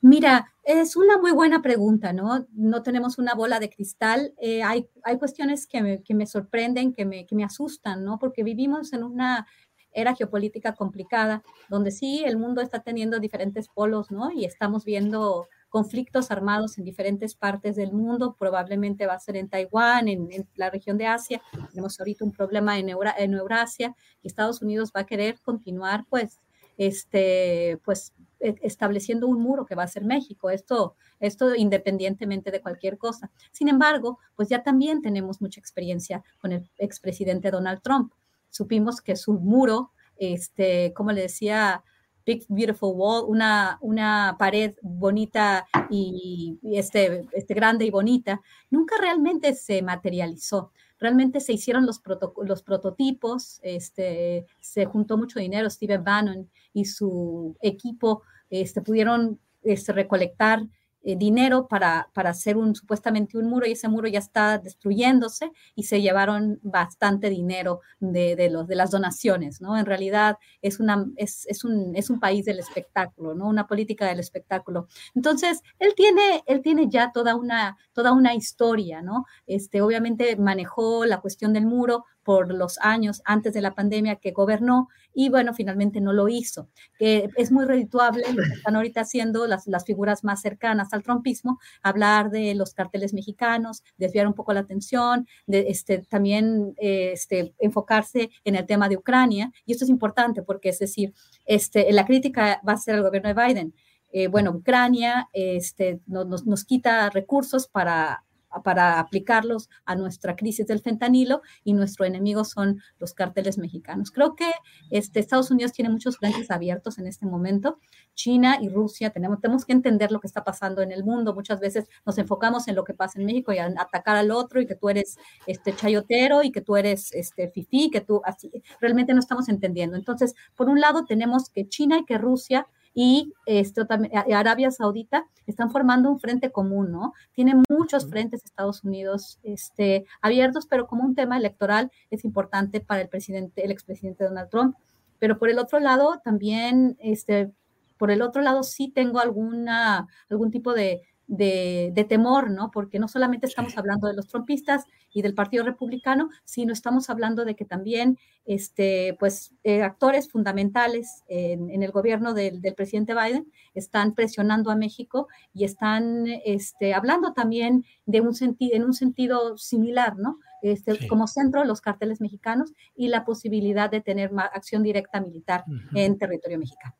Mira, 0.00 0.52
es 0.64 0.96
una 0.96 1.18
muy 1.18 1.32
buena 1.32 1.62
pregunta, 1.62 2.12
¿no? 2.12 2.46
No 2.52 2.82
tenemos 2.82 3.18
una 3.18 3.34
bola 3.34 3.58
de 3.58 3.70
cristal. 3.70 4.34
Eh, 4.38 4.62
hay, 4.62 4.86
hay 5.02 5.18
cuestiones 5.18 5.66
que 5.66 5.82
me, 5.82 6.02
que 6.02 6.14
me 6.14 6.26
sorprenden, 6.26 6.92
que 6.92 7.04
me, 7.04 7.24
que 7.24 7.34
me 7.34 7.44
asustan, 7.44 8.04
¿no? 8.04 8.18
Porque 8.18 8.42
vivimos 8.42 8.92
en 8.92 9.02
una 9.02 9.46
era 9.94 10.14
geopolítica 10.14 10.74
complicada, 10.74 11.42
donde 11.68 11.90
sí 11.90 12.22
el 12.24 12.36
mundo 12.36 12.60
está 12.60 12.80
teniendo 12.80 13.20
diferentes 13.20 13.68
polos, 13.68 14.10
¿no? 14.10 14.30
Y 14.32 14.44
estamos 14.44 14.84
viendo 14.84 15.48
conflictos 15.68 16.30
armados 16.30 16.78
en 16.78 16.84
diferentes 16.84 17.34
partes 17.34 17.76
del 17.76 17.92
mundo, 17.92 18.36
probablemente 18.38 19.06
va 19.06 19.14
a 19.14 19.18
ser 19.18 19.36
en 19.36 19.48
Taiwán, 19.48 20.06
en, 20.08 20.28
la 20.54 20.70
región 20.70 20.98
de 20.98 21.06
Asia, 21.06 21.42
tenemos 21.70 21.98
ahorita 21.98 22.24
un 22.24 22.30
problema 22.30 22.78
en, 22.78 22.90
en 22.90 23.34
Eurasia, 23.34 23.94
y 24.22 24.28
Estados 24.28 24.62
Unidos 24.62 24.92
va 24.94 25.00
a 25.00 25.06
querer 25.06 25.40
continuar, 25.40 26.04
pues, 26.08 26.38
este, 26.76 27.80
pues, 27.84 28.12
e, 28.40 28.54
estableciendo 28.62 29.26
un 29.26 29.40
muro 29.40 29.64
que 29.66 29.74
va 29.74 29.84
a 29.84 29.88
ser 29.88 30.04
México, 30.04 30.50
esto, 30.50 30.94
esto 31.18 31.54
independientemente 31.54 32.50
de 32.50 32.60
cualquier 32.60 32.98
cosa. 32.98 33.30
Sin 33.50 33.68
embargo, 33.68 34.18
pues 34.36 34.48
ya 34.48 34.62
también 34.62 35.02
tenemos 35.02 35.40
mucha 35.40 35.60
experiencia 35.60 36.22
con 36.40 36.52
el 36.52 36.70
expresidente 36.78 37.50
Donald 37.50 37.80
Trump 37.82 38.12
supimos 38.54 39.00
que 39.00 39.16
su 39.16 39.32
muro, 39.32 39.90
este, 40.16 40.92
como 40.94 41.10
le 41.10 41.22
decía, 41.22 41.82
Big 42.24 42.46
Beautiful 42.48 42.94
Wall, 42.94 43.24
una, 43.26 43.78
una 43.80 44.36
pared 44.38 44.76
bonita 44.80 45.66
y, 45.90 46.56
este, 46.62 47.26
este, 47.32 47.52
grande 47.52 47.84
y 47.84 47.90
bonita, 47.90 48.40
nunca 48.70 48.94
realmente 49.00 49.54
se 49.54 49.82
materializó. 49.82 50.70
Realmente 51.00 51.40
se 51.40 51.52
hicieron 51.52 51.84
los, 51.84 52.00
los 52.44 52.62
prototipos, 52.62 53.58
este, 53.62 54.46
se 54.60 54.84
juntó 54.86 55.18
mucho 55.18 55.40
dinero, 55.40 55.68
Steven 55.68 56.04
Bannon 56.04 56.48
y 56.72 56.84
su 56.84 57.56
equipo 57.60 58.22
este, 58.50 58.80
pudieron 58.80 59.40
este, 59.64 59.92
recolectar 59.92 60.62
eh, 61.04 61.16
dinero 61.16 61.68
para, 61.68 62.10
para 62.14 62.30
hacer 62.30 62.56
un 62.56 62.74
supuestamente 62.74 63.36
un 63.36 63.46
muro 63.46 63.66
y 63.66 63.72
ese 63.72 63.88
muro 63.88 64.08
ya 64.08 64.18
está 64.18 64.58
destruyéndose 64.58 65.52
y 65.74 65.84
se 65.84 66.00
llevaron 66.00 66.58
bastante 66.62 67.28
dinero 67.28 67.80
de, 68.00 68.36
de, 68.36 68.48
los, 68.48 68.66
de 68.66 68.74
las 68.74 68.90
donaciones, 68.90 69.60
¿no? 69.60 69.76
En 69.76 69.84
realidad 69.84 70.38
es, 70.62 70.80
una, 70.80 71.06
es, 71.16 71.46
es, 71.46 71.62
un, 71.64 71.94
es 71.94 72.08
un 72.08 72.20
país 72.20 72.44
del 72.46 72.58
espectáculo, 72.58 73.34
¿no? 73.34 73.48
Una 73.48 73.66
política 73.66 74.06
del 74.06 74.18
espectáculo. 74.18 74.88
Entonces, 75.14 75.62
él 75.78 75.92
tiene, 75.94 76.42
él 76.46 76.62
tiene 76.62 76.88
ya 76.88 77.12
toda 77.12 77.34
una, 77.36 77.76
toda 77.92 78.12
una 78.12 78.34
historia, 78.34 79.02
¿no? 79.02 79.26
Este, 79.46 79.82
obviamente 79.82 80.36
manejó 80.36 81.04
la 81.04 81.20
cuestión 81.20 81.52
del 81.52 81.66
muro, 81.66 82.04
por 82.24 82.52
los 82.52 82.78
años 82.80 83.22
antes 83.24 83.52
de 83.52 83.60
la 83.60 83.74
pandemia 83.74 84.16
que 84.16 84.32
gobernó 84.32 84.88
y 85.14 85.28
bueno, 85.28 85.54
finalmente 85.54 86.00
no 86.00 86.12
lo 86.12 86.28
hizo. 86.28 86.68
Es 86.98 87.52
muy 87.52 87.64
redituable 87.64 88.24
lo 88.32 88.42
que 88.42 88.54
están 88.54 88.76
ahorita 88.76 89.02
haciendo 89.02 89.46
las, 89.46 89.66
las 89.66 89.84
figuras 89.84 90.24
más 90.24 90.42
cercanas 90.42 90.92
al 90.92 91.02
trompismo, 91.02 91.58
hablar 91.82 92.30
de 92.30 92.54
los 92.54 92.74
carteles 92.74 93.14
mexicanos, 93.14 93.82
desviar 93.96 94.26
un 94.26 94.34
poco 94.34 94.52
la 94.52 94.60
atención, 94.60 95.26
de, 95.46 95.66
este, 95.68 95.98
también 95.98 96.74
este, 96.78 97.54
enfocarse 97.58 98.30
en 98.44 98.56
el 98.56 98.66
tema 98.66 98.88
de 98.88 98.96
Ucrania. 98.96 99.52
Y 99.64 99.72
esto 99.72 99.84
es 99.84 99.90
importante 99.90 100.42
porque 100.42 100.70
es 100.70 100.78
decir, 100.78 101.14
este, 101.46 101.90
la 101.92 102.04
crítica 102.04 102.60
va 102.66 102.72
a 102.72 102.78
ser 102.78 102.96
al 102.96 103.02
gobierno 103.02 103.32
de 103.32 103.46
Biden. 103.46 103.74
Eh, 104.12 104.28
bueno, 104.28 104.52
Ucrania 104.52 105.28
este, 105.32 106.00
nos, 106.06 106.46
nos 106.46 106.64
quita 106.64 107.10
recursos 107.10 107.66
para 107.66 108.24
para 108.62 109.00
aplicarlos 109.00 109.68
a 109.84 109.96
nuestra 109.96 110.36
crisis 110.36 110.66
del 110.66 110.80
fentanilo 110.80 111.42
y 111.64 111.72
nuestro 111.72 112.04
enemigo 112.04 112.44
son 112.44 112.80
los 112.98 113.14
cárteles 113.14 113.58
mexicanos. 113.58 114.10
Creo 114.10 114.34
que 114.34 114.50
este, 114.90 115.20
Estados 115.20 115.50
Unidos 115.50 115.72
tiene 115.72 115.90
muchos 115.90 116.18
frentes 116.18 116.50
abiertos 116.50 116.98
en 116.98 117.06
este 117.06 117.26
momento. 117.26 117.78
China 118.14 118.58
y 118.60 118.68
Rusia 118.68 119.10
tenemos, 119.10 119.40
tenemos 119.40 119.64
que 119.64 119.72
entender 119.72 120.12
lo 120.12 120.20
que 120.20 120.26
está 120.26 120.44
pasando 120.44 120.82
en 120.82 120.92
el 120.92 121.04
mundo. 121.04 121.34
Muchas 121.34 121.60
veces 121.60 121.88
nos 122.06 122.18
enfocamos 122.18 122.68
en 122.68 122.76
lo 122.76 122.84
que 122.84 122.94
pasa 122.94 123.18
en 123.18 123.26
México 123.26 123.52
y 123.52 123.58
atacar 123.58 124.16
al 124.16 124.30
otro 124.30 124.60
y 124.60 124.66
que 124.66 124.74
tú 124.74 124.88
eres 124.88 125.16
este 125.46 125.74
chayotero 125.74 126.42
y 126.42 126.52
que 126.52 126.60
tú 126.60 126.76
eres 126.76 127.12
este 127.12 127.48
fifí, 127.48 127.90
que 127.90 128.00
tú 128.00 128.20
así 128.24 128.50
realmente 128.80 129.14
no 129.14 129.20
estamos 129.20 129.48
entendiendo. 129.48 129.96
Entonces, 129.96 130.34
por 130.54 130.68
un 130.68 130.80
lado 130.80 131.04
tenemos 131.04 131.50
que 131.50 131.68
China 131.68 131.98
y 131.98 132.04
que 132.04 132.18
Rusia 132.18 132.66
y 132.94 133.32
esto 133.44 133.86
también, 133.86 134.12
Arabia 134.32 134.70
Saudita 134.70 135.26
están 135.46 135.70
formando 135.70 136.10
un 136.10 136.20
frente 136.20 136.50
común, 136.50 136.92
¿no? 136.92 137.12
Tiene 137.32 137.60
muchos 137.68 138.08
frentes 138.08 138.44
Estados 138.44 138.84
Unidos 138.84 139.40
este, 139.42 140.06
abiertos, 140.22 140.66
pero 140.66 140.86
como 140.86 141.02
un 141.02 141.16
tema 141.16 141.36
electoral 141.36 141.90
es 142.10 142.24
importante 142.24 142.80
para 142.80 143.02
el 143.02 143.08
presidente, 143.08 143.64
el 143.64 143.72
expresidente 143.72 144.24
Donald 144.24 144.48
Trump. 144.48 144.76
Pero 145.18 145.38
por 145.38 145.50
el 145.50 145.58
otro 145.58 145.80
lado, 145.80 146.20
también, 146.22 146.96
este, 147.00 147.50
por 147.98 148.12
el 148.12 148.22
otro 148.22 148.42
lado, 148.42 148.62
sí 148.62 148.88
tengo 148.88 149.18
alguna, 149.18 150.06
algún 150.30 150.52
tipo 150.52 150.72
de, 150.72 151.02
de, 151.26 152.06
temor, 152.08 152.50
¿no? 152.50 152.70
Porque 152.70 152.98
no 152.98 153.08
solamente 153.08 153.46
estamos 153.46 153.76
hablando 153.78 154.08
de 154.08 154.14
los 154.14 154.26
trompistas 154.26 154.84
y 155.12 155.22
del 155.22 155.34
Partido 155.34 155.64
Republicano, 155.64 156.28
sino 156.44 156.72
estamos 156.72 157.08
hablando 157.10 157.44
de 157.44 157.54
que 157.54 157.64
también, 157.64 158.18
este, 158.44 159.16
pues, 159.18 159.52
eh, 159.64 159.82
actores 159.82 160.30
fundamentales 160.30 161.22
en, 161.28 161.82
el 161.82 161.90
gobierno 161.90 162.34
del, 162.34 162.60
presidente 162.76 163.14
Biden 163.14 163.50
están 163.74 164.14
presionando 164.14 164.70
a 164.70 164.76
México 164.76 165.28
y 165.52 165.64
están, 165.64 166.26
este, 166.44 166.94
hablando 166.94 167.32
también 167.32 167.84
de 168.06 168.20
un 168.20 168.34
sentido, 168.34 168.76
en 168.76 168.84
un 168.84 168.92
sentido 168.92 169.56
similar, 169.56 170.16
¿no? 170.18 170.38
Este, 170.62 171.06
como 171.08 171.26
centro 171.26 171.62
los 171.64 171.82
carteles 171.82 172.22
mexicanos 172.22 172.72
y 172.96 173.08
la 173.08 173.26
posibilidad 173.26 173.90
de 173.90 174.00
tener 174.00 174.30
acción 174.38 174.82
directa 174.82 175.20
militar 175.20 175.64
en 175.94 176.16
territorio 176.16 176.58
mexicano. 176.58 176.94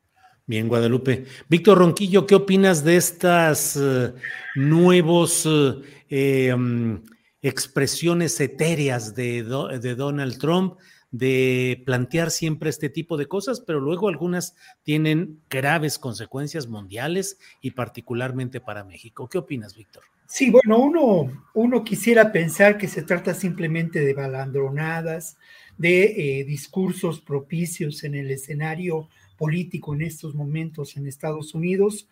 Bien, 0.47 0.69
Guadalupe. 0.69 1.25
Víctor 1.49 1.79
Ronquillo, 1.79 2.27
¿qué 2.27 2.35
opinas 2.35 2.85
de 2.85 2.97
estas 2.97 3.79
eh, 3.81 4.13
nuevos 4.57 5.47
eh, 5.47 6.49
em, 6.51 7.03
expresiones 7.41 8.39
etéreas 8.41 9.15
de, 9.15 9.43
Donald 9.43 10.39
Trump 10.39 10.79
de 11.11 11.83
plantear 11.87 12.31
siempre 12.31 12.69
este 12.69 12.91
tipo 12.91 13.17
de 13.17 13.27
cosas, 13.27 13.61
pero 13.61 13.81
luego 13.81 14.09
algunas 14.09 14.55
tienen 14.83 15.41
graves 15.49 15.99
consecuencias 15.99 16.69
mundiales 16.69 17.39
y 17.63 17.71
particularmente 17.71 18.61
para 18.61 18.85
México? 18.85 19.27
¿Qué 19.31 19.39
opinas, 19.39 19.75
Víctor? 19.75 20.03
Sí, 20.27 20.51
bueno, 20.51 20.79
uno, 20.79 21.45
uno 21.55 21.85
quisiera 21.85 22.33
pensar 22.33 22.77
que 22.77 22.89
se 22.89 23.03
trata 23.03 23.33
simplemente 23.33 24.01
de 24.01 24.13
balandronadas, 24.13 25.39
de 25.79 26.41
eh, 26.41 26.45
discursos 26.45 27.23
propicios 27.23 28.05
en 28.05 28.15
el 28.15 28.31
escenario 28.31 29.09
político 29.45 29.93
en 29.93 30.01
estos 30.01 30.35
momentos 30.35 30.97
en 30.97 31.07
Estados 31.07 31.55
Unidos, 31.55 32.09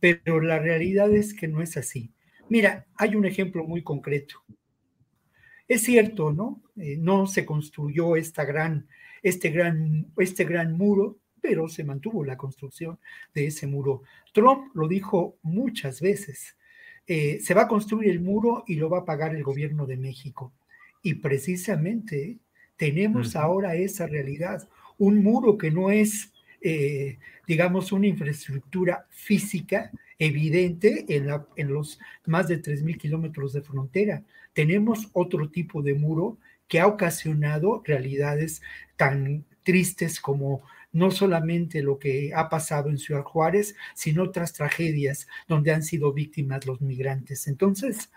pero 0.00 0.40
la 0.40 0.58
realidad 0.58 1.12
es 1.12 1.34
que 1.34 1.46
no 1.46 1.60
es 1.60 1.76
así. 1.76 2.10
Mira, 2.48 2.86
hay 2.96 3.14
un 3.14 3.26
ejemplo 3.26 3.64
muy 3.64 3.82
concreto. 3.82 4.42
Es 5.68 5.82
cierto, 5.82 6.32
¿no? 6.32 6.62
Eh, 6.76 6.96
no 6.98 7.26
se 7.26 7.44
construyó 7.44 8.16
esta 8.16 8.46
gran, 8.46 8.88
este, 9.22 9.50
gran, 9.50 10.06
este 10.16 10.44
gran 10.44 10.78
muro 10.78 11.18
pero 11.42 11.68
se 11.68 11.84
mantuvo 11.84 12.24
la 12.24 12.38
construcción 12.38 12.98
de 13.34 13.48
ese 13.48 13.66
muro. 13.66 14.02
Trump 14.32 14.74
lo 14.74 14.88
dijo 14.88 15.36
muchas 15.42 16.00
veces, 16.00 16.56
eh, 17.06 17.40
se 17.40 17.52
va 17.52 17.62
a 17.62 17.68
construir 17.68 18.10
el 18.10 18.20
muro 18.20 18.64
y 18.66 18.76
lo 18.76 18.88
va 18.88 19.00
a 19.00 19.04
pagar 19.04 19.34
el 19.34 19.42
gobierno 19.42 19.84
de 19.84 19.96
México. 19.96 20.52
Y 21.02 21.14
precisamente 21.14 22.38
tenemos 22.76 23.34
ahora 23.34 23.74
esa 23.74 24.06
realidad, 24.06 24.68
un 24.98 25.22
muro 25.22 25.58
que 25.58 25.72
no 25.72 25.90
es, 25.90 26.31
eh, 26.62 27.18
digamos, 27.46 27.92
una 27.92 28.06
infraestructura 28.06 29.06
física 29.10 29.90
evidente 30.18 31.04
en, 31.08 31.28
en 31.56 31.72
los 31.72 31.98
más 32.26 32.48
de 32.48 32.62
3.000 32.62 32.96
kilómetros 32.96 33.52
de 33.52 33.62
frontera. 33.62 34.22
Tenemos 34.52 35.08
otro 35.12 35.50
tipo 35.50 35.82
de 35.82 35.94
muro 35.94 36.38
que 36.68 36.80
ha 36.80 36.86
ocasionado 36.86 37.82
realidades 37.84 38.62
tan 38.96 39.44
tristes 39.62 40.20
como 40.20 40.62
no 40.92 41.10
solamente 41.10 41.82
lo 41.82 41.98
que 41.98 42.32
ha 42.34 42.48
pasado 42.48 42.90
en 42.90 42.98
Ciudad 42.98 43.22
Juárez, 43.22 43.74
sino 43.94 44.24
otras 44.24 44.52
tragedias 44.52 45.26
donde 45.48 45.72
han 45.72 45.82
sido 45.82 46.12
víctimas 46.12 46.66
los 46.66 46.80
migrantes. 46.80 47.46
Entonces, 47.46 48.10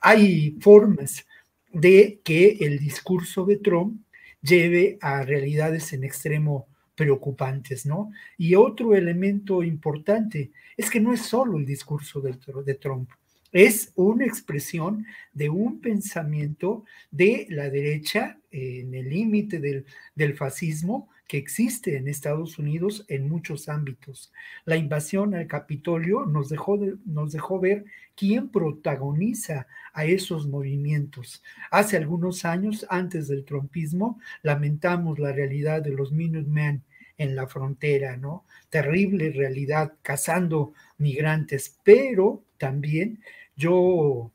hay 0.00 0.56
formas 0.60 1.26
de 1.72 2.20
que 2.24 2.58
el 2.60 2.78
discurso 2.78 3.44
de 3.44 3.56
Trump 3.56 4.00
lleve 4.42 4.98
a 5.00 5.22
realidades 5.22 5.92
en 5.92 6.04
extremo 6.04 6.66
preocupantes, 7.00 7.86
¿no? 7.86 8.12
Y 8.36 8.56
otro 8.56 8.94
elemento 8.94 9.62
importante 9.62 10.50
es 10.76 10.90
que 10.90 11.00
no 11.00 11.14
es 11.14 11.22
solo 11.22 11.56
el 11.56 11.64
discurso 11.64 12.20
de, 12.20 12.74
Trump, 12.74 13.08
es 13.50 13.90
una 13.94 14.26
expresión 14.26 15.06
de 15.32 15.48
un 15.48 15.80
pensamiento 15.80 16.84
de 17.10 17.46
la 17.48 17.70
derecha 17.70 18.38
en 18.50 18.94
el 18.94 19.08
límite 19.08 19.60
del, 19.60 19.86
del, 20.14 20.34
fascismo 20.34 21.08
que 21.26 21.38
existe 21.38 21.96
en 21.96 22.06
Estados 22.06 22.58
Unidos 22.58 23.06
en 23.08 23.30
muchos 23.30 23.70
ámbitos. 23.70 24.30
La 24.66 24.76
invasión 24.76 25.34
al 25.34 25.46
Capitolio 25.46 26.26
nos 26.26 26.50
dejó, 26.50 26.78
nos 27.06 27.32
dejó 27.32 27.60
ver 27.60 27.86
quién 28.14 28.50
protagoniza 28.50 29.66
a 29.94 30.04
esos 30.04 30.46
movimientos. 30.46 31.42
Hace 31.70 31.96
algunos 31.96 32.44
años, 32.44 32.84
antes 32.90 33.26
del 33.26 33.46
trumpismo, 33.46 34.20
lamentamos 34.42 35.18
la 35.18 35.32
realidad 35.32 35.80
de 35.80 35.92
los 35.92 36.12
Minutemen 36.12 36.82
en 37.20 37.36
la 37.36 37.46
frontera, 37.46 38.16
¿no? 38.16 38.46
Terrible 38.70 39.30
realidad, 39.30 39.92
cazando 40.00 40.72
migrantes, 40.96 41.78
pero 41.84 42.42
también 42.56 43.20
yo 43.56 44.32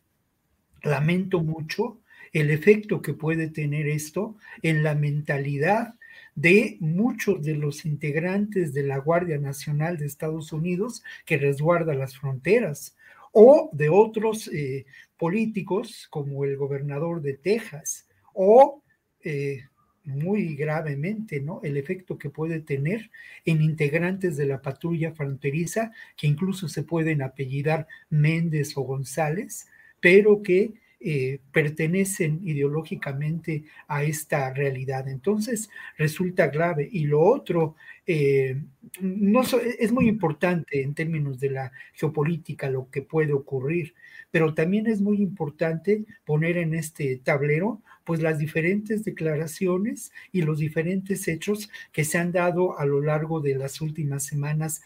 lamento 0.83 1.41
mucho 1.41 1.99
el 2.31 2.51
efecto 2.51 3.01
que 3.01 3.13
puede 3.13 3.47
tener 3.49 3.87
esto 3.87 4.37
en 4.61 4.83
la 4.83 4.93
mentalidad 4.93 5.95
de 6.35 6.77
muchos 6.79 7.41
de 7.41 7.55
los 7.55 7.85
integrantes 7.85 8.71
de 8.71 8.83
la 8.83 8.99
Guardia 8.99 9.39
Nacional 9.39 9.97
de 9.97 10.05
Estados 10.05 10.53
Unidos 10.53 11.03
que 11.25 11.39
resguarda 11.39 11.95
las 11.95 12.15
fronteras 12.15 12.95
o 13.31 13.71
de 13.73 13.89
otros 13.89 14.47
eh, 14.49 14.85
políticos 15.17 16.07
como 16.11 16.45
el 16.45 16.55
gobernador 16.55 17.23
de 17.23 17.33
Texas 17.33 18.07
o 18.33 18.83
eh, 19.23 19.63
muy 20.05 20.55
gravemente, 20.55 21.41
¿no? 21.41 21.61
El 21.63 21.77
efecto 21.77 22.17
que 22.17 22.29
puede 22.29 22.59
tener 22.59 23.11
en 23.45 23.61
integrantes 23.61 24.37
de 24.37 24.45
la 24.45 24.61
patrulla 24.61 25.11
fronteriza 25.11 25.91
que 26.15 26.27
incluso 26.27 26.69
se 26.69 26.83
pueden 26.83 27.21
apellidar 27.21 27.87
Méndez 28.09 28.77
o 28.77 28.81
González, 28.81 29.67
pero 29.99 30.41
que 30.41 30.73
eh, 30.99 31.39
pertenecen 31.51 32.39
ideológicamente 32.43 33.65
a 33.87 34.03
esta 34.03 34.53
realidad. 34.53 35.07
Entonces 35.07 35.69
resulta 35.97 36.47
grave. 36.47 36.87
Y 36.91 37.05
lo 37.05 37.21
otro, 37.21 37.75
eh, 38.07 38.61
no, 38.99 39.41
es 39.79 39.91
muy 39.91 40.07
importante 40.07 40.81
en 40.81 40.93
términos 40.93 41.39
de 41.39 41.49
la 41.49 41.71
geopolítica 41.93 42.69
lo 42.69 42.89
que 42.89 43.01
puede 43.01 43.33
ocurrir, 43.33 43.93
pero 44.31 44.53
también 44.53 44.87
es 44.87 45.01
muy 45.01 45.21
importante 45.21 46.05
poner 46.25 46.57
en 46.57 46.73
este 46.73 47.17
tablero 47.17 47.81
pues 48.03 48.21
las 48.21 48.37
diferentes 48.37 49.03
declaraciones 49.03 50.11
y 50.31 50.43
los 50.43 50.59
diferentes 50.59 51.27
hechos 51.27 51.69
que 51.91 52.05
se 52.05 52.17
han 52.17 52.31
dado 52.31 52.77
a 52.77 52.85
lo 52.85 53.01
largo 53.01 53.41
de 53.41 53.55
las 53.55 53.81
últimas 53.81 54.23
semanas 54.23 54.81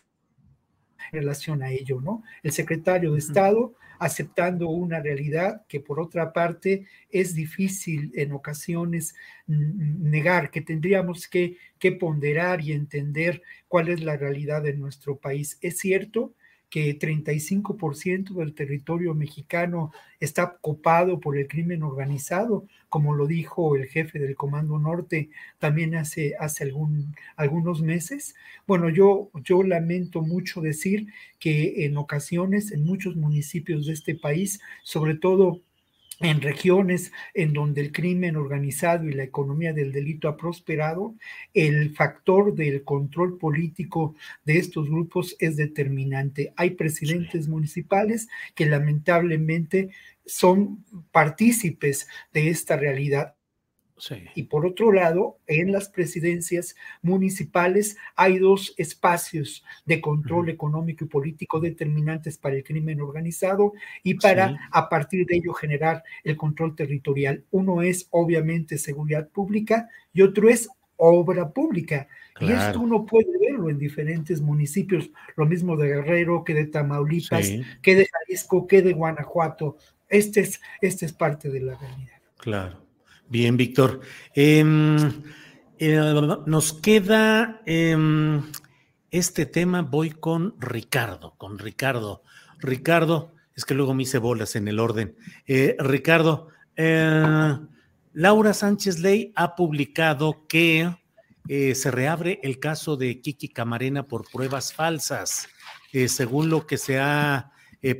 en 1.11 1.19
relación 1.19 1.63
a 1.63 1.71
ello, 1.71 2.01
¿no? 2.01 2.23
El 2.43 2.51
secretario 2.51 3.13
de 3.13 3.19
Estado 3.19 3.75
aceptando 3.99 4.69
una 4.69 5.01
realidad 5.01 5.65
que 5.67 5.81
por 5.81 5.99
otra 5.99 6.31
parte 6.31 6.85
es 7.11 7.35
difícil 7.35 8.11
en 8.15 8.31
ocasiones 8.31 9.13
negar, 9.45 10.51
que 10.51 10.61
tendríamos 10.61 11.27
que, 11.27 11.57
que 11.77 11.91
ponderar 11.91 12.61
y 12.61 12.71
entender 12.71 13.41
cuál 13.67 13.89
es 13.89 14.01
la 14.01 14.15
realidad 14.15 14.63
de 14.63 14.73
nuestro 14.73 15.17
país. 15.17 15.57
Es 15.61 15.79
cierto 15.79 16.33
que 16.70 16.97
35% 16.97 18.34
del 18.36 18.53
territorio 18.53 19.15
mexicano 19.15 19.91
está 20.20 20.57
copado 20.61 21.20
por 21.20 21.38
el 21.38 21.47
crimen 21.47 21.84
organizado, 21.84 22.67
como 22.89 23.15
lo 23.15 23.28
dijo 23.28 23.76
el 23.76 23.88
jefe 23.88 24.20
del 24.20 24.36
Comando 24.36 24.78
Norte 24.80 25.30
también 25.57 25.95
hace, 25.95 26.36
hace 26.39 26.72
algunos 27.36 27.82
meses. 27.82 28.36
Bueno, 28.67 28.89
yo, 28.89 29.32
yo 29.43 29.63
lamento 29.63 30.22
mucho 30.22 30.61
decir 30.61 31.07
que 31.39 31.86
en 31.86 31.97
ocasiones 31.97 32.72
en 32.72 32.86
muchos 32.86 33.15
municipios 33.15 33.86
de 33.86 33.93
este 33.93 34.15
país, 34.15 34.59
sobre 34.84 35.15
todo 35.15 35.61
en 36.20 36.41
regiones 36.41 37.11
en 37.34 37.53
donde 37.53 37.82
el 37.82 37.91
crimen 37.91 38.36
organizado 38.36 39.07
y 39.07 39.13
la 39.13 39.24
economía 39.24 39.74
del 39.74 39.91
delito 39.91 40.28
ha 40.28 40.38
prosperado, 40.38 41.15
el 41.53 41.95
factor 41.95 42.55
del 42.55 42.84
control 42.84 43.38
político 43.38 44.15
de 44.43 44.57
estos 44.57 44.89
grupos 44.89 45.36
es 45.39 45.55
determinante. 45.55 46.53
Hay 46.57 46.72
presidentes 46.72 47.47
municipales 47.47 48.28
que 48.53 48.65
lamentablemente 48.65 49.89
son 50.26 50.86
partícipes 51.11 52.07
de 52.34 52.49
esta 52.49 52.76
realidad. 52.76 53.36
Y 54.35 54.43
por 54.43 54.65
otro 54.65 54.91
lado, 54.91 55.39
en 55.47 55.71
las 55.71 55.89
presidencias 55.89 56.75
municipales 57.01 57.97
hay 58.15 58.39
dos 58.39 58.73
espacios 58.77 59.63
de 59.85 60.01
control 60.01 60.49
económico 60.49 61.05
y 61.05 61.07
político 61.07 61.59
determinantes 61.59 62.37
para 62.37 62.55
el 62.55 62.63
crimen 62.63 63.01
organizado 63.01 63.73
y 64.03 64.15
para 64.15 64.69
a 64.71 64.89
partir 64.89 65.25
de 65.25 65.37
ello 65.37 65.53
generar 65.53 66.03
el 66.23 66.37
control 66.37 66.75
territorial. 66.75 67.43
Uno 67.51 67.81
es 67.81 68.07
obviamente 68.11 68.77
seguridad 68.77 69.29
pública 69.29 69.89
y 70.13 70.21
otro 70.21 70.49
es 70.49 70.69
obra 70.97 71.49
pública. 71.51 72.07
Y 72.39 72.51
esto 72.51 72.79
uno 72.79 73.05
puede 73.05 73.37
verlo 73.37 73.69
en 73.69 73.77
diferentes 73.77 74.39
municipios, 74.41 75.09
lo 75.35 75.45
mismo 75.45 75.75
de 75.75 75.89
Guerrero 75.89 76.43
que 76.43 76.53
de 76.53 76.67
Tamaulipas, 76.67 77.49
que 77.81 77.95
de 77.95 78.07
Jalisco, 78.07 78.65
que 78.65 78.81
de 78.81 78.93
Guanajuato. 78.93 79.77
Este 80.07 80.41
es, 80.41 80.61
este 80.81 81.05
es 81.05 81.13
parte 81.13 81.49
de 81.49 81.59
la 81.61 81.75
realidad. 81.75 82.21
Claro. 82.37 82.88
Bien, 83.30 83.57
Víctor. 83.57 84.01
Em, 84.34 84.97
eh, 85.77 86.01
nos 86.47 86.73
queda 86.73 87.61
em, 87.67 88.41
este 89.11 89.45
tema, 89.45 89.84
voy 89.84 90.09
con 90.09 90.55
Ricardo, 90.59 91.36
con 91.38 91.59
Ricardo. 91.59 92.23
Ricardo, 92.57 93.36
es 93.55 93.65
que 93.65 93.75
luego 93.75 93.93
me 93.93 94.01
hice 94.01 94.17
bolas 94.17 94.55
en 94.55 94.67
el 94.67 94.80
orden. 94.80 95.15
Eh, 95.45 95.75
Ricardo, 95.77 96.47
eh, 96.75 97.55
Laura 98.13 98.53
Sánchez 98.55 98.97
Ley 98.97 99.32
ha 99.36 99.55
publicado 99.55 100.47
que 100.47 100.95
se 101.47 101.89
reabre 101.89 102.39
el 102.43 102.59
caso 102.59 102.95
de 102.95 103.21
Kiki 103.21 103.49
Camarena 103.49 104.07
por 104.07 104.30
pruebas 104.30 104.71
falsas. 104.73 105.47
según 106.07 106.49
lo 106.49 106.67
que 106.67 106.77
se 106.77 106.99
ha 106.99 107.51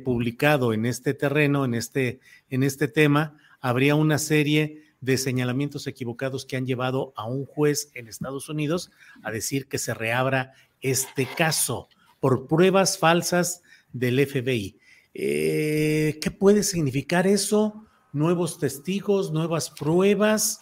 publicado 0.04 0.72
en 0.72 0.86
este 0.86 1.14
terreno, 1.14 1.64
en 1.64 1.74
este, 1.74 2.20
en 2.48 2.62
este 2.62 2.86
tema, 2.86 3.36
habría 3.60 3.96
una 3.96 4.18
serie 4.18 4.89
de 5.00 5.16
señalamientos 5.16 5.86
equivocados 5.86 6.44
que 6.44 6.56
han 6.56 6.66
llevado 6.66 7.12
a 7.16 7.26
un 7.26 7.46
juez 7.46 7.90
en 7.94 8.08
Estados 8.08 8.48
Unidos 8.48 8.90
a 9.22 9.30
decir 9.30 9.66
que 9.66 9.78
se 9.78 9.94
reabra 9.94 10.52
este 10.80 11.26
caso 11.26 11.88
por 12.20 12.46
pruebas 12.46 12.98
falsas 12.98 13.62
del 13.92 14.24
FBI. 14.26 14.78
Eh, 15.14 16.18
¿Qué 16.20 16.30
puede 16.30 16.62
significar 16.62 17.26
eso? 17.26 17.86
Nuevos 18.12 18.58
testigos, 18.58 19.32
nuevas 19.32 19.70
pruebas, 19.70 20.60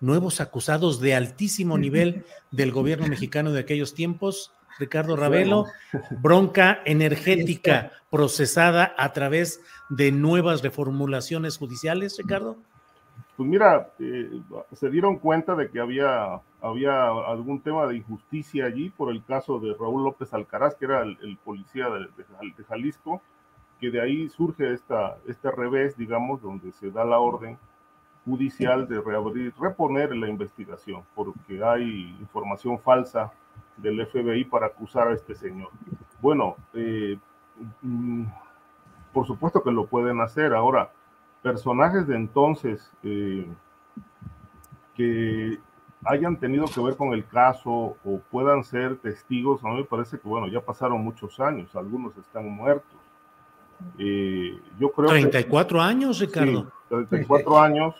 nuevos 0.00 0.40
acusados 0.40 1.00
de 1.00 1.14
altísimo 1.14 1.76
nivel 1.78 2.24
del 2.50 2.72
gobierno 2.72 3.06
mexicano 3.06 3.52
de 3.52 3.60
aquellos 3.60 3.94
tiempos. 3.94 4.52
Ricardo 4.78 5.14
Ravelo, 5.14 5.66
bronca 6.22 6.80
energética 6.86 7.92
procesada 8.10 8.94
a 8.96 9.12
través 9.12 9.60
de 9.90 10.10
nuevas 10.10 10.62
reformulaciones 10.62 11.58
judiciales, 11.58 12.16
Ricardo. 12.16 12.56
Pues 13.36 13.48
mira, 13.48 13.90
eh, 13.98 14.40
se 14.72 14.90
dieron 14.90 15.18
cuenta 15.18 15.54
de 15.54 15.70
que 15.70 15.80
había, 15.80 16.40
había 16.60 17.08
algún 17.08 17.60
tema 17.60 17.86
de 17.86 17.96
injusticia 17.96 18.66
allí 18.66 18.90
por 18.90 19.10
el 19.10 19.24
caso 19.24 19.58
de 19.58 19.74
Raúl 19.74 20.04
López 20.04 20.32
Alcaraz, 20.34 20.74
que 20.74 20.84
era 20.84 21.02
el, 21.02 21.38
policía 21.44 21.88
de, 21.88 22.64
Jalisco, 22.64 23.22
que 23.80 23.90
de 23.90 24.00
ahí 24.00 24.28
surge 24.28 24.72
esta, 24.72 25.16
este 25.26 25.50
revés, 25.50 25.96
digamos, 25.96 26.42
donde 26.42 26.72
se 26.72 26.90
da 26.90 27.04
la 27.04 27.18
orden 27.18 27.58
judicial 28.24 28.86
de 28.86 29.00
reabrir, 29.00 29.54
reponer 29.58 30.14
la 30.14 30.28
investigación, 30.28 31.02
porque 31.14 31.64
hay 31.64 32.16
información 32.20 32.78
falsa 32.78 33.32
del 33.78 34.06
FBI 34.06 34.44
para 34.44 34.66
acusar 34.66 35.08
a 35.08 35.14
este 35.14 35.34
señor. 35.34 35.70
Bueno, 36.20 36.56
eh, 36.74 37.18
mm, 37.80 38.24
por 39.12 39.26
supuesto 39.26 39.62
que 39.62 39.70
lo 39.70 39.86
pueden 39.86 40.20
hacer. 40.20 40.54
Ahora, 40.54 40.90
personajes 41.42 42.06
de 42.06 42.16
entonces 42.16 42.90
eh, 43.02 43.46
que 44.94 45.58
hayan 46.04 46.36
tenido 46.38 46.66
que 46.66 46.80
ver 46.80 46.96
con 46.96 47.12
el 47.12 47.26
caso 47.26 47.96
o 48.04 48.20
puedan 48.30 48.64
ser 48.64 48.96
testigos, 48.98 49.64
a 49.64 49.68
mí 49.68 49.76
me 49.76 49.84
parece 49.84 50.18
que, 50.18 50.28
bueno, 50.28 50.48
ya 50.48 50.60
pasaron 50.60 51.02
muchos 51.02 51.38
años, 51.40 51.74
algunos 51.76 52.16
están 52.16 52.48
muertos. 52.48 52.98
Eh, 53.98 54.58
yo 54.78 54.92
creo 54.92 55.08
34 55.08 55.80
años, 55.80 56.18
Ricardo. 56.20 56.70
34 56.88 57.60
años, 57.60 57.94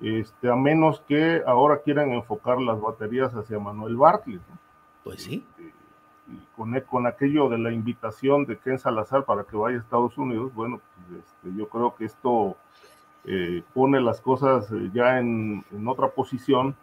este, 0.00 0.50
a 0.50 0.56
menos 0.56 1.00
que 1.06 1.42
ahora 1.46 1.80
quieran 1.82 2.12
enfocar 2.12 2.60
las 2.60 2.80
baterías 2.80 3.32
hacia 3.32 3.58
Manuel 3.58 3.96
Bartlett. 3.96 4.42
Pues 5.04 5.22
sí. 5.22 5.44
Este, 5.58 5.76
y 6.28 6.40
con, 6.56 6.78
con 6.80 7.06
aquello 7.06 7.48
de 7.48 7.58
la 7.58 7.72
invitación 7.72 8.46
de 8.46 8.58
Ken 8.58 8.78
Salazar 8.78 9.24
para 9.24 9.44
que 9.44 9.56
vaya 9.56 9.76
a 9.76 9.80
Estados 9.80 10.18
Unidos, 10.18 10.52
bueno, 10.54 10.80
pues, 10.94 10.95
este, 11.10 11.54
yo 11.56 11.68
creo 11.68 11.94
que 11.94 12.04
esto 12.04 12.56
eh, 13.24 13.62
pone 13.74 14.00
las 14.00 14.20
cosas 14.20 14.70
eh, 14.72 14.90
ya 14.92 15.18
en, 15.18 15.64
en, 15.72 15.88
otra 15.88 16.08
posición, 16.08 16.76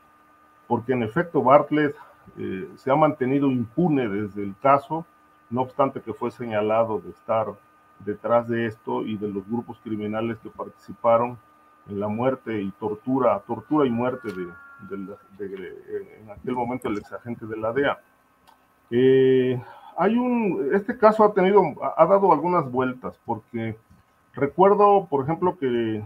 porque 0.67 0.93
en 0.93 1.03
efecto 1.03 1.41
Bartlett 1.41 1.95
eh, 2.37 2.69
se 2.75 2.91
ha 2.91 2.95
mantenido 2.95 3.51
impune 3.51 4.07
desde 4.07 4.43
el 4.43 4.55
caso, 4.61 5.05
no 5.49 5.61
obstante 5.61 6.01
que 6.01 6.13
fue 6.13 6.31
señalado 6.31 6.99
de 6.99 7.11
estar 7.11 7.47
detrás 7.99 8.47
de 8.47 8.65
esto 8.65 9.03
y 9.03 9.17
de 9.17 9.27
los 9.27 9.47
grupos 9.47 9.79
criminales 9.83 10.37
que 10.39 10.49
participaron 10.49 11.37
en 11.87 11.99
la 11.99 12.07
muerte 12.07 12.61
y 12.61 12.71
tortura, 12.71 13.39
tortura 13.45 13.85
y 13.85 13.91
muerte 13.91 14.29
de, 14.31 14.47
en 16.21 16.31
aquel 16.31 16.55
momento 16.55 16.87
el 16.87 16.97
exagente 16.97 17.45
de 17.45 17.57
la 17.57 17.71
DEA. 17.71 17.99
Eh, 18.91 19.61
hay 19.97 20.15
un, 20.15 20.69
este 20.73 20.97
caso 20.97 21.23
ha 21.23 21.33
tenido, 21.33 21.61
ha 21.97 22.05
dado 22.05 22.31
algunas 22.31 22.69
vueltas, 22.69 23.19
porque 23.25 23.77
recuerdo, 24.33 25.07
por 25.09 25.23
ejemplo, 25.23 25.57
que, 25.57 26.03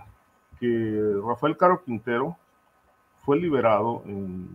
que 0.59 1.13
Rafael 1.25 1.57
Caro 1.57 1.83
Quintero 1.83 2.37
fue 3.25 3.37
liberado 3.39 4.03
en, 4.05 4.47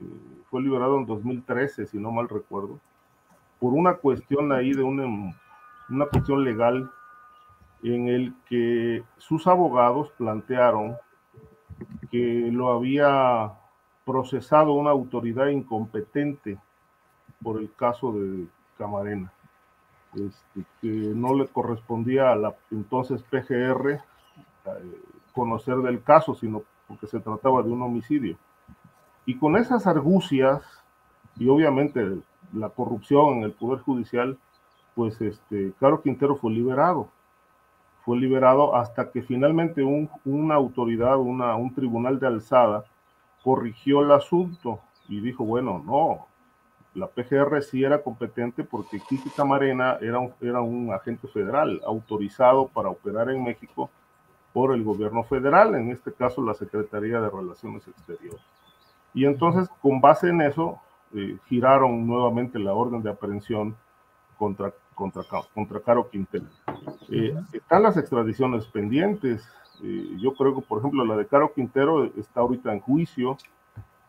eh, 0.00 0.04
fue 0.50 0.62
liberado 0.62 0.98
en 0.98 1.06
2013, 1.06 1.86
si 1.86 1.98
no 1.98 2.10
mal 2.10 2.28
recuerdo, 2.28 2.78
por 3.58 3.72
una 3.72 3.94
cuestión 3.94 4.52
ahí 4.52 4.72
de 4.72 4.82
una, 4.82 5.34
una 5.88 6.06
cuestión 6.06 6.44
legal 6.44 6.90
en 7.82 8.08
el 8.08 8.34
que 8.48 9.02
sus 9.16 9.46
abogados 9.46 10.10
plantearon 10.18 10.96
que 12.10 12.50
lo 12.52 12.72
había 12.72 13.52
procesado 14.04 14.72
una 14.72 14.90
autoridad 14.90 15.48
incompetente 15.48 16.58
por 17.42 17.60
el 17.60 17.72
caso 17.74 18.12
de 18.12 18.46
Camarena, 18.76 19.32
este, 20.14 20.64
que 20.80 20.88
no 20.88 21.34
le 21.34 21.46
correspondía 21.48 22.32
a 22.32 22.36
la 22.36 22.54
entonces 22.70 23.22
PGR 23.22 23.90
eh, 23.90 24.00
conocer 25.32 25.76
del 25.76 26.02
caso, 26.02 26.34
sino 26.34 26.62
porque 26.86 27.06
se 27.06 27.20
trataba 27.20 27.62
de 27.62 27.70
un 27.70 27.82
homicidio. 27.82 28.36
Y 29.26 29.36
con 29.36 29.56
esas 29.56 29.86
argucias, 29.86 30.62
y 31.36 31.48
obviamente 31.48 32.18
la 32.52 32.70
corrupción 32.70 33.38
en 33.38 33.42
el 33.44 33.52
Poder 33.52 33.80
Judicial, 33.80 34.38
pues 34.94 35.20
este, 35.20 35.72
Caro 35.78 36.02
Quintero 36.02 36.36
fue 36.36 36.50
liberado. 36.52 37.08
Fue 38.04 38.16
liberado 38.16 38.74
hasta 38.74 39.10
que 39.10 39.22
finalmente 39.22 39.82
un, 39.82 40.08
una 40.24 40.54
autoridad, 40.54 41.18
una, 41.18 41.54
un 41.56 41.74
tribunal 41.74 42.18
de 42.18 42.26
alzada, 42.26 42.84
corrigió 43.44 44.00
el 44.02 44.12
asunto 44.12 44.80
y 45.08 45.20
dijo, 45.20 45.44
bueno, 45.44 45.82
no, 45.84 46.26
la 46.94 47.06
PGR 47.06 47.62
sí 47.62 47.84
era 47.84 48.02
competente 48.02 48.64
porque 48.64 49.00
Kiki 49.00 49.30
Camarena 49.30 49.98
era 50.00 50.18
un, 50.18 50.32
era 50.40 50.60
un 50.60 50.92
agente 50.92 51.28
federal 51.28 51.80
autorizado 51.86 52.68
para 52.68 52.88
operar 52.88 53.30
en 53.30 53.44
México 53.44 53.90
por 54.52 54.74
el 54.74 54.82
gobierno 54.82 55.22
federal, 55.24 55.74
en 55.74 55.90
este 55.90 56.12
caso 56.12 56.42
la 56.42 56.54
Secretaría 56.54 57.20
de 57.20 57.30
Relaciones 57.30 57.86
Exteriores. 57.86 58.40
Y 59.14 59.24
entonces, 59.24 59.68
con 59.80 60.00
base 60.00 60.28
en 60.28 60.40
eso, 60.40 60.80
eh, 61.14 61.38
giraron 61.46 62.06
nuevamente 62.06 62.58
la 62.58 62.74
orden 62.74 63.02
de 63.02 63.10
aprehensión 63.10 63.76
contra, 64.36 64.72
contra, 64.94 65.22
contra 65.54 65.80
Caro 65.80 66.08
Quintero. 66.08 66.46
Eh, 67.08 67.34
están 67.52 67.82
las 67.82 67.96
extradiciones 67.96 68.66
pendientes. 68.66 69.46
Eh, 69.82 70.16
yo 70.18 70.34
creo 70.34 70.54
que, 70.54 70.62
por 70.62 70.78
ejemplo, 70.78 71.04
la 71.04 71.16
de 71.16 71.26
Caro 71.26 71.52
Quintero 71.52 72.04
está 72.16 72.40
ahorita 72.40 72.72
en 72.72 72.80
juicio 72.80 73.36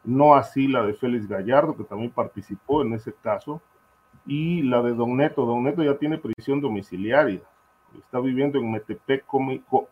no 0.03 0.35
así 0.35 0.67
la 0.67 0.83
de 0.83 0.93
Félix 0.93 1.27
Gallardo, 1.27 1.75
que 1.75 1.83
también 1.83 2.11
participó 2.11 2.81
en 2.81 2.93
ese 2.93 3.13
caso, 3.13 3.61
y 4.25 4.61
la 4.63 4.81
de 4.81 4.93
Don 4.93 5.17
Neto. 5.17 5.45
Don 5.45 5.63
Neto 5.63 5.83
ya 5.83 5.97
tiene 5.97 6.17
prisión 6.17 6.61
domiciliaria, 6.61 7.41
está 7.97 8.19
viviendo 8.19 8.59
en 8.59 8.71
Metepec 8.71 9.25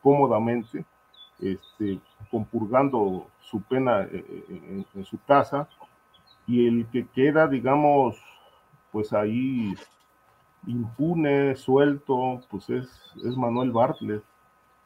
cómodamente, 0.01 0.85
este, 1.39 1.99
compurgando 2.31 3.27
su 3.39 3.61
pena 3.61 4.03
eh, 4.03 4.25
eh, 4.49 4.85
en, 4.93 5.05
su 5.05 5.19
casa, 5.23 5.67
y 6.45 6.67
el 6.67 6.87
que 6.87 7.05
queda, 7.07 7.47
digamos, 7.47 8.17
pues 8.91 9.13
ahí 9.13 9.73
impune, 10.65 11.55
suelto, 11.55 12.41
pues 12.49 12.69
es, 12.69 13.13
es 13.23 13.37
Manuel 13.37 13.71
Bartlett, 13.71 14.23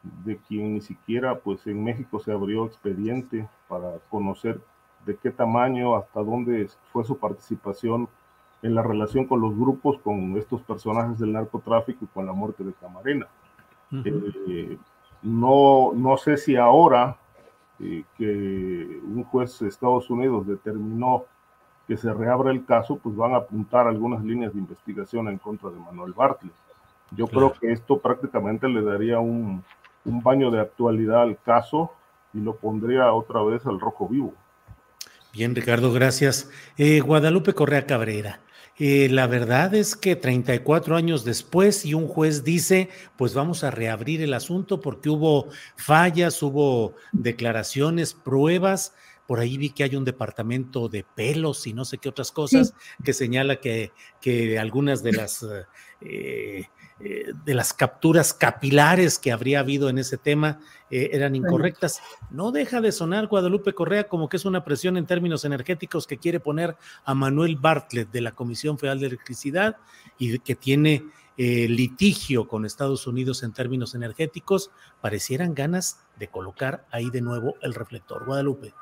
de 0.03 0.38
quien 0.38 0.74
ni 0.74 0.82
siquiera 0.82 1.39
pues 1.39 1.65
en 1.67 1.84
México 1.84 2.19
se 2.19 2.32
abrió 2.32 2.65
expediente 2.65 3.47
para 3.67 3.99
conocer 4.09 4.59
de 5.06 5.18
qué 5.18 5.32
tamaño, 5.32 5.95
hasta 5.95 6.22
dónde 6.22 6.70
fue 6.91 7.04
su 7.04 7.18
participación 7.18 8.08
en 8.62 8.76
la 8.76 8.84
relación 8.84 9.26
con 9.26 9.41
los 9.41 9.58
grupos, 9.58 9.99
con 9.99 10.38
estos 10.38 10.62
personajes 10.62 11.20
del 11.20 11.34
narcotráfico 11.34 12.06
y 12.06 12.08
con 12.08 12.26
la 12.26 12.34
muerte 12.34 12.64
de 12.64 12.74
Camarena. 12.74 13.28
Eh, 13.91 14.78
no, 15.24 15.91
no 15.93 16.18
sé 16.18 16.38
si 16.38 16.56
ahora 16.56 17.18
eh, 17.80 18.04
que 18.18 19.02
un 19.04 19.24
juez 19.24 19.60
de 19.60 19.68
Estados 19.68 20.10
Unidos 20.10 20.47
determinó 20.47 21.26
que 21.88 21.97
se 21.97 22.14
reabra 22.14 22.52
el 22.52 22.64
caso, 22.66 22.97
pues 22.97 23.16
van 23.16 23.34
a 23.34 23.38
apuntar 23.38 23.88
algunas 23.88 24.24
líneas 24.24 24.54
de 24.54 24.60
investigación 24.60 25.28
en 25.28 25.38
contra 25.39 25.70
de 25.70 25.80
Manuel 25.80 26.14
Bartlett. 26.14 26.54
Yo 27.18 27.28
creo 27.28 27.52
que 27.52 27.72
esto 27.72 27.99
prácticamente 27.99 28.70
le 28.70 28.82
daría 28.82 29.20
un, 29.20 29.64
un 30.06 30.24
baño 30.24 30.52
de 30.52 30.62
actualidad 30.62 31.24
al 31.24 31.38
caso 31.39 31.91
y 32.34 32.39
lo 32.39 32.56
pondría 32.56 33.12
otra 33.12 33.41
vez 33.43 33.66
al 33.66 33.80
rojo 33.80 34.08
vivo. 34.08 34.34
Bien, 35.34 35.55
Ricardo, 35.55 35.93
gracias. 35.93 36.49
Eh, 36.77 36.99
Guadalupe 36.99 37.53
Correa 37.53 37.86
Cabrera. 37.86 38.41
Eh, 38.77 39.07
la 39.09 39.27
verdad 39.27 39.73
es 39.75 39.95
que 39.95 40.15
34 40.17 40.95
años 40.97 41.23
después 41.23 41.86
y 41.86 41.93
un 41.93 42.07
juez 42.07 42.43
dice, 42.43 42.89
pues 43.17 43.34
vamos 43.34 43.63
a 43.63 43.71
reabrir 43.71 44.21
el 44.21 44.34
asunto 44.34 44.82
porque 44.82 45.09
hubo 45.09 45.47
fallas, 45.77 46.41
hubo 46.43 46.95
declaraciones, 47.13 48.13
pruebas. 48.13 48.93
Por 49.25 49.39
ahí 49.39 49.57
vi 49.57 49.69
que 49.69 49.84
hay 49.84 49.95
un 49.95 50.03
departamento 50.03 50.89
de 50.89 51.05
pelos 51.15 51.65
y 51.65 51.73
no 51.73 51.86
sé 51.86 51.97
qué 51.97 52.09
otras 52.09 52.34
cosas 52.34 52.73
que 53.03 53.13
señala 53.13 53.61
que, 53.61 53.93
que 54.19 54.59
algunas 54.59 55.03
de 55.03 55.13
las 55.13 55.45
eh, 56.01 56.65
eh, 57.04 57.34
de 57.45 57.54
las 57.54 57.74
capturas 57.74 58.34
capilares 58.34 59.18
que 59.18 59.32
habría 59.32 59.62
habido 59.62 59.89
en 59.89 59.97
ese 59.97 60.18
tema 60.18 60.60
eh, 60.91 61.10
eran 61.14 61.36
incorrectas. 61.36 62.02
No 62.30 62.52
deja 62.52 62.82
de 62.82 62.91
sonar 62.91 63.28
Guadalupe 63.28 63.74
Correa 63.74 64.04
como 64.04 64.30
que 64.30 64.38
es 64.38 64.45
una 64.45 64.64
presión 64.64 64.97
en 64.97 65.06
términos 65.06 65.43
energéticos 65.45 66.06
que 66.06 66.18
quiere 66.18 66.39
poner 66.39 66.76
a 67.06 67.16
Manuel 67.16 67.56
Bartlett 67.56 68.12
de 68.12 68.22
la 68.22 68.34
Comisión 68.34 68.78
Federal 68.78 68.99
de 68.99 69.08
Electricidad 69.08 69.78
y 70.18 70.38
que 70.39 70.56
tiene 70.56 71.06
eh, 71.38 71.68
litigio 71.68 72.47
con 72.47 72.66
Estados 72.66 73.08
Unidos 73.08 73.41
en 73.41 73.54
términos 73.54 73.95
energéticos. 73.95 74.70
Parecieran 74.99 75.56
ganas 75.56 76.02
de 76.20 76.28
colocar 76.28 76.86
ahí 76.91 77.10
de 77.10 77.22
nuevo 77.22 77.56
el 77.62 77.74
reflector. 77.74 78.26
Guadalupe. 78.26 78.74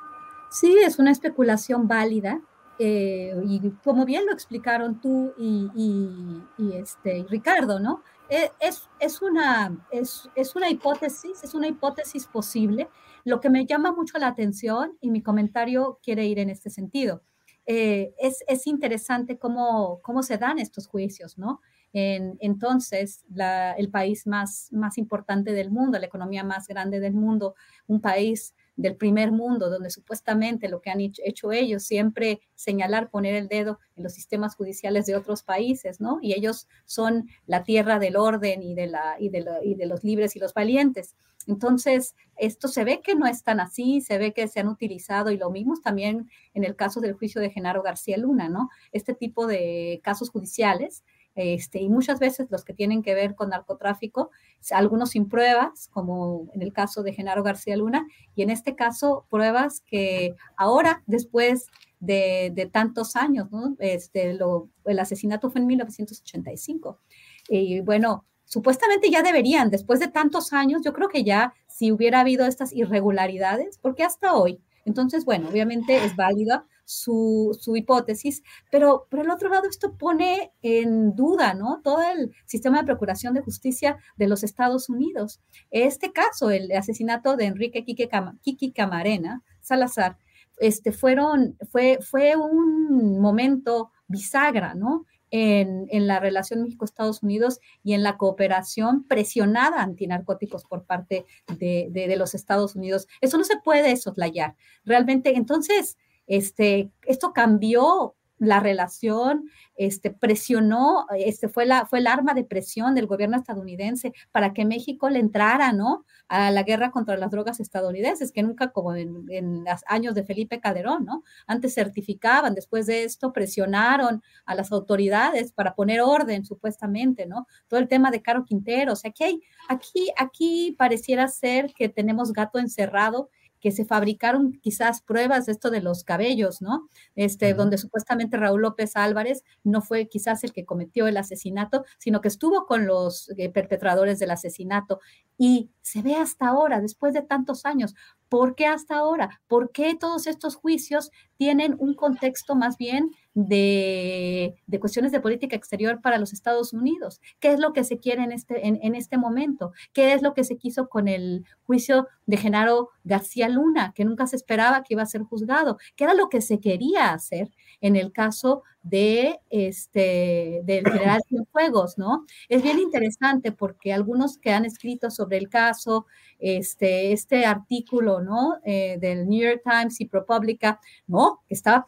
Sí, 0.51 0.75
es 0.83 0.99
una 0.99 1.11
especulación 1.11 1.87
válida. 1.87 2.41
Eh, 2.81 3.35
y 3.45 3.59
como 3.83 4.05
bien 4.05 4.25
lo 4.25 4.31
explicaron 4.31 5.01
tú 5.01 5.33
y, 5.37 6.41
este, 6.73 7.25
Ricardo, 7.29 7.77
¿no? 7.77 8.03
Eh, 8.29 8.51
es, 8.61 8.89
es, 9.01 9.21
una, 9.21 9.85
es, 9.91 10.29
es, 10.33 10.55
una 10.55 10.69
hipótesis, 10.69 11.43
es 11.43 11.53
una 11.53 11.67
hipótesis 11.67 12.25
posible. 12.25 12.87
Lo 13.25 13.41
que 13.41 13.49
me 13.49 13.65
llama 13.65 13.91
mucho 13.91 14.17
la 14.17 14.27
atención 14.27 14.97
y 15.01 15.11
mi 15.11 15.21
comentario 15.21 15.99
quiere 16.01 16.25
ir 16.25 16.39
en 16.39 16.49
este 16.49 16.69
sentido. 16.69 17.21
Eh, 17.65 18.13
es, 18.17 18.45
es, 18.47 18.65
interesante 18.65 19.37
cómo, 19.37 19.99
cómo 20.01 20.23
se 20.23 20.37
dan 20.37 20.57
estos 20.57 20.87
juicios, 20.87 21.37
¿no? 21.37 21.59
En, 21.91 22.37
entonces, 22.39 23.25
la, 23.29 23.73
el 23.73 23.89
país 23.89 24.25
más, 24.25 24.69
más 24.71 24.97
importante 24.97 25.51
del 25.51 25.69
mundo, 25.69 25.99
la 25.99 26.05
economía 26.05 26.45
más 26.45 26.67
grande 26.67 27.01
del 27.01 27.13
mundo, 27.13 27.55
un 27.87 27.99
país 27.99 28.55
del 28.79 28.95
primer 28.95 29.33
mundo, 29.33 29.69
donde 29.69 29.89
supuestamente 29.89 30.69
lo 30.69 30.81
que 30.81 30.89
han 30.89 31.01
hecho 31.01 31.51
ellos 31.51 31.83
siempre 31.83 32.39
señalar, 32.55 33.09
poner 33.09 33.35
el 33.35 33.49
dedo 33.49 33.79
en 33.97 34.03
los 34.03 34.13
sistemas 34.13 34.55
judiciales 34.55 35.05
de 35.05 35.17
otros 35.17 35.43
países, 35.43 35.99
¿no? 35.99 36.19
Y 36.21 36.31
ellos 36.31 36.69
son 36.85 37.27
la 37.45 37.65
tierra 37.65 37.99
del 37.99 38.15
orden 38.15 38.63
y 38.63 38.75
de, 38.75 38.87
la, 38.87 39.17
y 39.19 39.27
de, 39.27 39.85
los 39.85 40.03
libres 40.05 40.37
y 40.37 40.39
los 40.39 40.53
valientes. 40.53 41.17
Entonces, 41.45 42.15
esto 42.37 42.69
se 42.69 42.85
ve 42.85 43.01
que 43.01 43.15
no 43.15 43.27
es 43.27 43.43
tan 43.43 43.59
así, 43.59 43.99
se 43.99 44.17
ve 44.17 44.31
que 44.33 44.47
se 44.47 44.61
han 44.61 44.69
utilizado 44.69 45.29
y 45.31 45.37
lo 45.37 45.49
mismo 45.49 45.73
también 45.83 46.29
en 46.53 46.63
el 46.63 46.77
caso 46.77 47.01
del 47.01 47.13
juicio 47.13 47.41
de 47.41 47.49
Genaro 47.49 47.83
García 47.83 48.17
Luna, 48.17 48.47
¿no? 48.47 48.69
Este 48.93 49.13
tipo 49.13 49.45
de 49.45 49.99
casos 50.05 50.29
judiciales 50.29 51.03
este, 51.41 51.79
y 51.79 51.87
muchas 51.87 52.19
veces 52.19 52.47
los 52.51 52.65
que 52.65 52.73
tienen 52.73 53.01
que 53.01 53.13
ver 53.13 53.33
con 53.33 53.51
narcotráfico, 53.51 54.29
algunos 54.71 55.11
sin 55.11 55.29
pruebas, 55.29 55.87
como 55.93 56.49
en 56.53 56.61
el 56.61 56.73
caso 56.73 57.01
de 57.01 57.13
Genaro 57.13 57.43
García 57.43 57.77
Luna, 57.77 58.05
y 58.35 58.41
en 58.41 58.49
este 58.49 58.75
caso 58.75 59.25
pruebas 59.29 59.79
que 59.87 60.35
ahora, 60.57 61.01
después 61.07 61.67
de, 62.01 62.69
tantos 62.73 63.15
años, 63.15 63.49
¿no? 63.51 63.77
este, 63.79 64.37
el 64.85 64.99
asesinato 64.99 65.49
fue 65.49 65.61
en 65.61 65.67
1985. 65.67 66.99
Y 67.47 67.79
bueno, 67.79 68.25
supuestamente 68.43 69.09
ya 69.09 69.23
deberían, 69.23 69.69
después 69.69 70.01
de 70.01 70.09
tantos 70.09 70.51
años, 70.51 70.81
yo 70.83 70.91
creo 70.91 71.07
que 71.07 71.23
ya 71.23 71.53
si 71.69 71.93
hubiera 71.93 72.19
habido 72.19 72.45
estas 72.47 72.73
irregularidades, 72.73 73.77
porque 73.77 74.03
hasta 74.03 74.33
hoy, 74.33 74.59
entonces, 74.83 75.23
bueno, 75.23 75.47
obviamente 75.47 76.03
es 76.03 76.17
válida 76.17 76.65
su, 76.89 77.75
hipótesis, 77.75 78.41
pero 78.71 79.05
por 79.11 79.19
el 79.19 79.29
otro 79.29 79.49
lado 79.49 79.69
esto 79.69 79.95
pone 79.95 80.51
en 80.63 81.15
duda, 81.15 81.53
¿no? 81.53 81.81
Todo 81.83 82.01
el 82.01 82.33
sistema 82.47 82.79
de 82.79 82.85
procuración 82.85 83.35
de 83.35 83.41
justicia 83.41 83.97
de 84.17 84.27
los 84.27 84.43
Estados 84.43 84.89
Unidos. 84.89 85.39
Este 85.69 86.11
caso, 86.11 86.49
el 86.49 86.71
asesinato 86.71 87.35
de 87.35 87.45
Enrique 87.45 87.85
Kiki 87.85 88.71
Camarena 88.71 89.43
Salazar, 89.61 90.17
este, 90.57 90.91
fueron, 90.91 91.57
fue, 91.71 91.99
fue 92.01 92.35
un 92.35 93.19
momento 93.21 93.91
bisagra, 94.07 94.73
¿no? 94.73 95.05
En, 95.31 96.07
la 96.07 96.19
relación 96.19 96.63
México-Estados 96.63 97.21
Unidos 97.21 97.59
y 97.83 97.93
en 97.93 98.01
la 98.01 98.17
cooperación 98.17 99.03
presionada 99.03 99.83
antinarcóticos 99.83 100.63
por 100.63 100.85
parte 100.85 101.27
de, 101.59 101.89
de, 101.91 102.17
los 102.17 102.33
Estados 102.33 102.75
Unidos. 102.75 103.07
Eso 103.21 103.37
no 103.37 103.43
se 103.43 103.57
puede 103.57 103.95
soslayar. 103.95 104.55
Realmente, 104.85 105.37
entonces, 105.37 105.99
este, 106.29 106.91
esto 107.05 107.33
cambió 107.33 108.15
la 108.39 108.61
relación, 108.61 109.49
este, 109.75 110.11
presionó, 110.11 111.05
este, 111.17 111.49
fue, 111.49 111.65
la, 111.65 111.85
fue 111.85 111.99
el 111.99 112.07
arma 112.07 112.33
de 112.33 112.45
presión 112.45 112.95
del 112.95 113.05
gobierno 113.05 113.35
estadounidense 113.35 114.13
para 114.31 114.53
que 114.53 114.65
México 114.65 115.09
le 115.09 115.19
entrara, 115.19 115.73
¿no? 115.73 116.05
A 116.29 116.49
la 116.51 116.63
guerra 116.63 116.91
contra 116.91 117.17
las 117.17 117.31
drogas 117.31 117.59
estadounidenses, 117.59 118.31
que 118.31 118.43
nunca 118.43 118.71
como 118.71 118.95
en, 118.95 119.25
en 119.29 119.65
los 119.65 119.81
años 119.87 120.15
de 120.15 120.23
Felipe 120.23 120.61
Calderón, 120.61 121.05
¿no? 121.05 121.23
Antes 121.47 121.73
certificaban, 121.73 122.55
después 122.55 122.85
de 122.85 123.03
esto 123.03 123.33
presionaron 123.33 124.23
a 124.45 124.55
las 124.55 124.71
autoridades 124.71 125.51
para 125.51 125.75
poner 125.75 125.99
orden, 126.01 126.45
supuestamente, 126.45 127.25
¿no? 127.25 127.45
Todo 127.67 127.79
el 127.81 127.89
tema 127.89 128.09
de 128.09 128.21
Caro 128.21 128.45
Quintero, 128.45 128.93
o 128.93 128.95
sea, 128.95 129.09
aquí, 129.11 129.41
aquí, 129.67 130.11
aquí 130.17 130.75
pareciera 130.77 131.27
ser 131.27 131.73
que 131.73 131.89
tenemos 131.89 132.31
gato 132.31 132.57
encerrado 132.57 133.29
que 133.59 133.71
se 133.71 133.85
fabricaron 133.85 134.53
quizás 134.61 135.01
pruebas 135.01 135.45
de 135.45 135.53
esto 135.53 135.69
de 135.69 135.81
los 135.81 136.03
cabellos, 136.03 136.61
¿no? 136.61 136.87
Este, 137.15 137.53
donde 137.53 137.77
supuestamente 137.77 138.37
Raúl 138.37 138.61
López 138.61 138.95
Álvarez 138.95 139.43
no 139.63 139.81
fue 139.81 140.07
quizás 140.07 140.43
el 140.43 140.53
que 140.53 140.65
cometió 140.65 141.07
el 141.07 141.17
asesinato, 141.17 141.85
sino 141.97 142.21
que 142.21 142.27
estuvo 142.27 142.65
con 142.65 142.85
los 142.87 143.29
eh, 143.37 143.49
perpetradores 143.49 144.19
del 144.19 144.31
asesinato. 144.31 144.99
Y 145.37 145.71
se 145.81 146.01
ve 146.01 146.15
hasta 146.15 146.47
ahora, 146.47 146.81
después 146.81 147.13
de 147.13 147.21
tantos 147.21 147.65
años, 147.65 147.95
¿por 148.29 148.55
qué 148.55 148.67
hasta 148.67 148.97
ahora? 148.97 149.41
¿Por 149.47 149.71
qué 149.71 149.95
todos 149.95 150.27
estos 150.27 150.55
juicios 150.55 151.11
tienen 151.37 151.75
un 151.79 151.93
contexto 151.93 152.55
más 152.55 152.77
bien 152.77 153.11
de, 153.33 154.55
cuestiones 154.79 155.11
de 155.11 155.21
política 155.21 155.55
exterior 155.55 156.01
para 156.01 156.17
los 156.17 156.33
Estados 156.33 156.73
Unidos. 156.73 157.21
¿Qué 157.39 157.53
es 157.53 157.59
lo 157.59 157.71
que 157.73 157.83
se 157.83 157.97
quiere 157.97 158.23
en 158.23 158.31
este, 158.31 158.67
en, 158.67 158.95
este 158.95 159.17
momento? 159.17 159.71
¿Qué 159.93 160.13
es 160.13 160.21
lo 160.21 160.33
que 160.33 160.43
se 160.43 160.57
quiso 160.57 160.89
con 160.89 161.07
el 161.07 161.45
juicio 161.65 162.07
de 162.25 162.37
Genaro 162.37 162.89
García 163.03 163.47
Luna, 163.49 163.93
que 163.95 164.05
nunca 164.05 164.27
se 164.27 164.35
esperaba 164.35 164.83
que 164.83 164.95
iba 164.95 165.03
a 165.03 165.07
ser 165.07 165.21
juzgado? 165.23 165.77
¿Qué 165.95 166.03
era 166.03 166.13
lo 166.13 166.29
que 166.29 166.41
se 166.41 166.59
quería 166.59 167.13
hacer 167.13 167.49
en 167.81 167.95
el 167.95 168.11
caso 168.11 168.63
de 168.81 169.39
este 169.49 170.61
del 170.63 170.85
general 170.85 171.21
Cienfuegos, 171.27 171.97
¿no? 171.97 172.25
Es 172.47 172.63
bien 172.63 172.79
interesante 172.79 173.51
porque 173.51 173.93
algunos 173.93 174.37
que 174.37 174.51
han 174.51 174.65
escrito 174.65 175.11
sobre 175.11 175.37
el 175.37 175.49
caso, 175.49 176.05
este, 176.39 177.11
este 177.11 177.45
artículo, 177.45 178.21
¿no? 178.21 178.57
Eh, 178.63 178.97
del 178.99 179.27
New 179.27 179.41
York 179.41 179.61
Times 179.63 179.99
y 179.99 180.05
ProPublica, 180.05 180.79
¿no? 181.07 181.41
Estaba 181.49 181.85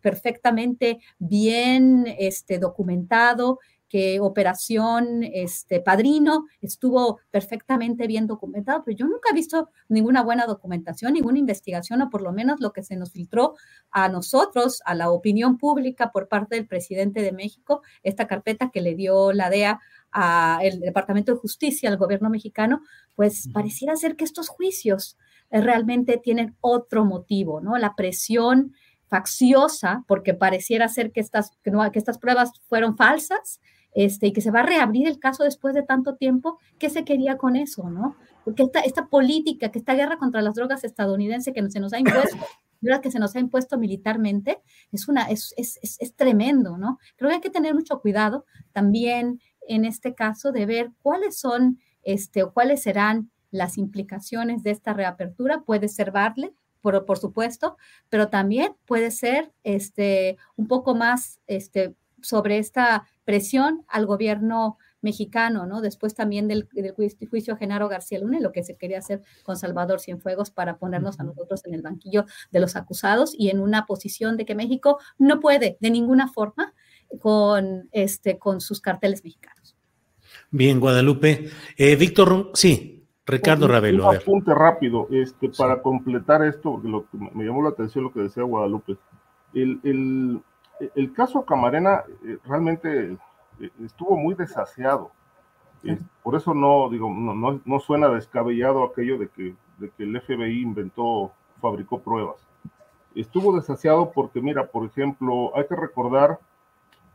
perfectamente 0.00 1.00
bien 1.18 2.06
este, 2.18 2.58
documentado, 2.58 3.58
que 3.90 4.20
Operación 4.20 5.24
este, 5.24 5.80
Padrino 5.80 6.46
estuvo 6.62 7.18
perfectamente 7.30 8.06
bien 8.06 8.28
documentado, 8.28 8.82
pero 8.84 8.96
yo 8.96 9.06
nunca 9.06 9.30
he 9.30 9.34
visto 9.34 9.68
ninguna 9.88 10.22
buena 10.22 10.46
documentación, 10.46 11.12
ninguna 11.12 11.40
investigación, 11.40 12.00
o 12.00 12.08
por 12.08 12.22
lo 12.22 12.32
menos 12.32 12.60
lo 12.60 12.72
que 12.72 12.84
se 12.84 12.96
nos 12.96 13.10
filtró 13.10 13.56
a 13.90 14.08
nosotros, 14.08 14.80
a 14.86 14.94
la 14.94 15.10
opinión 15.10 15.58
pública 15.58 16.12
por 16.12 16.28
parte 16.28 16.54
del 16.54 16.68
presidente 16.68 17.20
de 17.20 17.32
México, 17.32 17.82
esta 18.04 18.28
carpeta 18.28 18.70
que 18.72 18.80
le 18.80 18.94
dio 18.94 19.32
la 19.32 19.50
DEA 19.50 19.80
al 20.12 20.80
Departamento 20.80 21.32
de 21.32 21.38
Justicia, 21.38 21.90
al 21.90 21.96
gobierno 21.96 22.30
mexicano, 22.30 22.82
pues 23.16 23.48
pareciera 23.52 23.96
ser 23.96 24.14
que 24.14 24.24
estos 24.24 24.48
juicios 24.48 25.18
eh, 25.50 25.60
realmente 25.60 26.16
tienen 26.16 26.56
otro 26.60 27.04
motivo, 27.04 27.60
¿no? 27.60 27.76
La 27.76 27.96
presión 27.96 28.72
facciosa, 29.08 30.04
porque 30.06 30.34
pareciera 30.34 30.86
ser 30.86 31.10
que 31.10 31.18
estas, 31.18 31.50
que, 31.64 31.72
no, 31.72 31.90
que 31.90 31.98
estas 31.98 32.18
pruebas 32.18 32.52
fueron 32.68 32.96
falsas, 32.96 33.60
este, 33.92 34.28
y 34.28 34.32
que 34.32 34.40
se 34.40 34.50
va 34.50 34.60
a 34.60 34.66
reabrir 34.66 35.08
el 35.08 35.18
caso 35.18 35.44
después 35.44 35.74
de 35.74 35.82
tanto 35.82 36.16
tiempo, 36.16 36.58
¿qué 36.78 36.90
se 36.90 37.04
quería 37.04 37.36
con 37.36 37.56
eso, 37.56 37.90
no? 37.90 38.16
Porque 38.44 38.62
esta, 38.62 38.80
esta 38.80 39.06
política, 39.06 39.70
que 39.70 39.78
esta 39.78 39.94
guerra 39.94 40.18
contra 40.18 40.42
las 40.42 40.54
drogas 40.54 40.84
estadounidense 40.84 41.52
que 41.52 41.68
se 41.70 41.80
nos 41.80 41.92
ha 41.92 41.98
impuesto, 41.98 42.36
que 43.02 43.10
se 43.10 43.18
nos 43.18 43.36
ha 43.36 43.40
impuesto 43.40 43.78
militarmente, 43.78 44.60
es, 44.92 45.08
una, 45.08 45.24
es, 45.24 45.54
es, 45.56 45.78
es, 45.82 46.14
tremendo, 46.14 46.78
¿no? 46.78 46.98
Creo 47.16 47.28
que 47.28 47.36
hay 47.36 47.40
que 47.40 47.50
tener 47.50 47.74
mucho 47.74 48.00
cuidado 48.00 48.46
también 48.72 49.40
en 49.68 49.84
este 49.84 50.14
caso 50.14 50.52
de 50.52 50.66
ver 50.66 50.90
cuáles 51.02 51.38
son, 51.38 51.78
este, 52.02 52.42
o 52.42 52.52
cuáles 52.52 52.82
serán 52.82 53.30
las 53.50 53.76
implicaciones 53.78 54.62
de 54.62 54.70
esta 54.70 54.92
reapertura. 54.92 55.62
Puede 55.62 55.88
ser 55.88 56.10
Bartlett, 56.12 56.54
por, 56.80 57.04
por, 57.04 57.18
supuesto, 57.18 57.76
pero 58.08 58.28
también 58.28 58.72
puede 58.86 59.10
ser 59.10 59.52
este, 59.64 60.38
un 60.56 60.66
poco 60.66 60.94
más 60.94 61.40
este, 61.46 61.94
sobre 62.22 62.58
esta 62.58 63.06
presión 63.30 63.84
al 63.86 64.06
gobierno 64.06 64.76
mexicano, 65.02 65.64
¿no? 65.64 65.80
Después 65.80 66.16
también 66.16 66.48
del, 66.48 66.68
juicio 67.30 67.54
a 67.54 67.56
Genaro 67.56 67.88
García 67.88 68.18
Luna, 68.18 68.40
lo 68.40 68.50
que 68.50 68.64
se 68.64 68.76
quería 68.76 68.98
hacer 68.98 69.22
con 69.44 69.56
Salvador 69.56 70.00
Cienfuegos 70.00 70.50
para 70.50 70.78
ponernos 70.78 71.20
a 71.20 71.22
nosotros 71.22 71.64
en 71.64 71.74
el 71.74 71.82
banquillo 71.82 72.24
de 72.50 72.58
los 72.58 72.74
acusados 72.74 73.32
y 73.38 73.50
en 73.50 73.60
una 73.60 73.86
posición 73.86 74.36
de 74.36 74.44
que 74.44 74.56
México 74.56 74.98
no 75.16 75.38
puede 75.38 75.78
de 75.80 75.90
ninguna 75.90 76.26
forma 76.26 76.74
con, 77.20 77.88
este, 77.92 78.36
con 78.36 78.60
sus 78.60 78.80
carteles 78.80 79.22
mexicanos. 79.22 79.76
Bien, 80.50 80.80
Guadalupe. 80.80 81.50
Eh, 81.76 81.94
Víctor, 81.94 82.50
sí, 82.54 83.06
Ricardo 83.26 83.68
Ravelo. 83.68 84.08
Un 84.08 84.16
apunte 84.16 84.52
rápido, 84.52 85.06
este, 85.12 85.50
para 85.56 85.80
completar 85.80 86.44
esto, 86.44 86.72
porque 86.72 86.88
lo, 86.88 87.06
me 87.32 87.44
llamó 87.44 87.62
la 87.62 87.68
atención 87.68 88.02
lo 88.02 88.12
que 88.12 88.22
decía 88.22 88.42
Guadalupe. 88.42 88.96
el, 89.54 89.78
el 89.84 90.42
caso 91.14 91.44
Camarena 91.44 92.04
eh, 92.24 92.38
realmente 92.44 93.12
eh, 93.60 93.70
estuvo 93.84 94.16
muy 94.16 94.34
desaseado. 94.34 95.12
por 96.22 96.36
eso 96.36 96.54
no, 96.54 96.88
digo, 96.90 97.12
no, 97.12 97.60
no, 97.64 97.80
suena 97.80 98.08
descabellado 98.08 98.84
aquello 98.84 99.18
de 99.18 99.28
que, 99.28 99.54
de 99.78 99.90
que 99.90 100.02
el 100.02 100.20
FBI 100.20 100.62
inventó, 100.62 101.32
fabricó 101.60 102.00
pruebas. 102.00 102.46
Estuvo 103.14 103.56
desaseado 103.56 104.12
porque, 104.12 104.40
mira, 104.40 104.66
por 104.66 104.86
ejemplo, 104.86 105.56
hay 105.56 105.66
que 105.66 105.76
recordar 105.76 106.38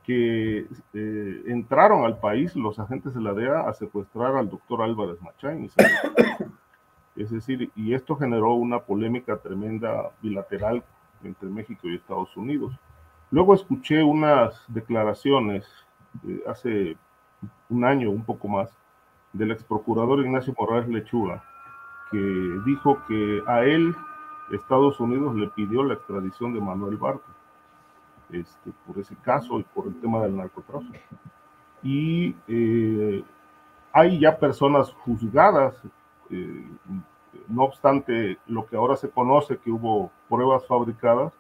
que 0.05 0.67
eh, 0.93 1.43
entraron 1.47 2.05
al 2.05 2.19
país 2.19 2.55
los 2.55 2.77
agentes 2.79 3.15
de 3.15 3.21
la 3.21 3.33
DEA 3.33 3.61
a 3.61 3.73
secuestrar 3.73 4.35
al 4.35 4.49
doctor 4.49 4.81
Álvarez 4.81 5.21
Machain. 5.21 5.69
Es 7.15 7.31
decir, 7.31 7.71
y 7.77 7.93
esto 7.93 8.17
generó 8.17 8.55
una 8.55 8.79
polémica 8.81 9.37
tremenda 9.37 10.11
bilateral 10.21 10.83
entre 11.23 11.47
México 11.47 11.87
y 11.87 11.95
Estados 11.95 12.35
Unidos. 12.35 12.77
Luego 13.31 13.53
escuché 13.53 14.03
unas 14.03 14.63
declaraciones 14.67 15.65
hace 16.47 16.97
un 17.69 17.83
año, 17.83 18.11
un 18.11 18.23
poco 18.23 18.47
más, 18.47 18.69
del 19.33 19.51
ex 19.51 19.63
procurador 19.63 20.19
Ignacio 20.19 20.53
Morales 20.57 20.87
Lechuga, 20.87 21.43
que 22.11 22.17
dijo 22.65 22.97
que 23.07 23.41
a 23.47 23.63
él 23.63 23.93
Estados 24.51 24.99
Unidos 24.99 25.35
le 25.35 25.47
pidió 25.49 25.83
la 25.83 25.95
extradición 25.95 26.53
de 26.53 26.61
Manuel 26.61 26.97
Barco 26.97 27.35
este, 28.29 28.71
por 28.85 28.97
ese 28.99 29.15
caso 29.17 29.59
y 29.59 29.63
por 29.63 29.87
el 29.87 29.99
tema 29.99 30.21
del 30.21 30.35
narcotráfico. 30.35 30.97
Y 31.83 32.35
eh, 32.47 33.23
hay 33.91 34.19
ya 34.19 34.37
personas 34.37 34.91
juzgadas, 35.03 35.75
eh, 36.29 36.67
no 37.47 37.63
obstante 37.63 38.39
lo 38.47 38.65
que 38.65 38.75
ahora 38.75 38.95
se 38.95 39.09
conoce 39.09 39.57
que 39.57 39.71
hubo 39.71 40.11
pruebas 40.29 40.65
fabricadas, 40.67 41.33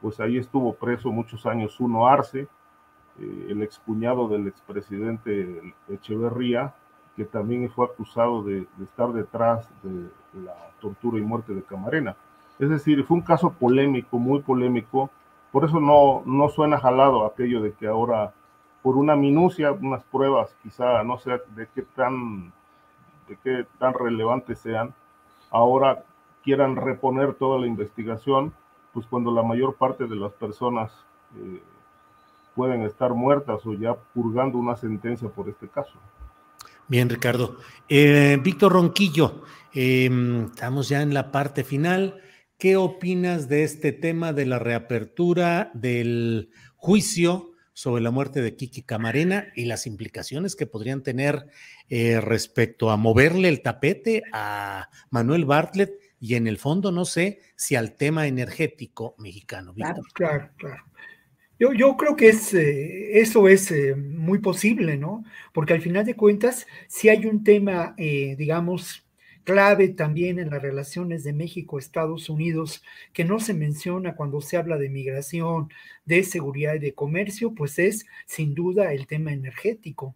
pues 0.00 0.20
ahí 0.20 0.38
estuvo 0.38 0.74
preso 0.74 1.10
muchos 1.10 1.46
años 1.46 1.80
uno 1.80 2.06
Arce, 2.06 2.48
eh, 3.18 3.46
el 3.48 3.62
excuñado 3.62 4.28
del 4.28 4.46
expresidente 4.46 5.74
Echeverría, 5.88 6.74
que 7.16 7.24
también 7.24 7.70
fue 7.70 7.86
acusado 7.86 8.42
de, 8.42 8.66
estar 8.82 9.12
detrás 9.12 9.68
de 9.82 10.10
la 10.44 10.54
tortura 10.80 11.18
y 11.18 11.22
muerte 11.22 11.54
de 11.54 11.62
Camarena. 11.62 12.14
Es 12.58 12.68
decir, 12.68 13.02
fue 13.04 13.16
un 13.16 13.22
caso 13.22 13.52
polémico, 13.52 14.18
muy 14.18 14.40
polémico, 14.40 15.10
por 15.50 15.64
eso 15.64 15.80
no, 15.80 16.22
no 16.26 16.48
suena 16.50 16.78
jalado 16.78 17.24
aquello 17.24 17.62
de 17.62 17.72
que 17.72 17.86
ahora, 17.86 18.34
por 18.82 18.96
una 18.96 19.16
minucia, 19.16 19.72
unas 19.72 20.04
pruebas, 20.04 20.54
quizá 20.62 21.02
no 21.02 21.18
sé 21.18 21.40
de 21.54 21.66
qué 21.74 21.82
tan, 21.82 22.52
de 23.28 23.38
qué 23.42 23.66
tan 23.78 23.94
relevantes 23.94 24.58
sean, 24.58 24.94
ahora 25.50 26.04
quieran 26.44 26.76
reponer 26.76 27.34
toda 27.34 27.58
la 27.58 27.66
investigación, 27.66 28.52
pues 28.96 29.06
cuando 29.08 29.30
la 29.30 29.42
mayor 29.42 29.76
parte 29.76 30.06
de 30.06 30.16
las 30.16 30.32
personas 30.32 30.90
eh, 31.36 31.60
pueden 32.54 32.80
estar 32.80 33.12
muertas 33.12 33.60
o 33.66 33.74
ya 33.74 33.94
purgando 33.94 34.56
una 34.56 34.74
sentencia 34.74 35.28
por 35.28 35.50
este 35.50 35.68
caso. 35.68 35.92
Bien, 36.88 37.10
Ricardo. 37.10 37.58
Eh, 37.90 38.38
Víctor 38.42 38.72
Ronquillo, 38.72 39.42
em, 39.74 40.46
estamos 40.46 40.88
ya 40.88 41.02
en 41.02 41.12
la 41.12 41.30
parte 41.30 41.62
final. 41.62 42.22
¿Qué 42.56 42.78
opinas 42.78 43.50
de 43.50 43.64
este 43.64 43.92
tema 43.92 44.32
de 44.32 44.46
la 44.46 44.58
reapertura 44.58 45.70
del 45.74 46.48
juicio 46.76 47.50
sobre 47.74 48.02
la 48.02 48.10
muerte 48.10 48.40
de 48.40 48.56
Kiki 48.56 48.80
Camarena 48.80 49.48
y 49.54 49.66
las 49.66 49.86
implicaciones 49.86 50.56
que 50.56 50.66
podrían 50.66 51.02
tener 51.02 51.48
eh, 51.90 52.18
respecto 52.22 52.88
a 52.88 52.96
moverle 52.96 53.50
el 53.50 53.60
tapete 53.60 54.22
a 54.32 54.88
Manuel 55.10 55.44
Bartlett 55.44 56.05
y 56.20 56.34
en 56.34 56.46
el 56.46 56.58
fondo 56.58 56.92
no 56.92 57.04
sé 57.04 57.40
si 57.56 57.76
al 57.76 57.94
tema 57.94 58.26
energético 58.26 59.14
mexicano? 59.18 59.74
Claro, 59.74 60.02
claro, 60.14 60.50
claro. 60.56 60.84
Yo, 61.58 61.72
yo 61.72 61.96
creo 61.96 62.16
que 62.16 62.28
es, 62.28 62.52
eh, 62.52 63.18
eso 63.20 63.48
es 63.48 63.70
eh, 63.70 63.94
muy 63.96 64.40
posible, 64.40 64.98
¿no? 64.98 65.24
Porque 65.54 65.72
al 65.72 65.80
final 65.80 66.04
de 66.04 66.14
cuentas, 66.14 66.66
si 66.86 67.08
hay 67.08 67.24
un 67.24 67.44
tema, 67.44 67.94
eh, 67.96 68.36
digamos, 68.36 69.06
clave 69.44 69.88
también 69.88 70.38
en 70.38 70.50
las 70.50 70.60
relaciones 70.60 71.24
de 71.24 71.32
México-Estados 71.32 72.28
Unidos, 72.28 72.82
que 73.14 73.24
no 73.24 73.40
se 73.40 73.54
menciona 73.54 74.16
cuando 74.16 74.42
se 74.42 74.58
habla 74.58 74.76
de 74.76 74.90
migración, 74.90 75.70
de 76.04 76.24
seguridad 76.24 76.74
y 76.74 76.80
de 76.80 76.94
comercio, 76.94 77.54
pues 77.54 77.78
es 77.78 78.06
sin 78.26 78.54
duda 78.54 78.92
el 78.92 79.06
tema 79.06 79.32
energético. 79.32 80.14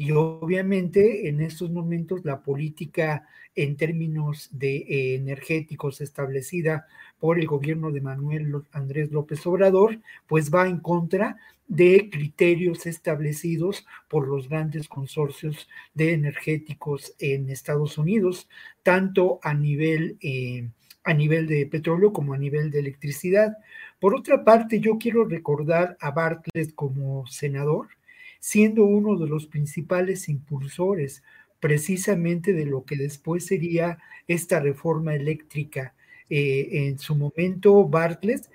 Y 0.00 0.12
obviamente 0.12 1.28
en 1.28 1.42
estos 1.42 1.70
momentos 1.70 2.24
la 2.24 2.40
política 2.40 3.28
en 3.54 3.76
términos 3.76 4.48
de 4.50 4.76
eh, 4.76 5.14
energéticos 5.16 6.00
establecida 6.00 6.86
por 7.18 7.38
el 7.38 7.46
gobierno 7.46 7.92
de 7.92 8.00
Manuel 8.00 8.62
Andrés 8.72 9.12
López 9.12 9.46
Obrador, 9.46 10.00
pues 10.26 10.50
va 10.50 10.66
en 10.66 10.80
contra 10.80 11.36
de 11.68 12.08
criterios 12.10 12.86
establecidos 12.86 13.84
por 14.08 14.26
los 14.26 14.48
grandes 14.48 14.88
consorcios 14.88 15.68
de 15.92 16.14
energéticos 16.14 17.14
en 17.18 17.50
Estados 17.50 17.98
Unidos, 17.98 18.48
tanto 18.82 19.38
a 19.42 19.52
nivel, 19.52 20.16
eh, 20.22 20.66
a 21.04 21.12
nivel 21.12 21.46
de 21.46 21.66
petróleo 21.66 22.10
como 22.14 22.32
a 22.32 22.38
nivel 22.38 22.70
de 22.70 22.78
electricidad. 22.78 23.58
Por 23.98 24.14
otra 24.14 24.44
parte, 24.44 24.80
yo 24.80 24.96
quiero 24.96 25.26
recordar 25.26 25.98
a 26.00 26.10
Bartlett 26.10 26.74
como 26.74 27.26
senador, 27.26 27.88
siendo 28.40 28.84
uno 28.84 29.16
de 29.16 29.28
los 29.28 29.46
principales 29.46 30.28
impulsores 30.28 31.22
precisamente 31.60 32.52
de 32.54 32.64
lo 32.64 32.84
que 32.84 32.96
después 32.96 33.46
sería 33.46 33.98
esta 34.26 34.58
reforma 34.58 35.14
eléctrica. 35.14 35.94
Eh, 36.28 36.88
en 36.88 36.98
su 36.98 37.14
momento, 37.14 37.84
Bartlett 37.86 38.48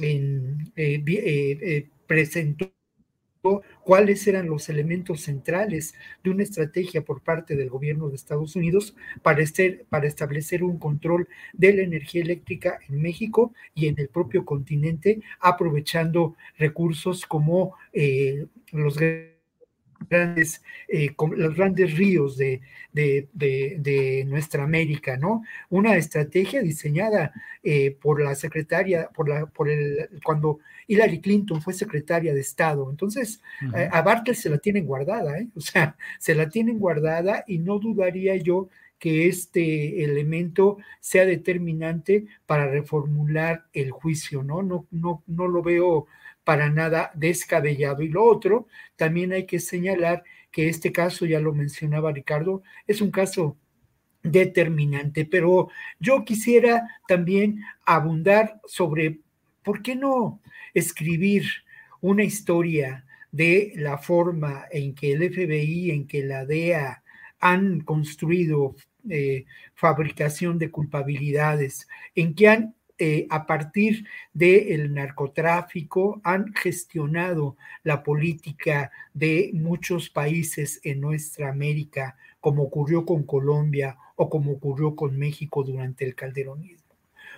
eh, 0.00 0.56
eh, 0.76 1.88
presentó 2.06 2.70
cuáles 3.82 4.26
eran 4.26 4.48
los 4.48 4.68
elementos 4.68 5.22
centrales 5.22 5.94
de 6.22 6.30
una 6.30 6.42
estrategia 6.42 7.04
por 7.04 7.22
parte 7.22 7.56
del 7.56 7.68
gobierno 7.68 8.08
de 8.08 8.16
Estados 8.16 8.56
Unidos 8.56 8.96
para, 9.22 9.42
para 9.88 10.06
establecer 10.06 10.64
un 10.64 10.78
control 10.78 11.28
de 11.52 11.74
la 11.74 11.82
energía 11.82 12.22
eléctrica 12.22 12.78
en 12.88 13.02
México 13.02 13.52
y 13.74 13.88
en 13.88 13.98
el 13.98 14.08
propio 14.08 14.44
continente, 14.44 15.20
aprovechando 15.40 16.36
recursos 16.58 17.26
como 17.26 17.74
los 18.72 18.96
grandes, 20.08 20.62
eh, 20.88 21.14
los 21.36 21.54
grandes 21.54 21.96
ríos 21.96 22.36
de, 22.36 22.60
de, 22.92 24.24
nuestra 24.26 24.64
América, 24.64 25.16
¿no? 25.16 25.42
Una 25.70 25.96
estrategia 25.96 26.62
diseñada 26.62 27.32
eh, 27.62 27.96
por 28.00 28.22
la 28.22 28.34
secretaria, 28.34 29.08
por 29.08 29.28
la, 29.28 29.46
por 29.46 29.68
el, 29.68 30.08
cuando 30.22 30.60
Hillary 30.86 31.20
Clinton 31.20 31.60
fue 31.60 31.72
secretaria 31.72 32.34
de 32.34 32.40
Estado. 32.40 32.90
Entonces, 32.90 33.40
eh, 33.74 33.88
a 33.90 34.02
Bartlett 34.02 34.36
se 34.36 34.50
la 34.50 34.58
tienen 34.58 34.86
guardada, 34.86 35.38
¿eh? 35.38 35.48
O 35.54 35.60
sea, 35.60 35.96
se 36.18 36.34
la 36.34 36.48
tienen 36.48 36.78
guardada 36.78 37.44
y 37.46 37.58
no 37.58 37.78
dudaría 37.78 38.36
yo 38.36 38.68
que 38.98 39.28
este 39.28 40.02
elemento 40.04 40.78
sea 41.00 41.26
determinante 41.26 42.26
para 42.46 42.68
reformular 42.68 43.66
el 43.72 43.90
juicio, 43.90 44.42
¿no? 44.42 44.62
No, 44.62 44.86
no, 44.90 45.22
no 45.26 45.48
lo 45.48 45.62
veo 45.62 46.06
para 46.44 46.70
nada 46.70 47.10
descabellado. 47.14 48.02
Y 48.02 48.08
lo 48.08 48.24
otro, 48.24 48.68
también 48.96 49.32
hay 49.32 49.46
que 49.46 49.58
señalar 49.58 50.22
que 50.50 50.68
este 50.68 50.92
caso, 50.92 51.26
ya 51.26 51.40
lo 51.40 51.52
mencionaba 51.52 52.12
Ricardo, 52.12 52.62
es 52.86 53.00
un 53.00 53.10
caso 53.10 53.56
determinante, 54.22 55.26
pero 55.26 55.68
yo 55.98 56.24
quisiera 56.24 56.88
también 57.08 57.60
abundar 57.84 58.60
sobre 58.66 59.20
por 59.62 59.82
qué 59.82 59.96
no 59.96 60.40
escribir 60.72 61.44
una 62.00 62.24
historia 62.24 63.04
de 63.32 63.72
la 63.76 63.98
forma 63.98 64.66
en 64.70 64.94
que 64.94 65.12
el 65.12 65.28
FBI, 65.32 65.90
en 65.90 66.06
que 66.06 66.22
la 66.22 66.46
DEA 66.46 67.02
han 67.40 67.80
construido 67.80 68.76
eh, 69.10 69.44
fabricación 69.74 70.58
de 70.58 70.70
culpabilidades, 70.70 71.88
en 72.14 72.34
que 72.34 72.48
han 72.48 72.74
eh, 72.98 73.26
a 73.30 73.46
partir 73.46 74.06
del 74.32 74.94
narcotráfico 74.94 76.20
han 76.22 76.54
gestionado 76.54 77.56
la 77.82 78.02
política 78.02 78.92
de 79.12 79.50
muchos 79.52 80.10
países 80.10 80.80
en 80.84 81.00
nuestra 81.00 81.48
América, 81.50 82.16
como 82.40 82.62
ocurrió 82.62 83.04
con 83.04 83.24
Colombia 83.24 83.96
o 84.16 84.30
como 84.30 84.52
ocurrió 84.52 84.94
con 84.94 85.18
México 85.18 85.64
durante 85.64 86.04
el 86.04 86.14
calderonismo. 86.14 86.84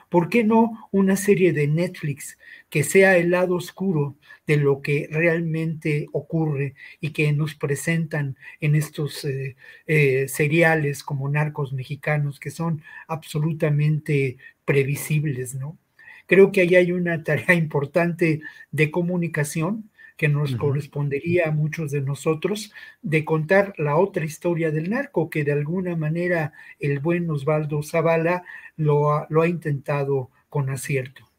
¿Por 0.09 0.29
qué 0.29 0.45
no 0.45 0.89
una 0.93 1.17
serie 1.17 1.53
de 1.53 1.67
Netflix 1.67 2.39
que 2.71 2.85
sea 2.85 3.17
el 3.17 3.31
lado 3.31 3.57
oscuro 3.57 4.17
de 4.47 4.57
lo 4.57 4.81
que 4.81 5.09
realmente 5.11 6.07
ocurre 6.13 6.75
y 7.01 7.11
que 7.11 7.33
nos 7.33 7.55
presentan 7.55 8.37
en 8.61 8.77
estos 8.77 9.25
eh, 9.25 9.57
eh, 9.87 10.29
seriales 10.29 11.03
como 11.03 11.29
narcos 11.29 11.73
mexicanos 11.73 12.39
que 12.39 12.51
son 12.51 12.83
absolutamente 13.09 14.39
previsibles, 14.67 15.55
¿no? 15.55 15.79
Creo 16.27 16.53
que 16.53 16.61
ahí 16.61 16.75
hay 16.75 16.93
una 16.93 17.23
tarea 17.25 17.55
importante 17.55 18.43
de 18.71 18.91
comunicación 18.91 19.91
que 20.17 20.29
nos 20.29 20.57
correspondería 20.57 21.49
a 21.49 21.53
muchos 21.53 21.91
de 21.91 22.01
nosotros 22.01 22.73
de 23.03 23.25
contar 23.25 23.75
la 23.77 23.97
otra 23.97 24.25
historia 24.25 24.71
del 24.71 24.91
narco, 24.91 25.29
que 25.29 25.45
de 25.45 25.53
alguna 25.53 25.95
manera 25.95 26.53
el 26.81 27.01
buen 27.01 27.31
Osvaldo 27.31 27.83
Zavala 27.83 28.43
lo 28.77 29.13
ha, 29.13 29.27
lo 29.29 29.43
ha 29.43 29.49
intentado 29.49 30.31
con 30.49 30.71
acierto. 30.71 31.31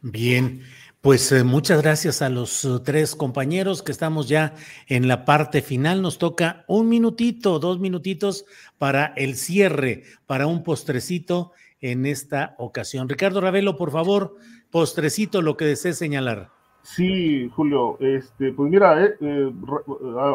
Bien, 0.00 0.62
pues 1.00 1.32
eh, 1.32 1.44
muchas 1.44 1.82
gracias 1.82 2.22
a 2.22 2.28
los 2.28 2.64
uh, 2.64 2.82
tres 2.82 3.16
compañeros 3.16 3.82
que 3.82 3.90
estamos 3.90 4.28
ya 4.28 4.54
en 4.86 5.08
la 5.08 5.24
parte 5.24 5.60
final. 5.60 6.00
Nos 6.00 6.18
toca 6.18 6.64
un 6.68 6.88
minutito, 6.88 7.58
dos 7.58 7.80
minutitos 7.80 8.44
para 8.78 9.06
el 9.16 9.34
cierre, 9.34 10.04
para 10.26 10.46
un 10.46 10.62
postrecito 10.62 11.52
en 11.84 12.06
esta 12.06 12.54
ocasión. 12.56 13.10
Ricardo 13.10 13.42
Ravelo, 13.42 13.76
por 13.76 13.90
favor, 13.90 14.36
postrecito, 14.70 15.42
lo 15.42 15.58
que 15.58 15.66
desee 15.66 15.92
señalar. 15.92 16.48
Sí, 16.80 17.50
Julio, 17.54 17.98
este, 18.00 18.52
pues 18.52 18.70
mira, 18.70 19.04
eh, 19.04 19.14
eh, 19.20 19.52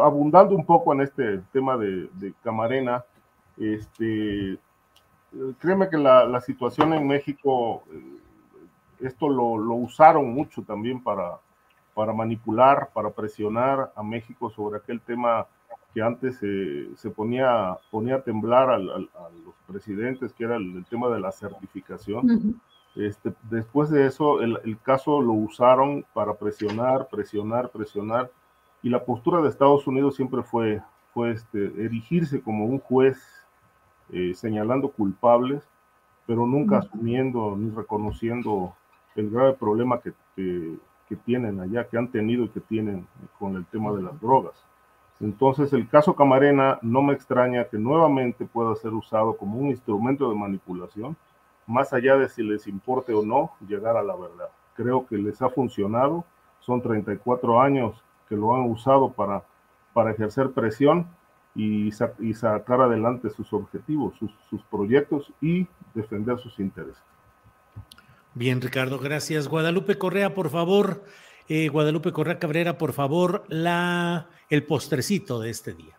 abundando 0.03 0.55
un 0.55 0.63
poco 0.63 0.93
en 0.93 1.01
este 1.01 1.39
tema 1.51 1.75
de, 1.75 2.07
Camarena, 2.43 3.03
este, 3.57 4.59
créeme 5.57 5.89
que 5.89 5.97
la, 5.97 6.39
situación 6.41 6.93
en 6.93 7.07
México, 7.07 7.83
eh, 7.91 9.07
esto 9.07 9.27
lo, 9.27 9.73
usaron 9.73 10.31
mucho 10.31 10.61
también 10.61 11.01
para 11.01 11.39
manipular, 12.13 12.91
para 12.93 13.09
presionar 13.09 13.91
a 13.95 14.03
México 14.03 14.51
sobre 14.51 14.77
aquel 14.77 15.01
tema 15.01 15.47
que 15.93 16.01
antes 16.01 16.37
se 16.37 17.09
ponía, 17.09 17.77
ponía 17.89 18.15
a 18.15 18.21
temblar 18.21 18.69
a, 18.69 18.77
los 18.77 19.55
presidentes, 19.67 20.33
que 20.33 20.43
era 20.43 20.55
el, 20.55 20.85
tema 20.89 21.09
de 21.09 21.19
la 21.19 21.31
certificación. 21.31 22.59
Este, 22.95 23.33
después 23.49 23.89
de 23.89 24.05
eso, 24.05 24.41
el, 24.41 24.77
caso 24.81 25.21
lo 25.21 25.33
usaron 25.33 26.05
para 26.13 26.33
presionar, 26.33 27.07
presionar, 27.09 27.69
presionar, 27.69 28.31
y 28.81 28.89
la 28.89 29.03
postura 29.03 29.41
de 29.41 29.49
Estados 29.49 29.87
Unidos 29.87 30.15
siempre 30.15 30.43
fue, 30.43 30.81
fue 31.13 31.31
este, 31.31 31.65
erigirse 31.83 32.41
como 32.41 32.65
un 32.65 32.79
juez 32.79 33.17
eh, 34.11 34.33
señalando 34.33 34.89
culpables, 34.89 35.63
pero 36.25 36.45
nunca 36.45 36.79
asumiendo 36.79 37.55
ni 37.57 37.69
reconociendo 37.69 38.75
el 39.15 39.29
grave 39.29 39.53
problema 39.53 39.99
que, 39.99 40.13
que, 40.35 41.15
tienen 41.25 41.59
allá, 41.59 41.87
que 41.87 41.97
han 41.97 42.09
tenido 42.11 42.45
y 42.45 42.49
que 42.49 42.59
tienen 42.59 43.07
con 43.39 43.55
el 43.55 43.65
tema 43.65 43.91
de 43.93 44.03
las 44.03 44.19
drogas. 44.21 44.53
Entonces, 45.19 45.73
el 45.73 45.87
caso 45.89 46.15
Camarena 46.15 46.79
no 46.81 47.01
me 47.01 47.13
extraña 47.13 47.65
que 47.65 47.77
nuevamente 47.77 48.45
pueda 48.45 48.75
ser 48.75 48.93
usado 48.93 49.35
como 49.35 49.59
un 49.59 49.69
instrumento 49.69 50.29
de 50.29 50.35
manipulación, 50.35 51.17
más 51.67 51.91
allá 51.93 52.15
de 52.15 52.29
si 52.29 52.41
les 52.41 52.67
importe 52.67 53.13
o 53.13 53.23
no 53.23 53.51
llegar 53.67 53.97
a 53.97 54.03
la 54.03 54.15
verdad. 54.15 54.49
Creo 54.75 55.05
que 55.05 55.17
les 55.17 55.41
ha 55.41 55.49
funcionado, 55.49 56.23
son 56.61 56.81
34 56.81 57.61
años 57.61 58.01
que 58.29 58.35
lo 58.35 58.55
han 58.55 58.61
usado 58.61 59.11
para, 59.11 59.43
para 59.93 60.11
ejercer 60.11 60.51
presión 60.51 61.07
y, 61.53 61.91
sacar 61.91 62.81
adelante 62.81 63.29
sus 63.29 63.51
objetivos, 63.51 64.13
sus 64.49 64.63
proyectos 64.71 65.33
y 65.41 65.67
defender 65.93 66.39
sus 66.39 66.57
intereses. 66.59 67.03
Bien, 68.33 68.61
Ricardo, 68.61 68.99
gracias. 68.99 69.47
Guadalupe 69.47 69.97
Correa, 69.97 70.33
por 70.33 70.49
favor. 70.49 71.03
Eh, 71.51 71.67
Guadalupe 71.67 72.11
Correa 72.11 72.37
Cabrera, 72.37 72.77
por 72.77 72.93
favor, 72.93 73.43
la, 73.47 74.29
el 74.51 74.63
postrecito 74.67 75.39
de 75.39 75.49
este 75.49 75.73
día. 75.73 75.97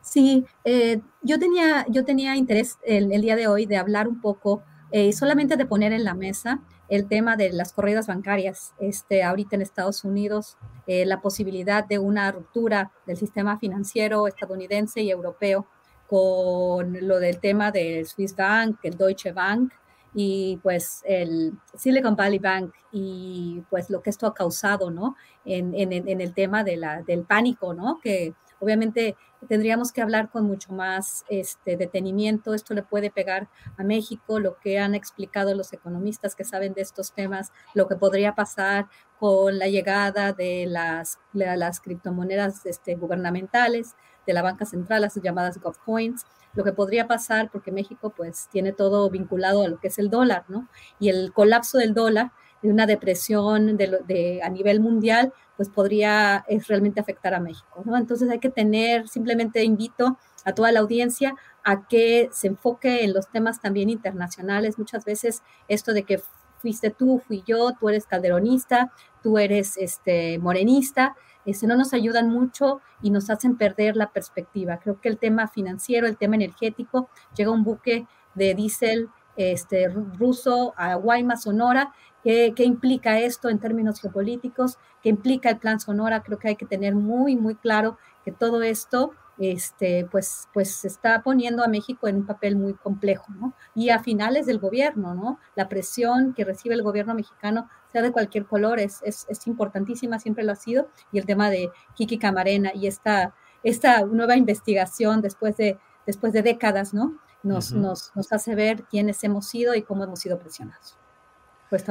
Sí, 0.00 0.44
eh, 0.62 1.00
yo, 1.22 1.40
tenía, 1.40 1.84
yo 1.88 2.04
tenía 2.04 2.36
interés 2.36 2.78
el, 2.84 3.08
día 3.08 3.34
de 3.34 3.48
hoy 3.48 3.66
de 3.66 3.78
hablar 3.78 4.06
un 4.06 4.20
poco, 4.20 4.62
eh, 4.92 5.12
solamente 5.12 5.56
de 5.56 5.66
poner 5.66 5.92
en 5.92 6.04
la 6.04 6.14
mesa 6.14 6.60
el 6.88 7.08
tema 7.08 7.34
de 7.36 7.52
las 7.52 7.72
corridas 7.72 8.06
bancarias. 8.06 8.74
Este, 8.78 9.24
ahorita 9.24 9.56
en 9.56 9.62
Estados 9.62 10.04
Unidos, 10.04 10.56
la 10.86 11.20
posibilidad 11.20 11.84
de 11.84 11.98
una 11.98 12.30
ruptura 12.30 12.92
del 13.06 13.16
sistema 13.16 13.58
financiero 13.58 14.28
estadounidense 14.28 15.02
y 15.02 15.10
europeo 15.10 15.66
con 16.06 16.96
lo 17.08 17.18
del 17.18 17.40
tema 17.40 17.72
del 17.72 18.06
Swiss 18.06 18.36
Bank, 18.36 18.78
el 18.84 18.96
Deutsche 18.96 19.32
Bank, 19.32 19.72
y 20.18 20.58
pues 20.62 21.02
el 21.04 21.52
Silicon 21.74 22.16
Valley 22.16 22.38
Bank 22.38 22.72
y 22.90 23.62
pues 23.68 23.90
lo 23.90 24.00
que 24.00 24.08
esto 24.08 24.26
ha 24.26 24.32
causado, 24.32 24.90
¿no? 24.90 25.14
En, 25.44 25.74
en, 25.74 26.20
el 26.22 26.32
tema 26.32 26.64
de 26.64 26.80
del 27.06 27.24
pánico, 27.24 27.74
¿no? 27.74 28.00
Que 28.02 28.32
obviamente 28.58 29.14
tendríamos 29.46 29.92
que 29.92 30.00
hablar 30.00 30.30
con 30.30 30.44
mucho 30.44 30.72
más 30.72 31.22
este, 31.28 31.76
detenimiento. 31.76 32.54
Esto 32.54 32.72
le 32.72 32.82
puede 32.82 33.10
pegar 33.10 33.50
a 33.76 33.84
México, 33.84 34.40
lo 34.40 34.58
que 34.58 34.78
han 34.78 34.94
explicado 34.94 35.54
los 35.54 35.74
economistas 35.74 36.34
que 36.34 36.44
saben 36.44 36.72
de 36.72 36.80
estos 36.80 37.12
temas, 37.12 37.52
lo 37.74 37.86
que 37.86 37.96
podría 37.96 38.34
pasar 38.34 38.86
con 39.18 39.58
la 39.58 39.68
llegada 39.68 40.32
de 40.32 40.64
las, 40.66 41.18
las 41.34 41.80
criptomonedas 41.80 42.64
este, 42.64 42.94
gubernamentales, 42.94 43.94
de 44.26 44.32
la 44.32 44.42
banca 44.42 44.64
central, 44.64 45.02
las 45.02 45.14
llamadas 45.14 45.58
GovCoins 45.58 46.26
lo 46.56 46.64
que 46.64 46.72
podría 46.72 47.06
pasar, 47.06 47.50
porque 47.52 47.70
México 47.70 48.12
pues 48.16 48.48
tiene 48.50 48.72
todo 48.72 49.08
vinculado 49.10 49.62
a 49.62 49.68
lo 49.68 49.78
que 49.78 49.88
es 49.88 49.98
el 49.98 50.10
dólar, 50.10 50.44
¿no? 50.48 50.68
Y 50.98 51.10
el 51.10 51.32
colapso 51.32 51.78
del 51.78 51.94
dólar, 51.94 52.32
de 52.62 52.70
una 52.70 52.86
depresión 52.86 53.76
de, 53.76 54.40
a 54.42 54.48
nivel 54.48 54.80
mundial, 54.80 55.32
pues 55.56 55.68
podría 55.68 56.44
es, 56.48 56.66
realmente 56.66 57.00
afectar 57.00 57.34
a 57.34 57.40
México, 57.40 57.82
¿no? 57.84 57.96
Entonces 57.96 58.28
hay 58.30 58.38
que 58.38 58.48
tener, 58.48 59.06
simplemente 59.06 59.62
invito 59.62 60.18
a 60.44 60.54
toda 60.54 60.72
la 60.72 60.80
audiencia 60.80 61.34
a 61.62 61.86
que 61.86 62.30
se 62.32 62.48
enfoque 62.48 63.04
en 63.04 63.12
los 63.12 63.28
temas 63.28 63.60
también 63.60 63.90
internacionales. 63.90 64.78
Muchas 64.78 65.04
veces 65.04 65.42
esto 65.68 65.92
de 65.92 66.04
que 66.04 66.20
fuiste 66.66 66.90
tú, 66.90 67.22
fui 67.24 67.44
yo, 67.46 67.74
tú 67.78 67.88
eres 67.88 68.06
calderonista, 68.06 68.90
tú 69.22 69.38
eres 69.38 69.76
este, 69.76 70.36
morenista, 70.40 71.14
este, 71.44 71.68
no 71.68 71.76
nos 71.76 71.92
ayudan 71.92 72.28
mucho 72.28 72.80
y 73.00 73.10
nos 73.10 73.30
hacen 73.30 73.56
perder 73.56 73.94
la 73.94 74.10
perspectiva. 74.10 74.80
Creo 74.80 75.00
que 75.00 75.08
el 75.08 75.16
tema 75.16 75.46
financiero, 75.46 76.08
el 76.08 76.16
tema 76.16 76.34
energético, 76.34 77.08
llega 77.36 77.52
un 77.52 77.62
buque 77.62 78.08
de 78.34 78.54
diésel 78.56 79.10
este, 79.36 79.86
ruso 79.88 80.74
a 80.76 80.96
Guaymas, 80.96 81.44
Sonora. 81.44 81.92
¿Qué, 82.24 82.52
¿Qué 82.56 82.64
implica 82.64 83.20
esto 83.20 83.48
en 83.48 83.60
términos 83.60 84.00
geopolíticos? 84.00 84.78
¿Qué 85.04 85.10
implica 85.10 85.50
el 85.50 85.58
plan 85.58 85.78
Sonora? 85.78 86.24
Creo 86.24 86.40
que 86.40 86.48
hay 86.48 86.56
que 86.56 86.66
tener 86.66 86.96
muy, 86.96 87.36
muy 87.36 87.54
claro 87.54 87.96
que 88.24 88.32
todo 88.32 88.64
esto 88.64 89.12
este, 89.38 90.06
pues, 90.10 90.48
pues 90.52 90.74
se 90.74 90.88
está 90.88 91.22
poniendo 91.22 91.62
a 91.62 91.68
México 91.68 92.08
en 92.08 92.16
un 92.16 92.26
papel 92.26 92.56
muy 92.56 92.74
complejo, 92.74 93.26
¿no? 93.34 93.54
Y 93.74 93.90
a 93.90 94.02
finales 94.02 94.46
del 94.46 94.58
gobierno, 94.58 95.14
¿no? 95.14 95.38
La 95.54 95.68
presión 95.68 96.34
que 96.34 96.44
recibe 96.44 96.74
el 96.74 96.82
gobierno 96.82 97.14
mexicano, 97.14 97.68
sea 97.92 98.02
de 98.02 98.12
cualquier 98.12 98.46
color, 98.46 98.78
es, 98.78 99.00
es, 99.02 99.26
es 99.28 99.46
importantísima, 99.46 100.18
siempre 100.18 100.44
lo 100.44 100.52
ha 100.52 100.56
sido, 100.56 100.88
y 101.12 101.18
el 101.18 101.26
tema 101.26 101.50
de 101.50 101.70
Kiki 101.94 102.18
Camarena 102.18 102.72
y 102.74 102.86
esta, 102.86 103.34
esta 103.62 104.04
nueva 104.04 104.36
investigación 104.36 105.20
después 105.20 105.56
de, 105.56 105.78
después 106.06 106.32
de 106.32 106.42
décadas, 106.42 106.94
¿no? 106.94 107.18
Nos, 107.42 107.72
nos, 107.72 108.10
nos 108.16 108.32
hace 108.32 108.54
ver 108.54 108.84
quiénes 108.84 109.22
hemos 109.22 109.46
sido 109.46 109.74
y 109.74 109.82
cómo 109.82 110.02
hemos 110.02 110.20
sido 110.20 110.38
presionados. 110.38 110.98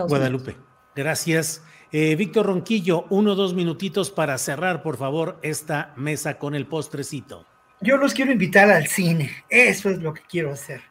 Guadalupe, 0.10 0.58
gracias. 0.96 1.64
Eh, 1.92 2.16
Víctor 2.16 2.48
Ronquillo, 2.48 3.06
uno 3.10 3.34
o 3.34 3.36
dos 3.36 3.54
minutitos 3.54 4.12
para 4.12 4.38
cerrar, 4.38 4.82
por 4.82 4.98
favor, 4.98 5.38
esta 5.44 5.94
mesa 5.96 6.38
con 6.40 6.56
el 6.56 6.66
postrecito. 6.66 7.46
Yo 7.82 7.98
los 7.98 8.14
quiero 8.14 8.32
invitar 8.32 8.70
al 8.72 8.88
cine, 8.88 9.32
eso 9.50 9.90
es 9.90 10.00
lo 10.00 10.14
que 10.14 10.22
quiero 10.28 10.52
hacer. 10.52 10.82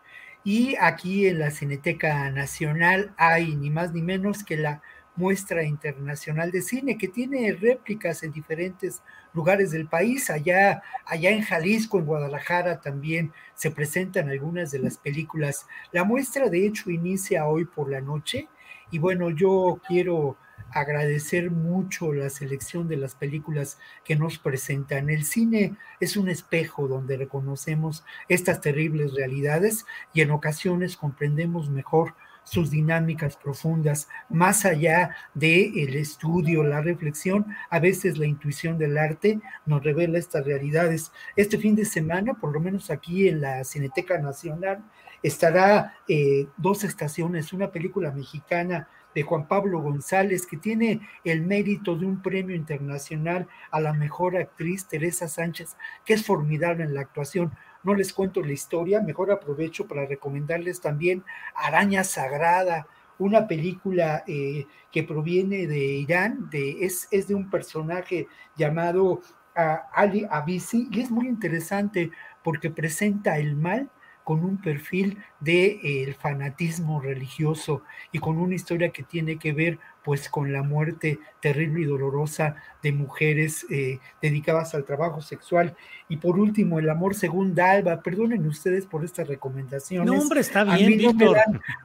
Y 0.44 0.76
aquí 0.80 1.26
en 1.26 1.38
la 1.38 1.50
Cineteca 1.50 2.30
Nacional 2.30 3.14
hay 3.16 3.56
ni 3.56 3.70
más 3.70 3.92
ni 3.92 4.02
menos 4.02 4.44
que 4.44 4.56
la 4.56 4.82
muestra 5.16 5.62
internacional 5.62 6.50
de 6.50 6.60
cine 6.60 6.98
que 6.98 7.08
tiene 7.08 7.52
réplicas 7.52 8.22
en 8.22 8.32
diferentes 8.32 9.02
lugares 9.32 9.70
del 9.70 9.86
país. 9.86 10.28
Allá, 10.30 10.82
allá 11.06 11.30
en 11.30 11.42
Jalisco, 11.42 11.98
en 11.98 12.06
Guadalajara 12.06 12.80
también 12.80 13.32
se 13.54 13.70
presentan 13.70 14.28
algunas 14.28 14.70
de 14.70 14.80
las 14.80 14.98
películas. 14.98 15.66
La 15.92 16.04
muestra 16.04 16.48
de 16.48 16.66
hecho 16.66 16.90
inicia 16.90 17.46
hoy 17.46 17.64
por 17.64 17.90
la 17.90 18.00
noche 18.00 18.48
y 18.94 18.98
bueno, 19.00 19.30
yo 19.30 19.80
quiero 19.88 20.36
agradecer 20.70 21.50
mucho 21.50 22.12
la 22.12 22.30
selección 22.30 22.86
de 22.86 22.96
las 22.96 23.16
películas 23.16 23.76
que 24.04 24.14
nos 24.14 24.38
presentan. 24.38 25.10
El 25.10 25.24
cine 25.24 25.76
es 25.98 26.16
un 26.16 26.28
espejo 26.28 26.86
donde 26.86 27.16
reconocemos 27.16 28.04
estas 28.28 28.60
terribles 28.60 29.12
realidades 29.12 29.84
y 30.12 30.20
en 30.20 30.30
ocasiones 30.30 30.96
comprendemos 30.96 31.70
mejor 31.70 32.14
sus 32.44 32.70
dinámicas 32.70 33.36
profundas, 33.36 34.06
más 34.28 34.64
allá 34.64 35.16
del 35.34 35.76
el 35.76 35.96
estudio, 35.96 36.62
la 36.62 36.80
reflexión, 36.82 37.46
a 37.70 37.80
veces 37.80 38.16
la 38.16 38.26
intuición 38.26 38.78
del 38.78 38.96
arte 38.96 39.40
nos 39.66 39.82
revela 39.82 40.18
estas 40.18 40.44
realidades. 40.44 41.10
Este 41.34 41.58
fin 41.58 41.74
de 41.74 41.84
semana, 41.84 42.34
por 42.34 42.52
lo 42.52 42.60
menos 42.60 42.92
aquí 42.92 43.26
en 43.26 43.40
la 43.40 43.64
Cineteca 43.64 44.18
Nacional, 44.18 44.84
estará 45.24 45.94
eh, 46.06 46.48
dos 46.58 46.84
estaciones, 46.84 47.54
una 47.54 47.72
película 47.72 48.12
mexicana 48.12 48.88
de 49.14 49.22
Juan 49.22 49.48
Pablo 49.48 49.80
González, 49.80 50.46
que 50.46 50.58
tiene 50.58 51.00
el 51.24 51.40
mérito 51.40 51.96
de 51.96 52.04
un 52.04 52.20
premio 52.20 52.54
internacional 52.54 53.48
a 53.70 53.80
la 53.80 53.94
mejor 53.94 54.36
actriz, 54.36 54.86
Teresa 54.86 55.26
Sánchez, 55.26 55.76
que 56.04 56.12
es 56.12 56.26
formidable 56.26 56.84
en 56.84 56.92
la 56.92 57.00
actuación. 57.00 57.52
No 57.84 57.94
les 57.94 58.12
cuento 58.12 58.42
la 58.42 58.52
historia, 58.52 59.00
mejor 59.00 59.30
aprovecho 59.30 59.88
para 59.88 60.04
recomendarles 60.04 60.82
también 60.82 61.24
Araña 61.54 62.04
Sagrada, 62.04 62.86
una 63.18 63.48
película 63.48 64.24
eh, 64.26 64.66
que 64.92 65.04
proviene 65.04 65.66
de 65.66 65.78
Irán, 65.78 66.50
de, 66.50 66.84
es, 66.84 67.08
es 67.10 67.28
de 67.28 67.34
un 67.34 67.48
personaje 67.48 68.28
llamado 68.56 69.22
ah, 69.56 69.88
Ali 69.94 70.26
Abisi, 70.28 70.86
y 70.90 71.00
es 71.00 71.10
muy 71.10 71.28
interesante 71.28 72.10
porque 72.42 72.68
presenta 72.68 73.38
el 73.38 73.56
mal 73.56 73.88
con 74.24 74.42
un 74.44 74.56
perfil 74.56 75.22
de 75.40 75.80
eh, 75.82 76.14
fanatismo 76.18 77.00
religioso 77.00 77.82
y 78.10 78.18
con 78.18 78.38
una 78.38 78.54
historia 78.54 78.88
que 78.88 79.02
tiene 79.02 79.38
que 79.38 79.52
ver 79.52 79.78
pues 80.04 80.28
con 80.28 80.52
la 80.52 80.62
muerte 80.62 81.18
terrible 81.40 81.80
y 81.80 81.84
dolorosa 81.84 82.56
de 82.82 82.92
mujeres 82.92 83.66
eh, 83.70 83.98
dedicadas 84.20 84.74
al 84.74 84.84
trabajo 84.84 85.22
sexual. 85.22 85.74
Y 86.08 86.18
por 86.18 86.38
último, 86.38 86.78
el 86.78 86.90
amor 86.90 87.14
según 87.14 87.54
Dalva. 87.54 88.02
Perdonen 88.02 88.46
ustedes 88.46 88.84
por 88.84 89.04
estas 89.04 89.26
recomendaciones. 89.26 90.12
No, 90.12 90.20
hombre, 90.20 90.40
está 90.40 90.64
bien, 90.64 90.74
a 90.74 91.12
mí, 91.12 91.14
no 91.14 91.34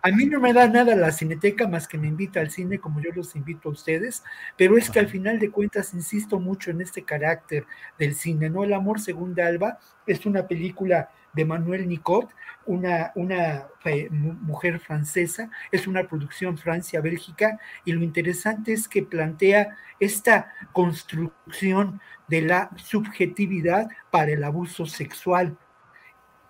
a 0.03 0.09
mí 0.09 0.25
no 0.25 0.39
me 0.39 0.53
da 0.53 0.67
nada 0.67 0.95
la 0.95 1.11
cineteca 1.11 1.67
más 1.67 1.87
que 1.87 1.97
me 1.97 2.07
invita 2.07 2.41
al 2.41 2.51
cine 2.51 2.79
como 2.79 2.99
yo 2.99 3.11
los 3.15 3.35
invito 3.35 3.69
a 3.69 3.71
ustedes, 3.71 4.23
pero 4.57 4.77
es 4.77 4.89
que 4.89 4.99
al 4.99 5.07
final 5.07 5.39
de 5.39 5.49
cuentas 5.49 5.93
insisto 5.93 6.39
mucho 6.39 6.71
en 6.71 6.81
este 6.81 7.03
carácter 7.03 7.65
del 7.97 8.15
cine, 8.15 8.49
¿no? 8.49 8.63
El 8.63 8.73
amor 8.73 8.99
según 8.99 9.33
Dalva 9.33 9.79
es 10.05 10.25
una 10.25 10.47
película 10.47 11.09
de 11.33 11.45
Manuel 11.45 11.87
Nicot, 11.87 12.29
una, 12.65 13.11
una 13.15 13.67
eh, 13.85 14.09
mujer 14.11 14.79
francesa, 14.79 15.49
es 15.71 15.87
una 15.87 16.07
producción 16.07 16.57
Francia-Bélgica, 16.57 17.59
y 17.85 17.91
lo 17.91 18.01
interesante 18.09 18.73
es 18.73 18.87
que 18.87 19.03
plantea 19.03 19.77
esta 19.99 20.51
construcción 20.73 22.01
de 22.27 22.41
la 22.41 22.69
subjetividad 22.75 23.87
para 24.11 24.31
el 24.31 24.43
abuso 24.43 24.85
sexual. 24.85 25.57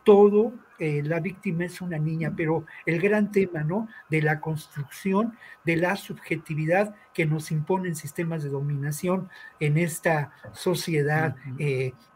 Todo, 0.03 0.53
eh, 0.80 1.01
la 1.03 1.20
víctima 1.20 1.66
es 1.66 1.82
una 1.82 1.97
niña, 1.97 2.34
pero 2.36 2.66
el 2.86 3.01
gran 3.01 3.32
tema, 3.32 3.64
¿no? 3.64 3.88
De 4.10 4.22
la 4.22 4.39
construcción 4.39 5.38
de 5.66 5.76
la 5.76 5.95
subjetividad 5.95 6.95
que 7.14 7.26
nos 7.26 7.51
imponen 7.51 7.95
sistemas 7.95 8.43
de 8.43 8.49
dominación 8.49 9.30
en 9.60 9.78
esta 9.78 10.32
sociedad 10.53 11.36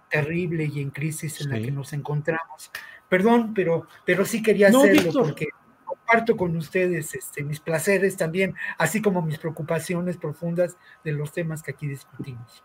terrible 0.09 0.69
y 0.71 0.79
en 0.79 0.91
crisis 0.91 1.41
en 1.41 1.49
la 1.49 1.59
que 1.59 1.71
nos 1.71 1.91
encontramos. 1.91 2.71
Perdón, 3.09 3.53
pero, 3.53 3.87
pero 4.05 4.25
sí 4.25 4.43
quería 4.43 4.67
hacerlo 4.69 5.11
porque 5.11 5.47
comparto 6.13 6.37
con 6.37 6.55
ustedes 6.55 7.15
este, 7.15 7.43
mis 7.43 7.59
placeres 7.59 8.17
también, 8.17 8.53
así 8.77 9.01
como 9.01 9.23
mis 9.23 9.39
preocupaciones 9.39 10.17
profundas 10.17 10.77
de 11.03 11.11
los 11.11 11.31
temas 11.31 11.63
que 11.63 11.71
aquí 11.71 11.87
discutimos. 11.87 12.63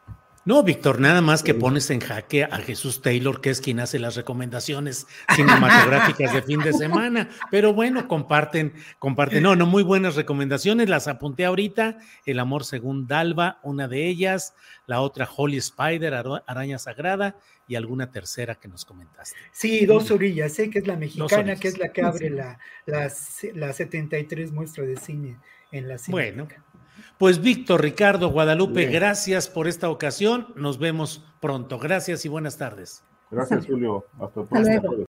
No, 0.48 0.62
Víctor, 0.62 0.98
nada 0.98 1.20
más 1.20 1.42
que 1.42 1.52
pones 1.52 1.90
en 1.90 2.00
jaque 2.00 2.44
a 2.44 2.56
Jesús 2.56 3.02
Taylor, 3.02 3.42
que 3.42 3.50
es 3.50 3.60
quien 3.60 3.80
hace 3.80 3.98
las 3.98 4.16
recomendaciones 4.16 5.06
cinematográficas 5.36 6.32
de 6.32 6.40
fin 6.40 6.60
de 6.60 6.72
semana. 6.72 7.28
Pero 7.50 7.74
bueno, 7.74 8.08
comparten, 8.08 8.72
comparten. 8.98 9.42
No, 9.42 9.56
no, 9.56 9.66
muy 9.66 9.82
buenas 9.82 10.16
recomendaciones. 10.16 10.88
Las 10.88 11.06
apunté 11.06 11.44
ahorita. 11.44 11.98
El 12.24 12.38
amor 12.38 12.64
según 12.64 13.06
Dalva, 13.06 13.60
una 13.62 13.88
de 13.88 14.06
ellas. 14.06 14.54
La 14.86 15.02
otra, 15.02 15.28
Holy 15.36 15.58
Spider, 15.58 16.14
Araña 16.14 16.78
Sagrada. 16.78 17.36
Y 17.66 17.74
alguna 17.74 18.10
tercera 18.10 18.54
que 18.54 18.68
nos 18.68 18.86
comentaste. 18.86 19.36
Sí, 19.52 19.84
dos 19.84 20.10
orillas. 20.10 20.54
Sé 20.54 20.70
que 20.70 20.78
es 20.78 20.86
la 20.86 20.96
mexicana, 20.96 21.56
que 21.56 21.68
es 21.68 21.76
la 21.76 21.92
que 21.92 22.00
abre 22.00 22.30
la, 22.30 22.58
la, 22.86 23.12
la 23.52 23.72
73 23.74 24.52
muestra 24.52 24.84
de 24.84 24.96
cine 24.96 25.36
en 25.72 25.88
la 25.88 25.98
cine. 25.98 26.12
Bueno. 26.12 26.48
Pues 27.18 27.40
Víctor, 27.40 27.82
Ricardo, 27.82 28.30
Guadalupe, 28.30 28.86
gracias 28.86 29.48
por 29.48 29.66
esta 29.66 29.90
ocasión. 29.90 30.48
Nos 30.54 30.78
vemos 30.78 31.24
pronto. 31.40 31.78
Gracias 31.78 32.24
y 32.24 32.28
buenas 32.28 32.56
tardes. 32.58 33.02
Gracias, 33.30 33.66
Julio. 33.66 34.04
Hasta 34.20 34.44
pronto. 34.44 35.04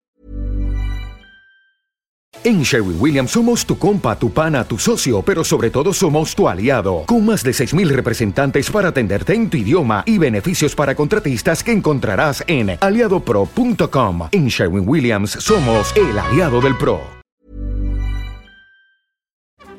En 2.44 2.62
Sherwin 2.62 3.00
Williams 3.00 3.32
somos 3.32 3.66
tu 3.66 3.76
compa, 3.76 4.16
tu 4.16 4.30
pana, 4.30 4.62
tu 4.62 4.78
socio, 4.78 5.20
pero 5.22 5.42
sobre 5.42 5.68
todo 5.68 5.92
somos 5.92 6.32
tu 6.36 6.48
aliado, 6.48 7.02
con 7.06 7.26
más 7.26 7.42
de 7.42 7.50
6.000 7.50 7.88
representantes 7.88 8.70
para 8.70 8.90
atenderte 8.90 9.34
en 9.34 9.50
tu 9.50 9.56
idioma 9.56 10.04
y 10.06 10.18
beneficios 10.18 10.74
para 10.76 10.94
contratistas 10.94 11.64
que 11.64 11.72
encontrarás 11.72 12.44
en 12.46 12.78
aliadopro.com. 12.80 14.28
En 14.30 14.46
Sherwin 14.46 14.88
Williams 14.88 15.32
somos 15.32 15.92
el 15.96 16.16
aliado 16.16 16.60
del 16.60 16.76
PRO. 16.76 17.15